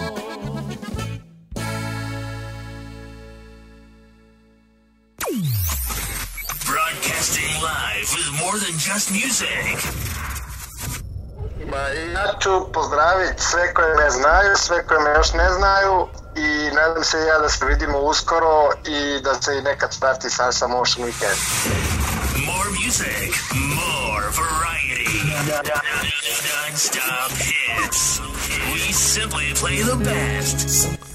Broadcasting 6.67 7.55
live 7.63 8.09
with 8.17 8.41
more 8.41 8.59
than 8.59 8.77
just 8.77 9.13
music. 9.13 10.02
Ma, 11.73 11.79
ja 11.89 12.35
ću 12.41 12.73
pozdraviti 12.73 13.43
sve 13.43 13.75
koje 13.75 13.95
me 13.97 14.11
znaju, 14.11 14.57
sve 14.57 14.87
koje 14.87 15.01
me 15.01 15.11
još 15.11 15.33
ne 15.33 15.51
znaju 15.53 16.07
i 16.37 16.75
nadam 16.75 17.05
se 17.05 17.19
ja 17.19 17.39
da 17.39 17.49
se 17.49 17.67
vidimo 17.67 17.99
uskoro 17.99 18.71
i 18.87 19.21
da 19.25 19.35
se 19.43 19.59
i 19.59 19.63
nekad 19.63 20.01
prati 20.01 20.31
Salsa 20.31 20.67
Motion 20.67 21.07
Weekend. 21.07 21.39
More 22.47 22.71
music, 22.71 23.33
more 23.53 24.27
variety. 24.43 25.13
Non-stop 26.73 27.31
hits. 27.31 28.21
We 28.73 28.93
simply 28.93 29.55
play 29.61 29.83
the 29.83 29.97
best. 29.97 31.12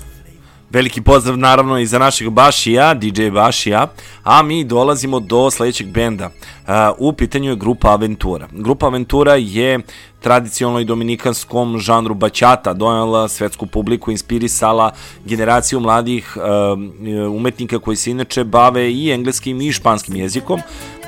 Veliki 0.70 1.02
pozdrav 1.02 1.38
naravno 1.38 1.80
i 1.80 1.86
za 1.86 2.00
našeg 2.00 2.30
Bašija, 2.30 2.94
DJ 2.94 3.30
Bašija, 3.30 3.88
a 4.24 4.42
mi 4.42 4.64
dolazimo 4.64 5.20
do 5.20 5.52
sledećeg 5.52 5.88
benda. 5.88 6.26
Uh, 6.26 6.74
u 6.98 7.14
pitanju 7.14 7.50
je 7.50 7.56
grupa 7.56 7.92
Aventura. 7.92 8.48
Grupa 8.52 8.86
Aventura 8.86 9.36
je 9.36 9.80
tradicionalno 10.20 10.80
i 10.80 10.86
dominikanskom 10.86 11.80
žanru 11.80 12.14
baćata 12.14 12.74
donela 12.74 13.28
svetsku 13.28 13.66
publiku, 13.66 14.12
inspirisala 14.12 14.92
generaciju 15.26 15.80
mladih 15.80 16.38
uh, 16.38 17.34
umetnika 17.36 17.80
koji 17.80 17.98
se 17.98 18.12
inače 18.12 18.44
bave 18.44 18.92
i 18.92 19.12
engleskim 19.12 19.62
i 19.62 19.72
španskim 19.72 20.16
jezikom 20.16 20.60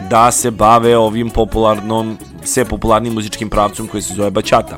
da 0.10 0.32
se 0.32 0.52
bave 0.52 0.98
ovim 0.98 1.30
popularnom, 1.30 2.18
sve 2.44 2.66
popularnim 2.66 3.14
muzičkim 3.14 3.50
pravcom 3.50 3.88
koji 3.88 4.04
se 4.04 4.14
zove 4.14 4.32
baćata. 4.32 4.78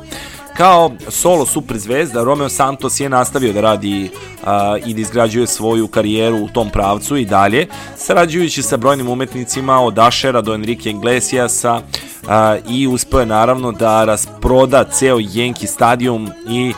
Kao 0.61 0.91
solo 1.09 1.45
super 1.45 1.77
zvezda, 1.77 2.23
Romeo 2.23 2.49
Santos 2.49 2.99
je 2.99 3.09
nastavio 3.09 3.53
da 3.53 3.61
radi 3.61 4.09
a, 4.43 4.77
i 4.85 4.93
da 4.93 5.01
izgrađuje 5.01 5.47
svoju 5.47 5.87
karijeru 5.87 6.37
u 6.37 6.47
tom 6.47 6.69
pravcu 6.69 7.17
i 7.17 7.25
dalje, 7.25 7.67
sarađujući 7.97 8.63
sa 8.63 8.77
brojnim 8.77 9.09
umetnicima 9.09 9.79
od 9.79 9.99
Ashera 9.99 10.41
do 10.41 10.53
Enrique 10.53 10.91
Iglesiasa 10.91 11.81
a, 12.27 12.57
i 12.69 12.87
uspeo 12.87 13.19
je 13.19 13.25
naravno 13.25 13.71
da 13.71 14.05
rasproda 14.05 14.83
ceo 14.83 15.17
Yankee 15.17 15.67
stadium 15.67 16.29
i 16.49 16.73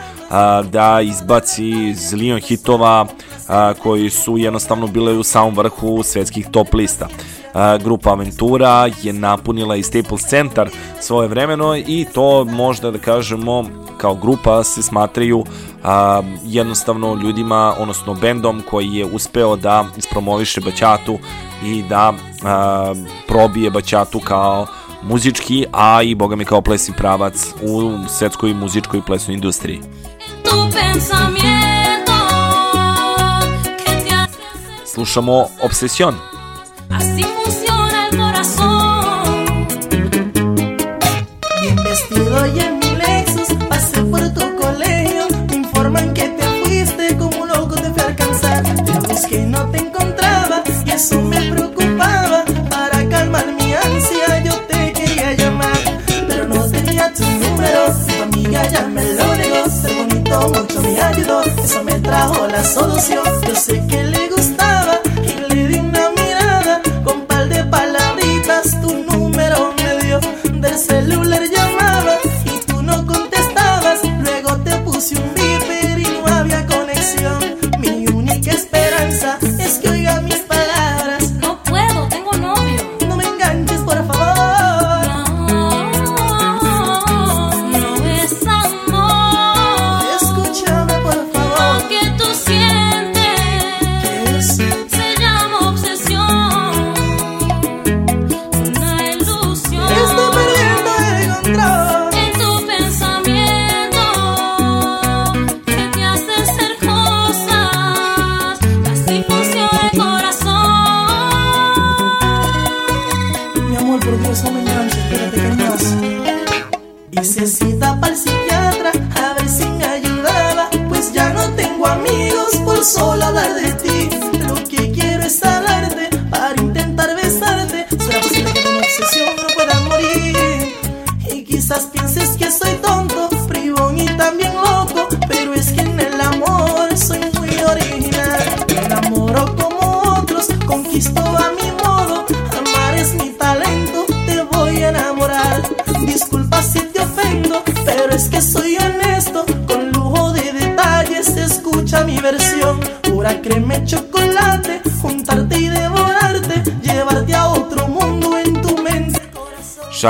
da 0.71 1.01
izbaci 1.01 1.93
zilion 1.93 2.39
hitova 2.39 3.07
koji 3.83 4.09
su 4.09 4.37
jednostavno 4.37 4.87
bile 4.87 5.13
u 5.13 5.23
samom 5.23 5.55
vrhu 5.55 6.03
svetskih 6.03 6.47
top 6.51 6.73
lista. 6.73 7.07
Grupa 7.83 8.09
Aventura 8.09 8.89
je 9.03 9.13
napunila 9.13 9.75
i 9.75 9.83
Staples 9.83 10.21
centar 10.25 10.69
svoje 10.99 11.27
vremeno 11.27 11.75
i 11.77 12.05
to 12.13 12.45
možda 12.45 12.91
da 12.91 12.97
kažemo 12.97 13.65
kao 13.97 14.15
grupa 14.15 14.63
se 14.63 14.81
smatraju 14.81 15.45
a, 15.83 16.21
jednostavno 16.45 17.15
ljudima, 17.15 17.75
odnosno 17.79 18.13
bendom 18.13 18.63
koji 18.69 18.93
je 18.93 19.05
uspeo 19.05 19.55
da 19.55 19.85
ispromoviše 19.97 20.61
baćatu 20.61 21.19
i 21.63 21.83
da 21.89 22.13
a, 22.43 22.93
probije 23.27 23.71
baćatu 23.71 24.19
kao 24.19 24.67
muzički, 25.03 25.65
a 25.71 26.01
i 26.01 26.15
boga 26.15 26.35
mi 26.35 26.45
kao 26.45 26.61
plesni 26.61 26.93
pravac 26.97 27.47
u 27.61 27.91
svetskoj 28.09 28.53
muzičkoj 28.53 28.99
i 28.99 29.03
plesnoj 29.07 29.33
industriji. 29.35 29.81
Slušamo 34.85 35.45
Obsession. 35.63 36.32
Así 36.93 37.23
funciona 37.23 38.07
el 38.07 38.17
corazón. 38.17 39.67
Bien 41.61 41.75
vestido 41.83 42.45
y 42.55 42.59
en 42.59 42.79
mi 42.79 42.95
Lexus 42.95 43.55
Pasé 43.69 44.01
por 44.03 44.21
tu 44.33 44.55
colegio. 44.55 45.27
Me 45.49 45.55
informan 45.57 46.13
que 46.13 46.29
te 46.29 46.43
fuiste 46.43 47.17
Como 47.17 47.45
loco 47.45 47.75
te 47.75 47.89
fui 47.91 48.01
a 48.01 48.07
alcanzar. 48.07 48.63
Te 48.63 48.99
busqué 49.07 49.39
y 49.41 49.45
no 49.45 49.65
te 49.71 49.77
encontraba 49.79 50.63
Y 50.85 50.91
eso 50.91 51.21
me 51.21 51.41
preocupaba. 51.51 52.43
Para 52.69 53.07
calmar 53.09 53.47
mi 53.57 53.73
ansia 53.73 54.43
Yo 54.43 54.53
te 54.69 54.93
quería 54.93 55.33
llamar. 55.33 55.79
Pero 56.27 56.47
no 56.47 56.69
tenía 56.69 57.13
tu 57.13 57.23
número 57.23 57.85
Tu 58.07 58.23
amiga 58.23 58.67
ya 58.67 58.87
me 58.87 59.03
lo 59.13 59.35
negó. 59.35 59.69
Ser 59.69 59.93
bonito 59.95 60.49
mucho 60.49 60.81
me 60.81 61.01
ayudó 61.01 61.41
Eso 61.63 61.83
me 61.83 61.99
trajo 61.99 62.47
la 62.47 62.63
solución. 62.63 63.23
Yo 63.47 63.55
sé 63.55 63.85
que 63.87 64.12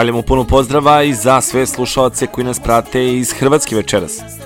Šaljemo 0.04 0.22
puno 0.22 0.44
pozdrava 0.44 1.04
i 1.04 1.14
za 1.14 1.42
sve 1.42 1.66
slušalce 1.66 2.28
koji 2.28 2.46
nas 2.46 2.60
prate 2.60 3.14
iz 3.14 3.32
Hrvatske 3.34 3.76
večeras. 3.76 4.43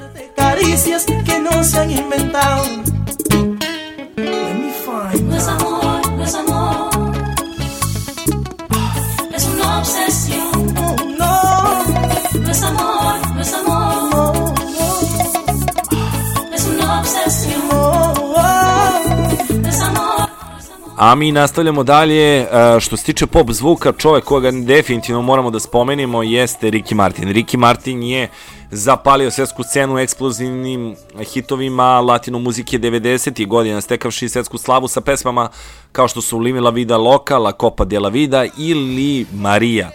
A 21.08 21.16
mi 21.16 21.32
nastavljamo 21.32 21.84
dalje, 21.84 22.40
e, 22.40 22.48
što 22.80 22.98
se 22.98 23.04
tiče 23.04 23.28
pop 23.28 23.52
zvuka, 23.52 23.94
čovek 23.98 24.24
koga 24.24 24.52
definitivno 24.52 25.22
moramo 25.22 25.50
da 25.50 25.60
spomenemo 25.60 26.24
jeste 26.24 26.72
Ricky 26.72 26.94
Martin. 26.94 27.30
Ricky 27.30 27.58
Martin 27.58 28.04
je 28.04 28.30
zapalio 28.72 29.32
svetsku 29.32 29.64
scenu 29.64 30.00
eksplozivnim 30.00 30.96
hitovima 31.34 32.02
latino 32.02 32.40
muzike 32.40 32.80
90. 32.80 33.48
godina, 33.48 33.82
stekavši 33.82 34.30
svetsku 34.30 34.58
slavu 34.58 34.88
sa 34.88 35.02
pesmama 35.02 35.50
kao 35.92 36.08
što 36.08 36.22
su 36.22 36.40
Limi 36.40 36.60
La 36.60 36.70
Vida 36.70 36.98
Loca, 36.98 37.38
La 37.38 37.54
Copa 37.62 37.86
de 37.86 38.00
la 38.00 38.10
Vida 38.10 38.46
ili 38.58 39.26
Maria. 39.34 39.90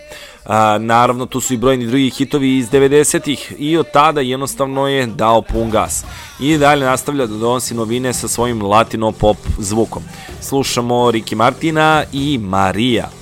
A, 0.45 0.79
naravno, 0.79 1.27
tu 1.27 1.41
su 1.41 1.55
i 1.55 1.57
brojni 1.57 1.87
drugi 1.87 2.11
hitovi 2.11 2.57
iz 2.57 2.71
90-ih 2.71 3.53
i 3.59 3.77
od 3.77 3.91
tada 3.93 4.21
jednostavno 4.21 4.89
je 4.89 5.07
dao 5.07 5.43
pun 5.43 5.71
gas. 5.71 6.05
I 6.41 6.59
dalje 6.59 6.87
nastavlja 6.87 7.27
da 7.27 7.37
donosi 7.37 7.75
novine 7.75 8.13
sa 8.13 8.29
svojim 8.29 8.63
latino 8.63 9.13
pop 9.13 9.37
zvukom. 9.59 10.03
Slušamo 10.41 10.95
Ricky 10.95 11.35
Martina 11.35 12.05
i 12.13 12.39
Maria. 12.39 13.22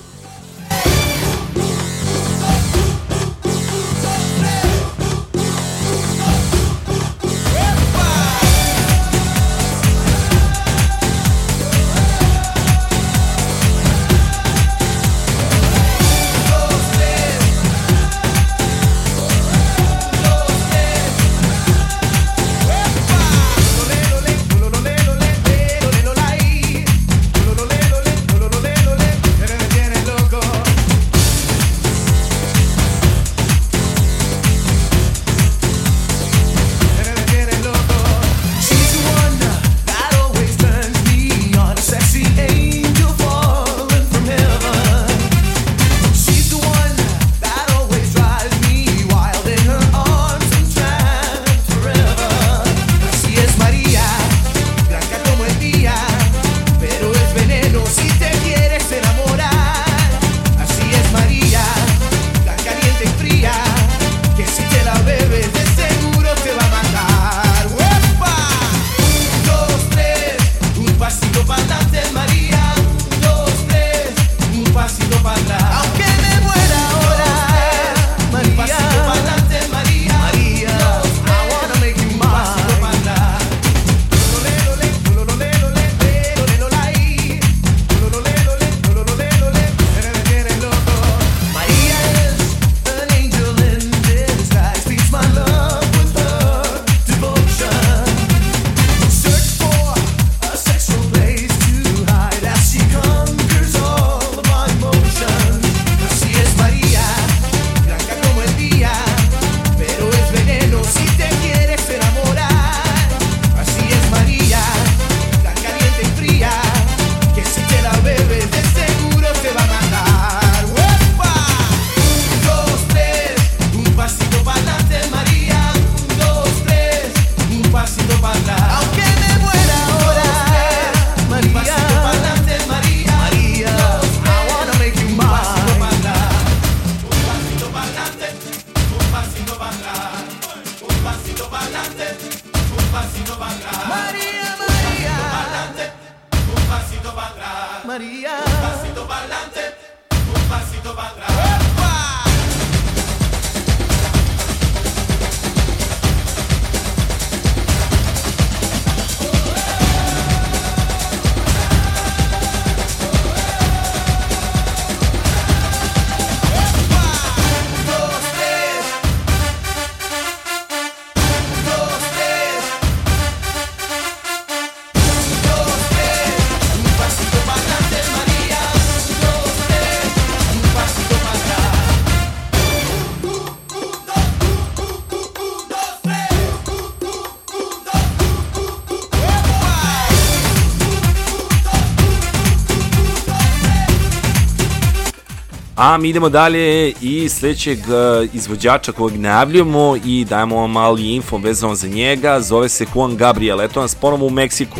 Mi 195.98 196.08
idemo 196.08 196.28
dalje 196.28 196.92
i 197.00 197.28
sledećeg 197.28 197.78
e, 197.78 198.28
izvođača 198.32 198.92
kojeg 198.92 199.20
najavljujemo 199.20 199.96
i 200.04 200.24
dajemo 200.24 200.56
vam 200.56 200.70
mali 200.70 201.14
info 201.14 201.36
vezano 201.36 201.74
za 201.74 201.88
njega, 201.88 202.40
zove 202.40 202.68
se 202.68 202.86
Juan 202.94 203.16
Gabriel, 203.16 203.60
eto 203.60 203.80
nas 203.80 203.94
ponovo 203.94 204.26
u 204.26 204.30
Meksiku. 204.30 204.76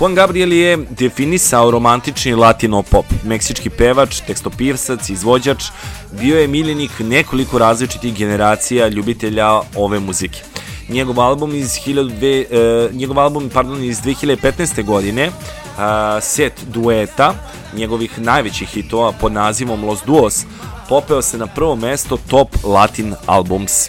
Juan 0.00 0.14
Gabriel 0.14 0.52
je 0.52 0.76
definisao 0.76 1.70
romantični 1.70 2.34
latino 2.34 2.82
pop, 2.82 3.04
meksički 3.24 3.70
pevač, 3.70 4.20
tekstopisac, 4.20 5.08
izvođač, 5.08 5.64
bio 6.12 6.40
je 6.40 6.48
miljenik 6.48 6.90
nekoliko 6.98 7.58
različitih 7.58 8.14
generacija 8.14 8.88
ljubitelja 8.88 9.60
ove 9.76 10.00
muzike. 10.00 10.42
Njegov 10.88 11.20
album 11.20 11.54
iz 11.54 11.70
1002, 11.86 12.44
e, 12.50 12.88
njegov 12.92 13.18
album 13.18 13.50
pardon 13.54 13.84
iz 13.84 13.98
2015. 14.00 14.84
godine 14.84 15.30
a, 15.78 16.18
set 16.20 16.52
dueta 16.66 17.34
njegovih 17.76 18.18
najvećih 18.18 18.68
hitova 18.68 19.12
pod 19.12 19.32
nazivom 19.32 19.84
Los 19.84 19.98
Duos 20.06 20.44
popeo 20.88 21.22
se 21.22 21.38
na 21.38 21.46
prvo 21.46 21.76
mesto 21.76 22.18
Top 22.30 22.48
Latin 22.64 23.14
Albums. 23.26 23.88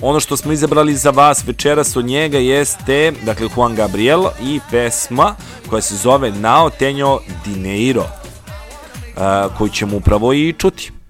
Ono 0.00 0.20
što 0.20 0.36
smo 0.36 0.52
izabrali 0.52 0.96
za 0.96 1.10
vas 1.10 1.44
večeras 1.46 1.96
od 1.96 2.04
njega 2.04 2.38
jeste, 2.38 3.12
dakle, 3.22 3.48
Juan 3.56 3.74
Gabriel 3.74 4.24
i 4.40 4.60
pesma 4.70 5.34
koja 5.70 5.82
se 5.82 5.96
zove 5.96 6.30
Nao 6.30 6.70
Teño 6.70 7.18
Dinero, 7.44 8.04
a, 9.16 9.48
koju 9.58 9.68
ćemo 9.68 9.96
upravo 9.96 10.32
i 10.32 10.54
čuti. 10.58 11.01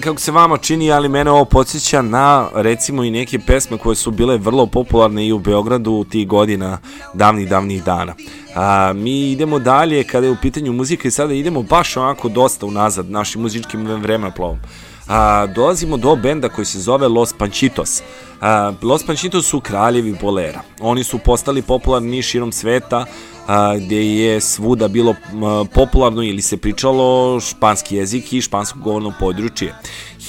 Znam 0.00 0.14
kako 0.14 0.20
se 0.20 0.32
vama 0.32 0.56
čini, 0.56 0.92
ali 0.92 1.08
mene 1.08 1.30
ovo 1.30 1.44
podsjeća 1.44 2.02
na 2.02 2.48
recimo 2.54 3.04
i 3.04 3.10
neke 3.10 3.38
pesme 3.38 3.78
koje 3.78 3.96
su 3.96 4.10
bile 4.10 4.38
vrlo 4.38 4.66
popularne 4.66 5.26
i 5.26 5.32
u 5.32 5.38
Beogradu 5.38 6.04
tih 6.10 6.28
godina, 6.28 6.78
davnih, 7.14 7.48
davnih 7.48 7.84
dana. 7.84 8.14
A, 8.54 8.92
mi 8.92 9.30
idemo 9.30 9.58
dalje 9.58 10.04
kada 10.04 10.26
je 10.26 10.32
u 10.32 10.36
pitanju 10.42 10.72
muzika 10.72 11.08
i 11.08 11.10
sada 11.10 11.34
idemo 11.34 11.62
baš 11.62 11.96
onako 11.96 12.28
dosta 12.28 12.66
unazad 12.66 13.10
našim 13.10 13.42
muzičkim 13.42 13.86
vremenoplovom. 13.86 14.58
A, 15.08 15.46
dolazimo 15.46 15.96
do 15.96 16.16
benda 16.16 16.48
koji 16.48 16.64
se 16.64 16.78
zove 16.80 17.08
Los 17.08 17.32
Panchitos. 17.32 18.02
A, 18.40 18.72
Los 18.82 19.02
Panchitos 19.02 19.46
su 19.46 19.60
kraljevi 19.60 20.16
bolera. 20.20 20.60
Oni 20.80 21.04
su 21.04 21.18
postali 21.18 21.62
popularni 21.62 22.22
širom 22.22 22.52
sveta, 22.52 23.06
a, 23.50 23.76
gde 23.76 24.16
je 24.16 24.40
svuda 24.40 24.88
bilo 24.88 25.14
popularno 25.74 26.22
ili 26.22 26.42
se 26.42 26.56
pričalo 26.56 27.40
španski 27.40 27.96
jezik 27.96 28.32
i 28.32 28.40
špansko 28.40 28.78
govorno 28.78 29.12
područje. 29.20 29.74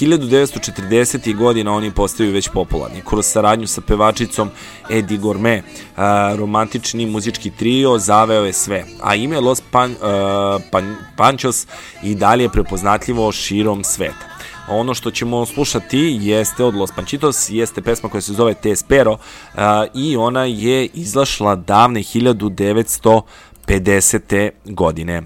1940. 0.00 1.36
godina 1.36 1.72
oni 1.72 1.90
postaju 1.90 2.32
već 2.32 2.48
popularni. 2.48 3.02
Kroz 3.08 3.26
saradnju 3.26 3.66
sa 3.66 3.80
pevačicom 3.80 4.50
Eddie 4.90 5.18
Gourmet, 5.18 5.64
a, 5.96 6.34
romantični 6.38 7.06
muzički 7.06 7.50
trio 7.50 7.98
zaveo 7.98 8.44
je 8.44 8.52
sve, 8.52 8.84
a 9.02 9.14
ime 9.14 9.40
Los 9.40 9.62
Pan, 9.70 9.94
a, 10.02 10.58
Pan, 10.70 10.96
Panchos 11.16 11.66
i 12.02 12.14
dalje 12.14 12.42
je 12.42 12.48
prepoznatljivo 12.48 13.32
širom 13.32 13.84
sveta. 13.84 14.31
Ono 14.68 14.94
što 14.94 15.10
ćemo 15.10 15.46
slušati 15.46 16.18
jeste 16.20 16.64
od 16.64 16.74
Los 16.74 16.90
Panchitos, 16.96 17.50
jeste 17.50 17.82
pesma 17.82 18.08
koja 18.08 18.20
se 18.20 18.32
zove 18.32 18.54
Te 18.54 18.70
Espero 18.70 19.16
a, 19.54 19.86
i 19.94 20.16
ona 20.16 20.44
je 20.44 20.86
izlašla 20.86 21.56
davne 21.56 22.00
1950. 22.00 24.50
godine. 24.64 25.22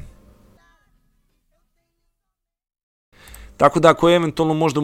Tako 3.56 3.80
da 3.80 3.90
ako 3.90 4.10
eventualno 4.10 4.54
možda 4.54 4.80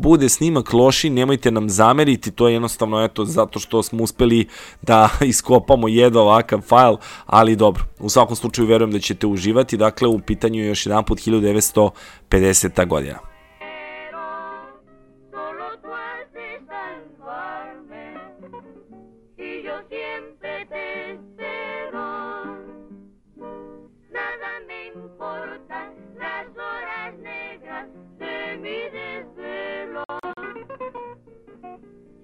bude 0.00 0.28
snimak 0.28 0.72
loši, 0.72 1.10
nemojte 1.10 1.50
nam 1.50 1.70
zameriti, 1.70 2.30
to 2.30 2.48
je 2.48 2.54
jednostavno 2.54 3.04
eto 3.04 3.24
zato 3.24 3.58
što 3.58 3.82
smo 3.82 4.02
uspeli 4.02 4.46
da 4.82 5.08
iskopamo 5.32 5.88
jedan 5.88 6.22
ovakav 6.22 6.60
fajl, 6.60 6.94
ali 7.26 7.56
dobro, 7.56 7.84
u 8.00 8.08
svakom 8.08 8.36
slučaju 8.36 8.68
verujem 8.68 8.92
da 8.92 8.98
ćete 8.98 9.26
uživati, 9.26 9.76
dakle 9.76 10.08
u 10.08 10.18
pitanju 10.18 10.60
je 10.60 10.68
još 10.68 10.86
jedan 10.86 11.04
put 11.04 11.18
1950. 11.18 12.86
godina. 12.86 13.35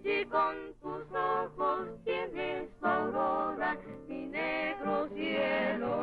Si 0.03 0.25
con 0.27 0.57
tus 0.81 1.05
ojos 1.17 1.89
tienes 2.05 2.69
tu 2.81 2.87
aurora, 2.87 3.77
mi 4.09 4.27
negro 4.27 5.09
cielo, 5.15 6.01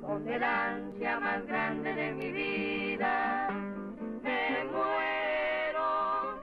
con 0.00 0.28
el 0.28 0.42
ansia 0.42 1.20
más 1.20 1.46
grande 1.46 1.94
de 1.94 2.12
mi 2.12 2.30
vida, 2.32 3.48
me 4.22 4.64
muero, 4.64 6.42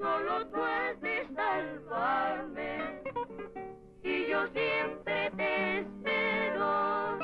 solo 0.00 0.46
tú 0.46 0.52
puedes 0.52 1.28
salvarme, 1.34 3.02
y 4.02 4.26
yo 4.28 4.46
siempre 4.48 5.30
te 5.36 5.78
espero. 5.80 7.18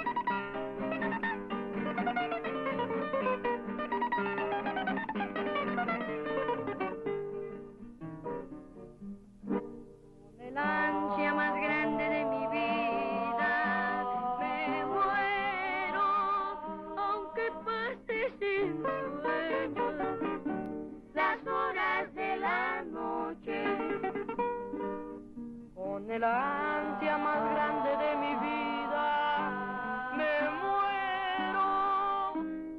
Con 26.15 26.23
el 26.23 26.31
ansia 26.31 27.19
más 27.19 27.43
grande 27.51 27.91
de 27.97 28.17
mi 28.19 28.37
vida 28.37 30.13
me 30.17 30.49
muero, 30.63 32.35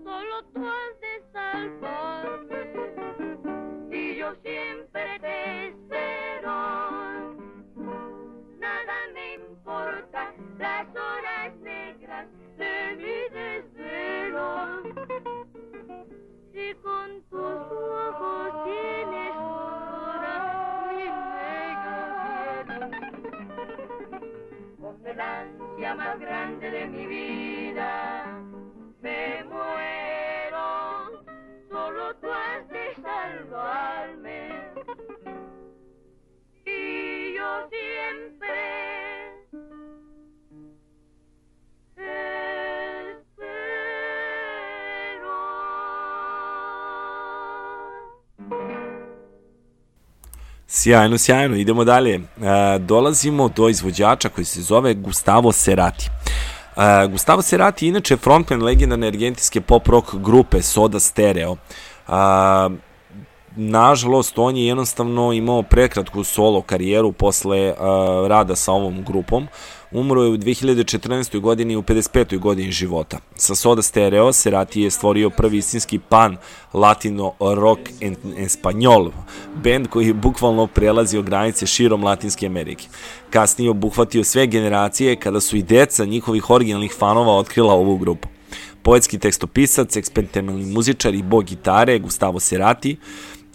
solo 0.06 0.36
tú 0.54 0.66
has 0.66 0.96
de 1.02 2.64
y 3.92 4.16
yo 4.16 4.34
siempre 4.36 5.20
te 5.20 5.68
espero. 5.68 6.56
Nada 8.58 8.94
me 9.14 9.34
importa 9.34 10.32
las 10.58 10.88
horas 10.96 11.54
negras 11.58 12.28
de 12.56 12.96
mi 12.96 13.18
desvelo. 13.36 14.48
Si 16.54 16.74
con 16.76 17.22
tus 17.24 17.42
ojos 17.42 18.64
tienes 18.64 19.36
ansia 25.20 25.96
más 25.96 26.20
grande 26.20 26.72
de 26.72 26.88
mi 26.88 27.06
vida 27.06 28.26
me 29.02 29.44
muero. 29.44 31.24
Solo 31.70 32.16
tú 32.16 32.28
has 32.32 32.68
de 32.70 32.96
salvarme 33.02 34.45
Sjajno, 50.76 51.18
sjajno, 51.18 51.56
idemo 51.56 51.84
dalje. 51.84 52.16
E, 52.16 52.22
dolazimo 52.80 53.50
do 53.50 53.70
izvođača 53.70 54.30
koji 54.30 54.46
se 54.46 54.62
zove 54.62 54.94
Gustavo 54.94 55.52
Cerati. 55.52 56.10
E, 56.78 57.08
Gustavo 57.08 57.42
Cerati 57.42 57.86
je 57.86 57.90
inače 57.90 58.18
frontman 58.18 58.64
legendarne 58.64 59.08
argentinske 59.08 59.62
pop 59.62 59.88
rock 59.88 60.16
grupe 60.16 60.62
Soda 60.62 61.00
Stereo. 61.00 61.56
E, 62.08 62.12
nažalost, 63.56 64.38
on 64.38 64.58
je 64.58 64.68
jednostavno 64.68 65.34
imao 65.34 65.64
prekratku 65.64 66.24
solo 66.24 66.62
karijeru 66.62 67.12
posle 67.12 67.70
uh, 67.72 67.78
rada 68.28 68.56
sa 68.56 68.72
ovom 68.72 69.04
grupom. 69.04 69.48
Umro 69.92 70.24
je 70.24 70.30
u 70.30 70.38
2014. 70.38 71.40
godini 71.40 71.76
u 71.76 71.82
55. 71.82 72.40
godini 72.40 72.72
života. 72.72 73.18
Sa 73.36 73.56
Soda 73.56 73.82
Stereo 73.82 74.34
Serati 74.34 74.82
je 74.82 74.92
stvorio 74.92 75.30
prvi 75.30 75.58
istinski 75.58 76.00
pan 76.00 76.38
latino 76.74 77.34
rock 77.40 77.80
en 78.02 78.16
espanjol, 78.38 79.12
band 79.64 79.88
koji 79.88 80.08
je 80.08 80.14
bukvalno 80.14 80.68
prelazio 80.68 81.22
granice 81.22 81.66
širom 81.66 82.04
Latinske 82.04 82.46
Amerike. 82.46 82.88
Kasnije 83.30 83.72
obuhvatio 83.72 84.24
sve 84.24 84.48
generacije 84.48 85.16
kada 85.16 85.40
su 85.40 85.58
i 85.58 85.64
deca 85.64 86.06
njihovih 86.06 86.50
originalnih 86.50 86.96
fanova 86.98 87.38
otkrila 87.38 87.74
ovu 87.74 87.98
grupu 87.98 88.28
poetski 88.86 89.18
tekstopisac, 89.20 89.98
eksperimentalni 89.98 90.66
muzičar 90.66 91.16
i 91.16 91.24
bog 91.24 91.44
gitare 91.44 92.00
Gustavo 92.00 92.40
Serati, 92.40 92.98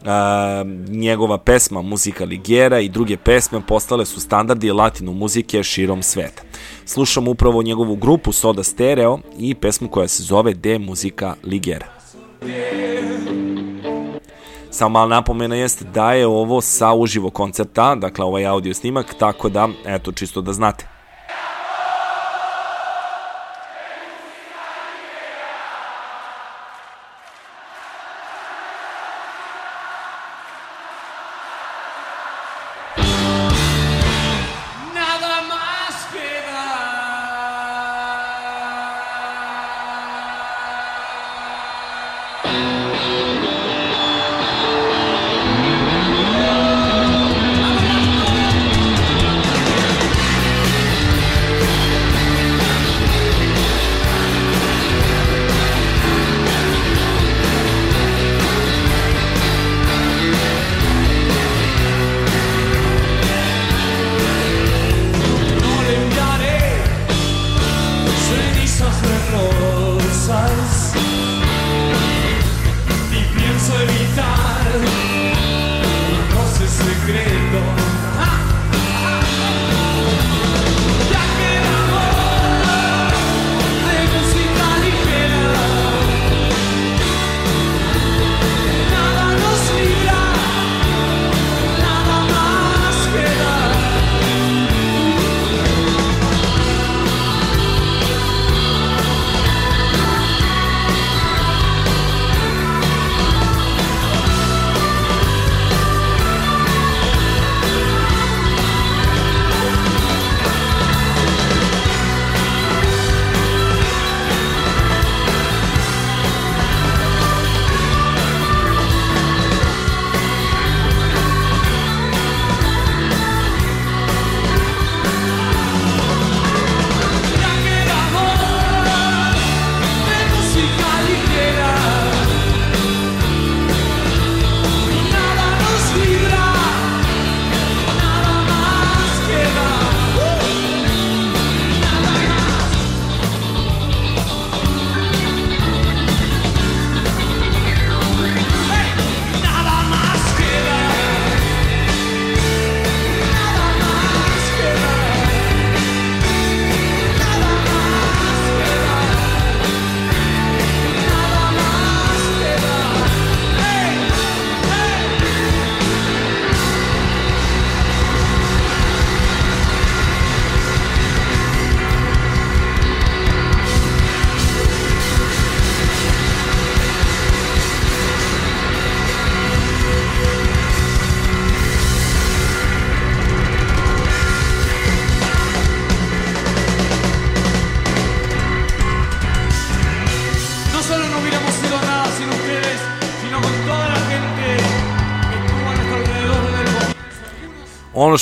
Uh, 0.00 0.90
njegova 0.90 1.38
pesma 1.38 1.82
Muzika 1.82 2.24
Ligera 2.24 2.80
i 2.80 2.88
druge 2.88 3.16
pesme 3.16 3.60
postale 3.68 4.06
su 4.06 4.20
standardi 4.20 4.70
latino 4.72 5.12
muzike 5.12 5.62
širom 5.62 6.02
sveta. 6.02 6.42
Slušamo 6.84 7.30
upravo 7.30 7.62
njegovu 7.62 7.96
grupu 7.96 8.32
Soda 8.32 8.62
Stereo 8.62 9.18
i 9.38 9.54
pesmu 9.54 9.88
koja 9.88 10.08
se 10.08 10.22
zove 10.22 10.54
De 10.54 10.78
Muzika 10.78 11.34
Ligera. 11.44 11.86
Samo 14.70 14.92
mala 14.92 15.08
napomena 15.08 15.54
jeste 15.54 15.84
da 15.84 16.12
je 16.12 16.26
ovo 16.26 16.60
sa 16.60 16.92
uživo 16.92 17.30
koncerta, 17.30 17.94
dakle 17.94 18.24
ovaj 18.24 18.46
audio 18.46 18.74
snimak, 18.74 19.14
tako 19.18 19.48
da, 19.48 19.68
eto, 19.86 20.12
čisto 20.12 20.40
da 20.40 20.52
znate. 20.52 20.99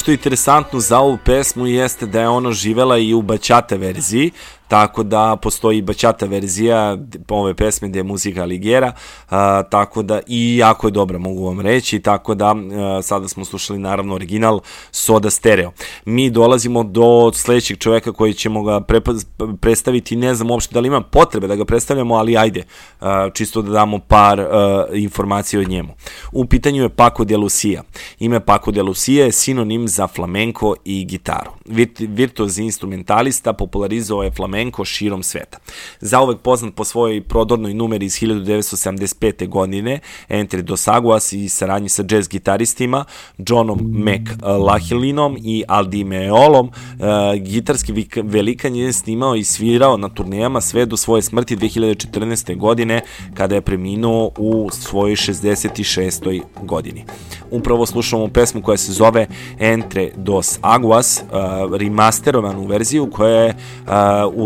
Što 0.09 0.13
je 0.13 0.17
interesantno 0.17 0.81
za 0.81 0.99
ovu 0.99 1.19
pesmu 1.25 1.67
jeste 1.67 2.07
da 2.07 2.21
je 2.21 2.29
ona 2.29 2.53
živela 2.53 2.99
i 2.99 3.15
u 3.15 3.23
baćata 3.23 3.77
verziji, 3.77 4.31
tako 4.69 5.03
da 5.03 5.37
postoji 5.43 5.83
baćata 5.83 6.27
verzija 6.27 6.99
ove 7.29 7.55
pesme 7.55 7.89
gde 7.89 7.99
je 7.99 8.03
muzika 8.03 8.43
Aligera, 8.43 8.93
a, 9.31 9.63
tako 9.63 10.03
da 10.03 10.21
i 10.27 10.57
jako 10.57 10.87
je 10.87 10.91
dobra, 10.91 11.19
mogu 11.19 11.47
vam 11.47 11.61
reći, 11.61 11.99
tako 12.01 12.35
da 12.35 12.55
a, 12.55 13.03
sada 13.03 13.29
smo 13.29 13.45
slušali 13.45 13.79
naravno 13.79 14.15
original 14.15 14.61
Soda 14.91 15.31
Stereo. 15.31 15.73
Mi 16.05 16.31
dolazimo 16.31 16.85
do 16.85 17.33
sledećeg 17.35 17.79
čoveka 17.79 18.13
koji 18.13 18.35
ćemo 18.35 18.63
ga 18.63 18.81
prepa- 18.81 19.57
predstaviti, 19.61 20.17
ne 20.17 20.35
znam 20.35 20.51
uopšte 20.51 20.75
da 20.75 20.81
li 20.81 20.87
ima 20.87 21.01
potrebe 21.01 21.47
da 21.47 21.57
ga 21.57 21.65
predstavljamo, 21.65 22.15
ali 22.15 22.37
ajde, 22.37 22.65
a, 23.01 23.31
čisto 23.35 23.63
da 23.63 23.73
damo 23.73 23.99
par 23.99 24.41
a, 24.41 24.87
informacija 24.95 25.61
o 25.61 25.65
njemu. 25.65 25.95
U 26.33 26.45
pitanju 26.45 26.83
je 26.83 26.89
Paco 26.89 27.25
de 27.25 27.37
Lucia. 27.37 27.83
Ime 28.19 28.41
Paco 28.41 28.71
de 28.71 28.83
Lucia 28.83 29.25
je 29.25 29.33
sinonim 29.33 29.89
za 29.89 30.07
flamenko 30.07 30.75
i 30.85 31.05
gitaru. 31.05 31.51
Virt, 31.99 32.39
instrumentalista 32.59 33.53
popularizovao 33.53 34.25
je 34.25 34.31
flamenko 34.31 34.58
širom 34.85 35.23
sveta. 35.23 35.59
Zauvek 36.01 36.39
poznat 36.39 36.75
po 36.75 36.85
svojoj 36.85 37.21
prodornoj 37.21 37.75
numeri 37.75 38.07
iz 38.07 38.13
1975. 38.13 39.49
godine, 39.49 40.01
Entre 40.29 40.63
dos 40.63 40.89
Aguas 40.89 41.33
i 41.33 41.49
saradnji 41.49 41.89
sa 41.89 42.05
jazz 42.11 42.29
gitaristima, 42.29 43.05
Johnom 43.39 43.79
McLachlinom 43.79 45.37
i 45.41 45.65
Aldi 45.69 46.05
Meolom, 46.05 46.67
uh, 46.69 47.43
gitarski 47.43 48.07
velikan 48.23 48.77
je 48.77 48.93
snimao 48.93 49.37
i 49.37 49.45
svirao 49.45 49.97
na 49.97 50.09
turnejama 50.09 50.61
sve 50.61 50.87
do 50.87 50.97
svoje 50.97 51.23
smrti 51.23 51.57
2014. 51.57 52.57
godine, 52.57 53.01
kada 53.35 53.55
je 53.55 53.61
preminuo 53.61 54.31
u 54.39 54.71
svojoj 54.71 55.17
66. 55.17 56.43
godini. 56.63 57.05
Upravo 57.51 57.87
slušamo 57.87 58.29
pesmu 58.29 58.63
koja 58.63 58.77
se 58.77 58.93
zove 58.93 59.27
Entre 59.59 60.11
dos 60.17 60.59
Aguas, 60.63 61.23
uh, 61.23 61.77
remasterovanu 61.77 62.67
verziju 62.67 63.11
koja 63.11 63.41
je 63.41 63.49
uh, 63.49 63.93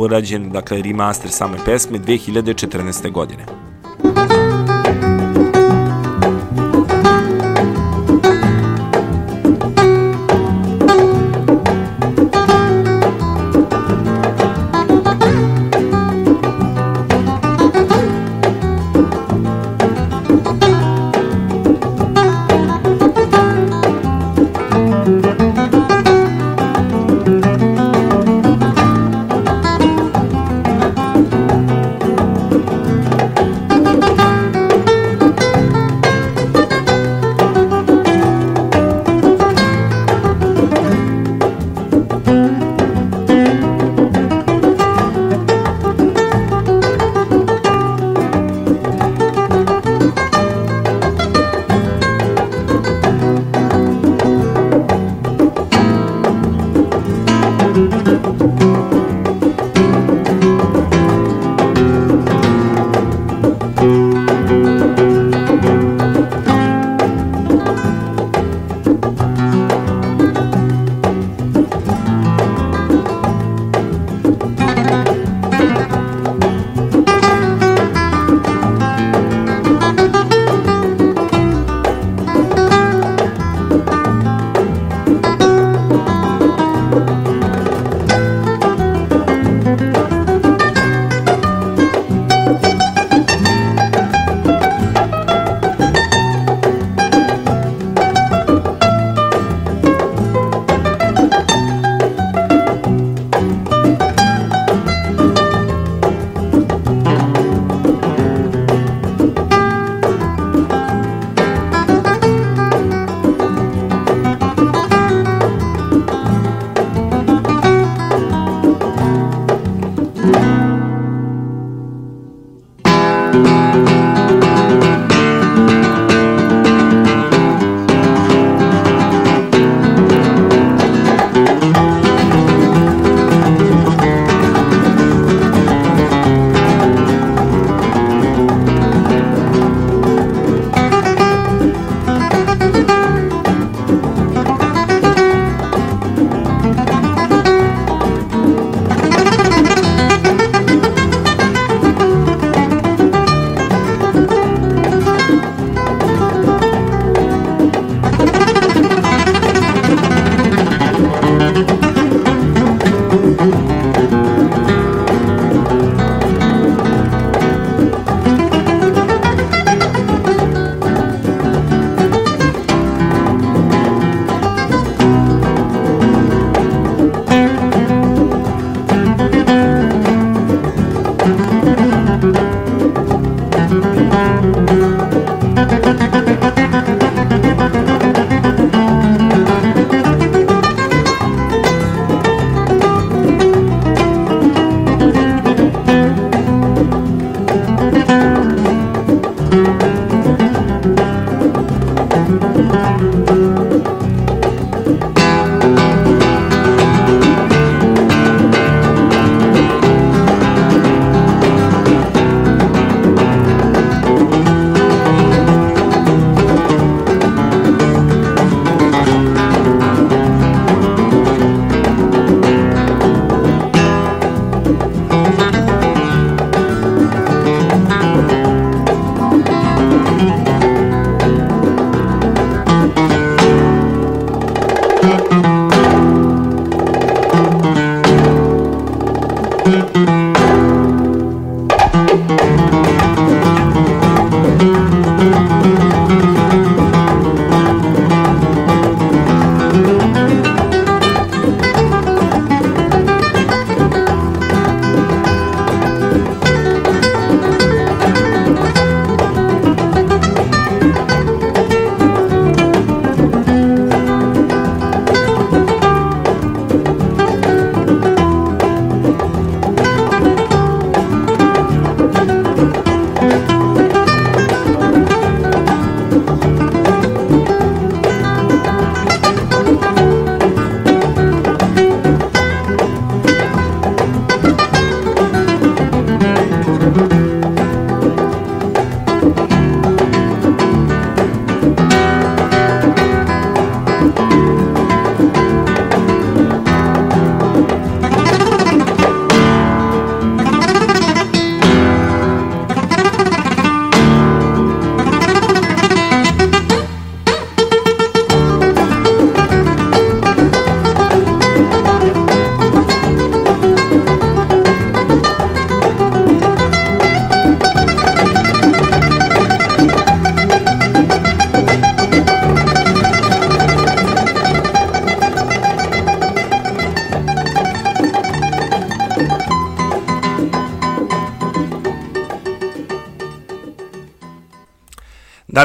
urađen, 0.02 0.50
dakle, 0.50 0.82
remaster 0.82 1.30
same 1.30 1.58
pesme 1.64 1.98
2014. 1.98 3.10
godine. 3.10 3.61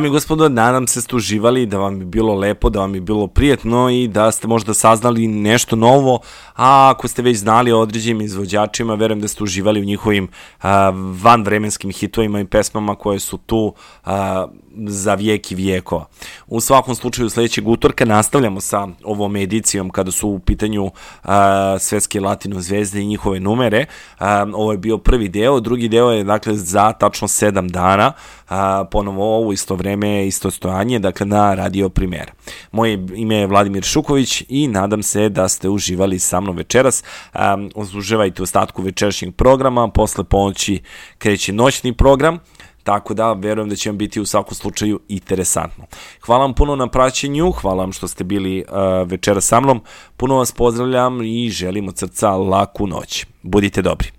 I 0.07 0.09
gospodo, 0.09 0.49
nadam 0.49 0.87
se 0.87 1.01
ste 1.01 1.15
uživali, 1.15 1.65
da 1.65 1.77
vam 1.77 1.99
je 1.99 2.05
bilo 2.05 2.35
lepo, 2.35 2.69
da 2.69 2.79
vam 2.79 2.95
je 2.95 3.01
bilo 3.01 3.27
prijetno 3.27 3.89
i 3.89 4.07
da 4.07 4.31
ste 4.31 4.47
možda 4.47 4.73
saznali 4.73 5.27
nešto 5.27 5.75
novo, 5.75 6.19
a 6.55 6.89
ako 6.95 7.07
ste 7.07 7.21
već 7.21 7.37
znali 7.37 7.71
o 7.71 7.79
određenim 7.79 8.21
izvođačima, 8.21 8.95
verujem 8.95 9.21
da 9.21 9.27
ste 9.27 9.43
uživali 9.43 9.81
u 9.81 9.85
njihovim 9.85 10.27
a, 10.61 10.89
vanvremenskim 11.21 11.91
hitovima 11.91 12.39
i 12.39 12.45
pesmama 12.45 12.95
koje 12.95 13.19
su 13.19 13.37
tu 13.37 13.73
a, 14.05 14.47
za 14.87 15.13
vijek 15.13 15.51
i 15.51 15.55
vijekova. 15.55 16.05
U 16.49 16.59
svakom 16.59 16.95
slučaju 16.95 17.29
sledećeg 17.29 17.67
utorka 17.67 18.05
nastavljamo 18.05 18.61
sa 18.61 18.87
ovom 19.03 19.35
edicijom 19.35 19.89
kada 19.89 20.11
su 20.11 20.29
u 20.29 20.39
pitanju 20.39 20.91
a, 21.23 21.77
svetske 21.79 22.19
latino 22.19 22.61
zvezde 22.61 23.01
i 23.01 23.05
njihove 23.05 23.39
numere. 23.39 23.85
A, 24.19 24.45
ovo 24.53 24.71
je 24.71 24.77
bio 24.77 24.97
prvi 24.97 25.29
deo, 25.29 25.59
drugi 25.59 25.87
deo 25.87 26.11
je 26.11 26.23
dakle 26.23 26.55
za 26.55 26.93
tačno 26.93 27.27
7 27.27 27.69
dana, 27.69 28.13
a, 28.49 28.85
ponovo 28.91 29.37
ovo 29.37 29.53
isto 29.53 29.75
vreme, 29.75 30.27
isto 30.27 30.51
stojanje, 30.51 30.99
dakle 30.99 31.25
na 31.25 31.53
Radio 31.53 31.89
Primera. 31.89 32.31
Moje 32.71 33.05
ime 33.15 33.35
je 33.35 33.47
Vladimir 33.47 33.83
Šuković 33.83 34.43
i 34.49 34.67
nadam 34.67 35.03
se 35.03 35.29
da 35.29 35.47
ste 35.47 35.69
uživali 35.69 36.19
sa 36.19 36.39
mnom 36.39 36.55
večeras. 36.55 37.03
A, 37.33 37.57
uživajte 37.75 38.41
u 38.41 38.43
ostatku 38.43 38.81
večerašnjeg 38.81 39.35
programa, 39.35 39.87
posle 39.87 40.23
ponoći 40.23 40.81
kreće 41.17 41.53
noćni 41.53 41.93
program, 41.93 42.39
tako 42.87 43.13
da 43.13 43.33
verujem 43.33 43.69
da 43.69 43.75
će 43.75 43.89
vam 43.89 43.97
biti 43.97 44.21
u 44.21 44.25
svakom 44.25 44.55
slučaju 44.55 44.99
interesantno. 45.07 45.85
Hvala 46.25 46.41
vam 46.41 46.53
puno 46.53 46.75
na 46.75 46.87
praćenju, 46.87 47.51
hvala 47.51 47.83
vam 47.83 47.91
što 47.91 48.07
ste 48.07 48.23
bili 48.23 48.63
uh, 48.67 49.09
večera 49.09 49.41
sa 49.41 49.59
mnom, 49.59 49.81
puno 50.17 50.35
vas 50.35 50.51
pozdravljam 50.51 51.21
i 51.21 51.49
želim 51.49 51.87
od 51.87 51.97
srca 51.97 52.31
laku 52.31 52.87
noć. 52.87 53.25
Budite 53.41 53.81
dobri. 53.81 54.16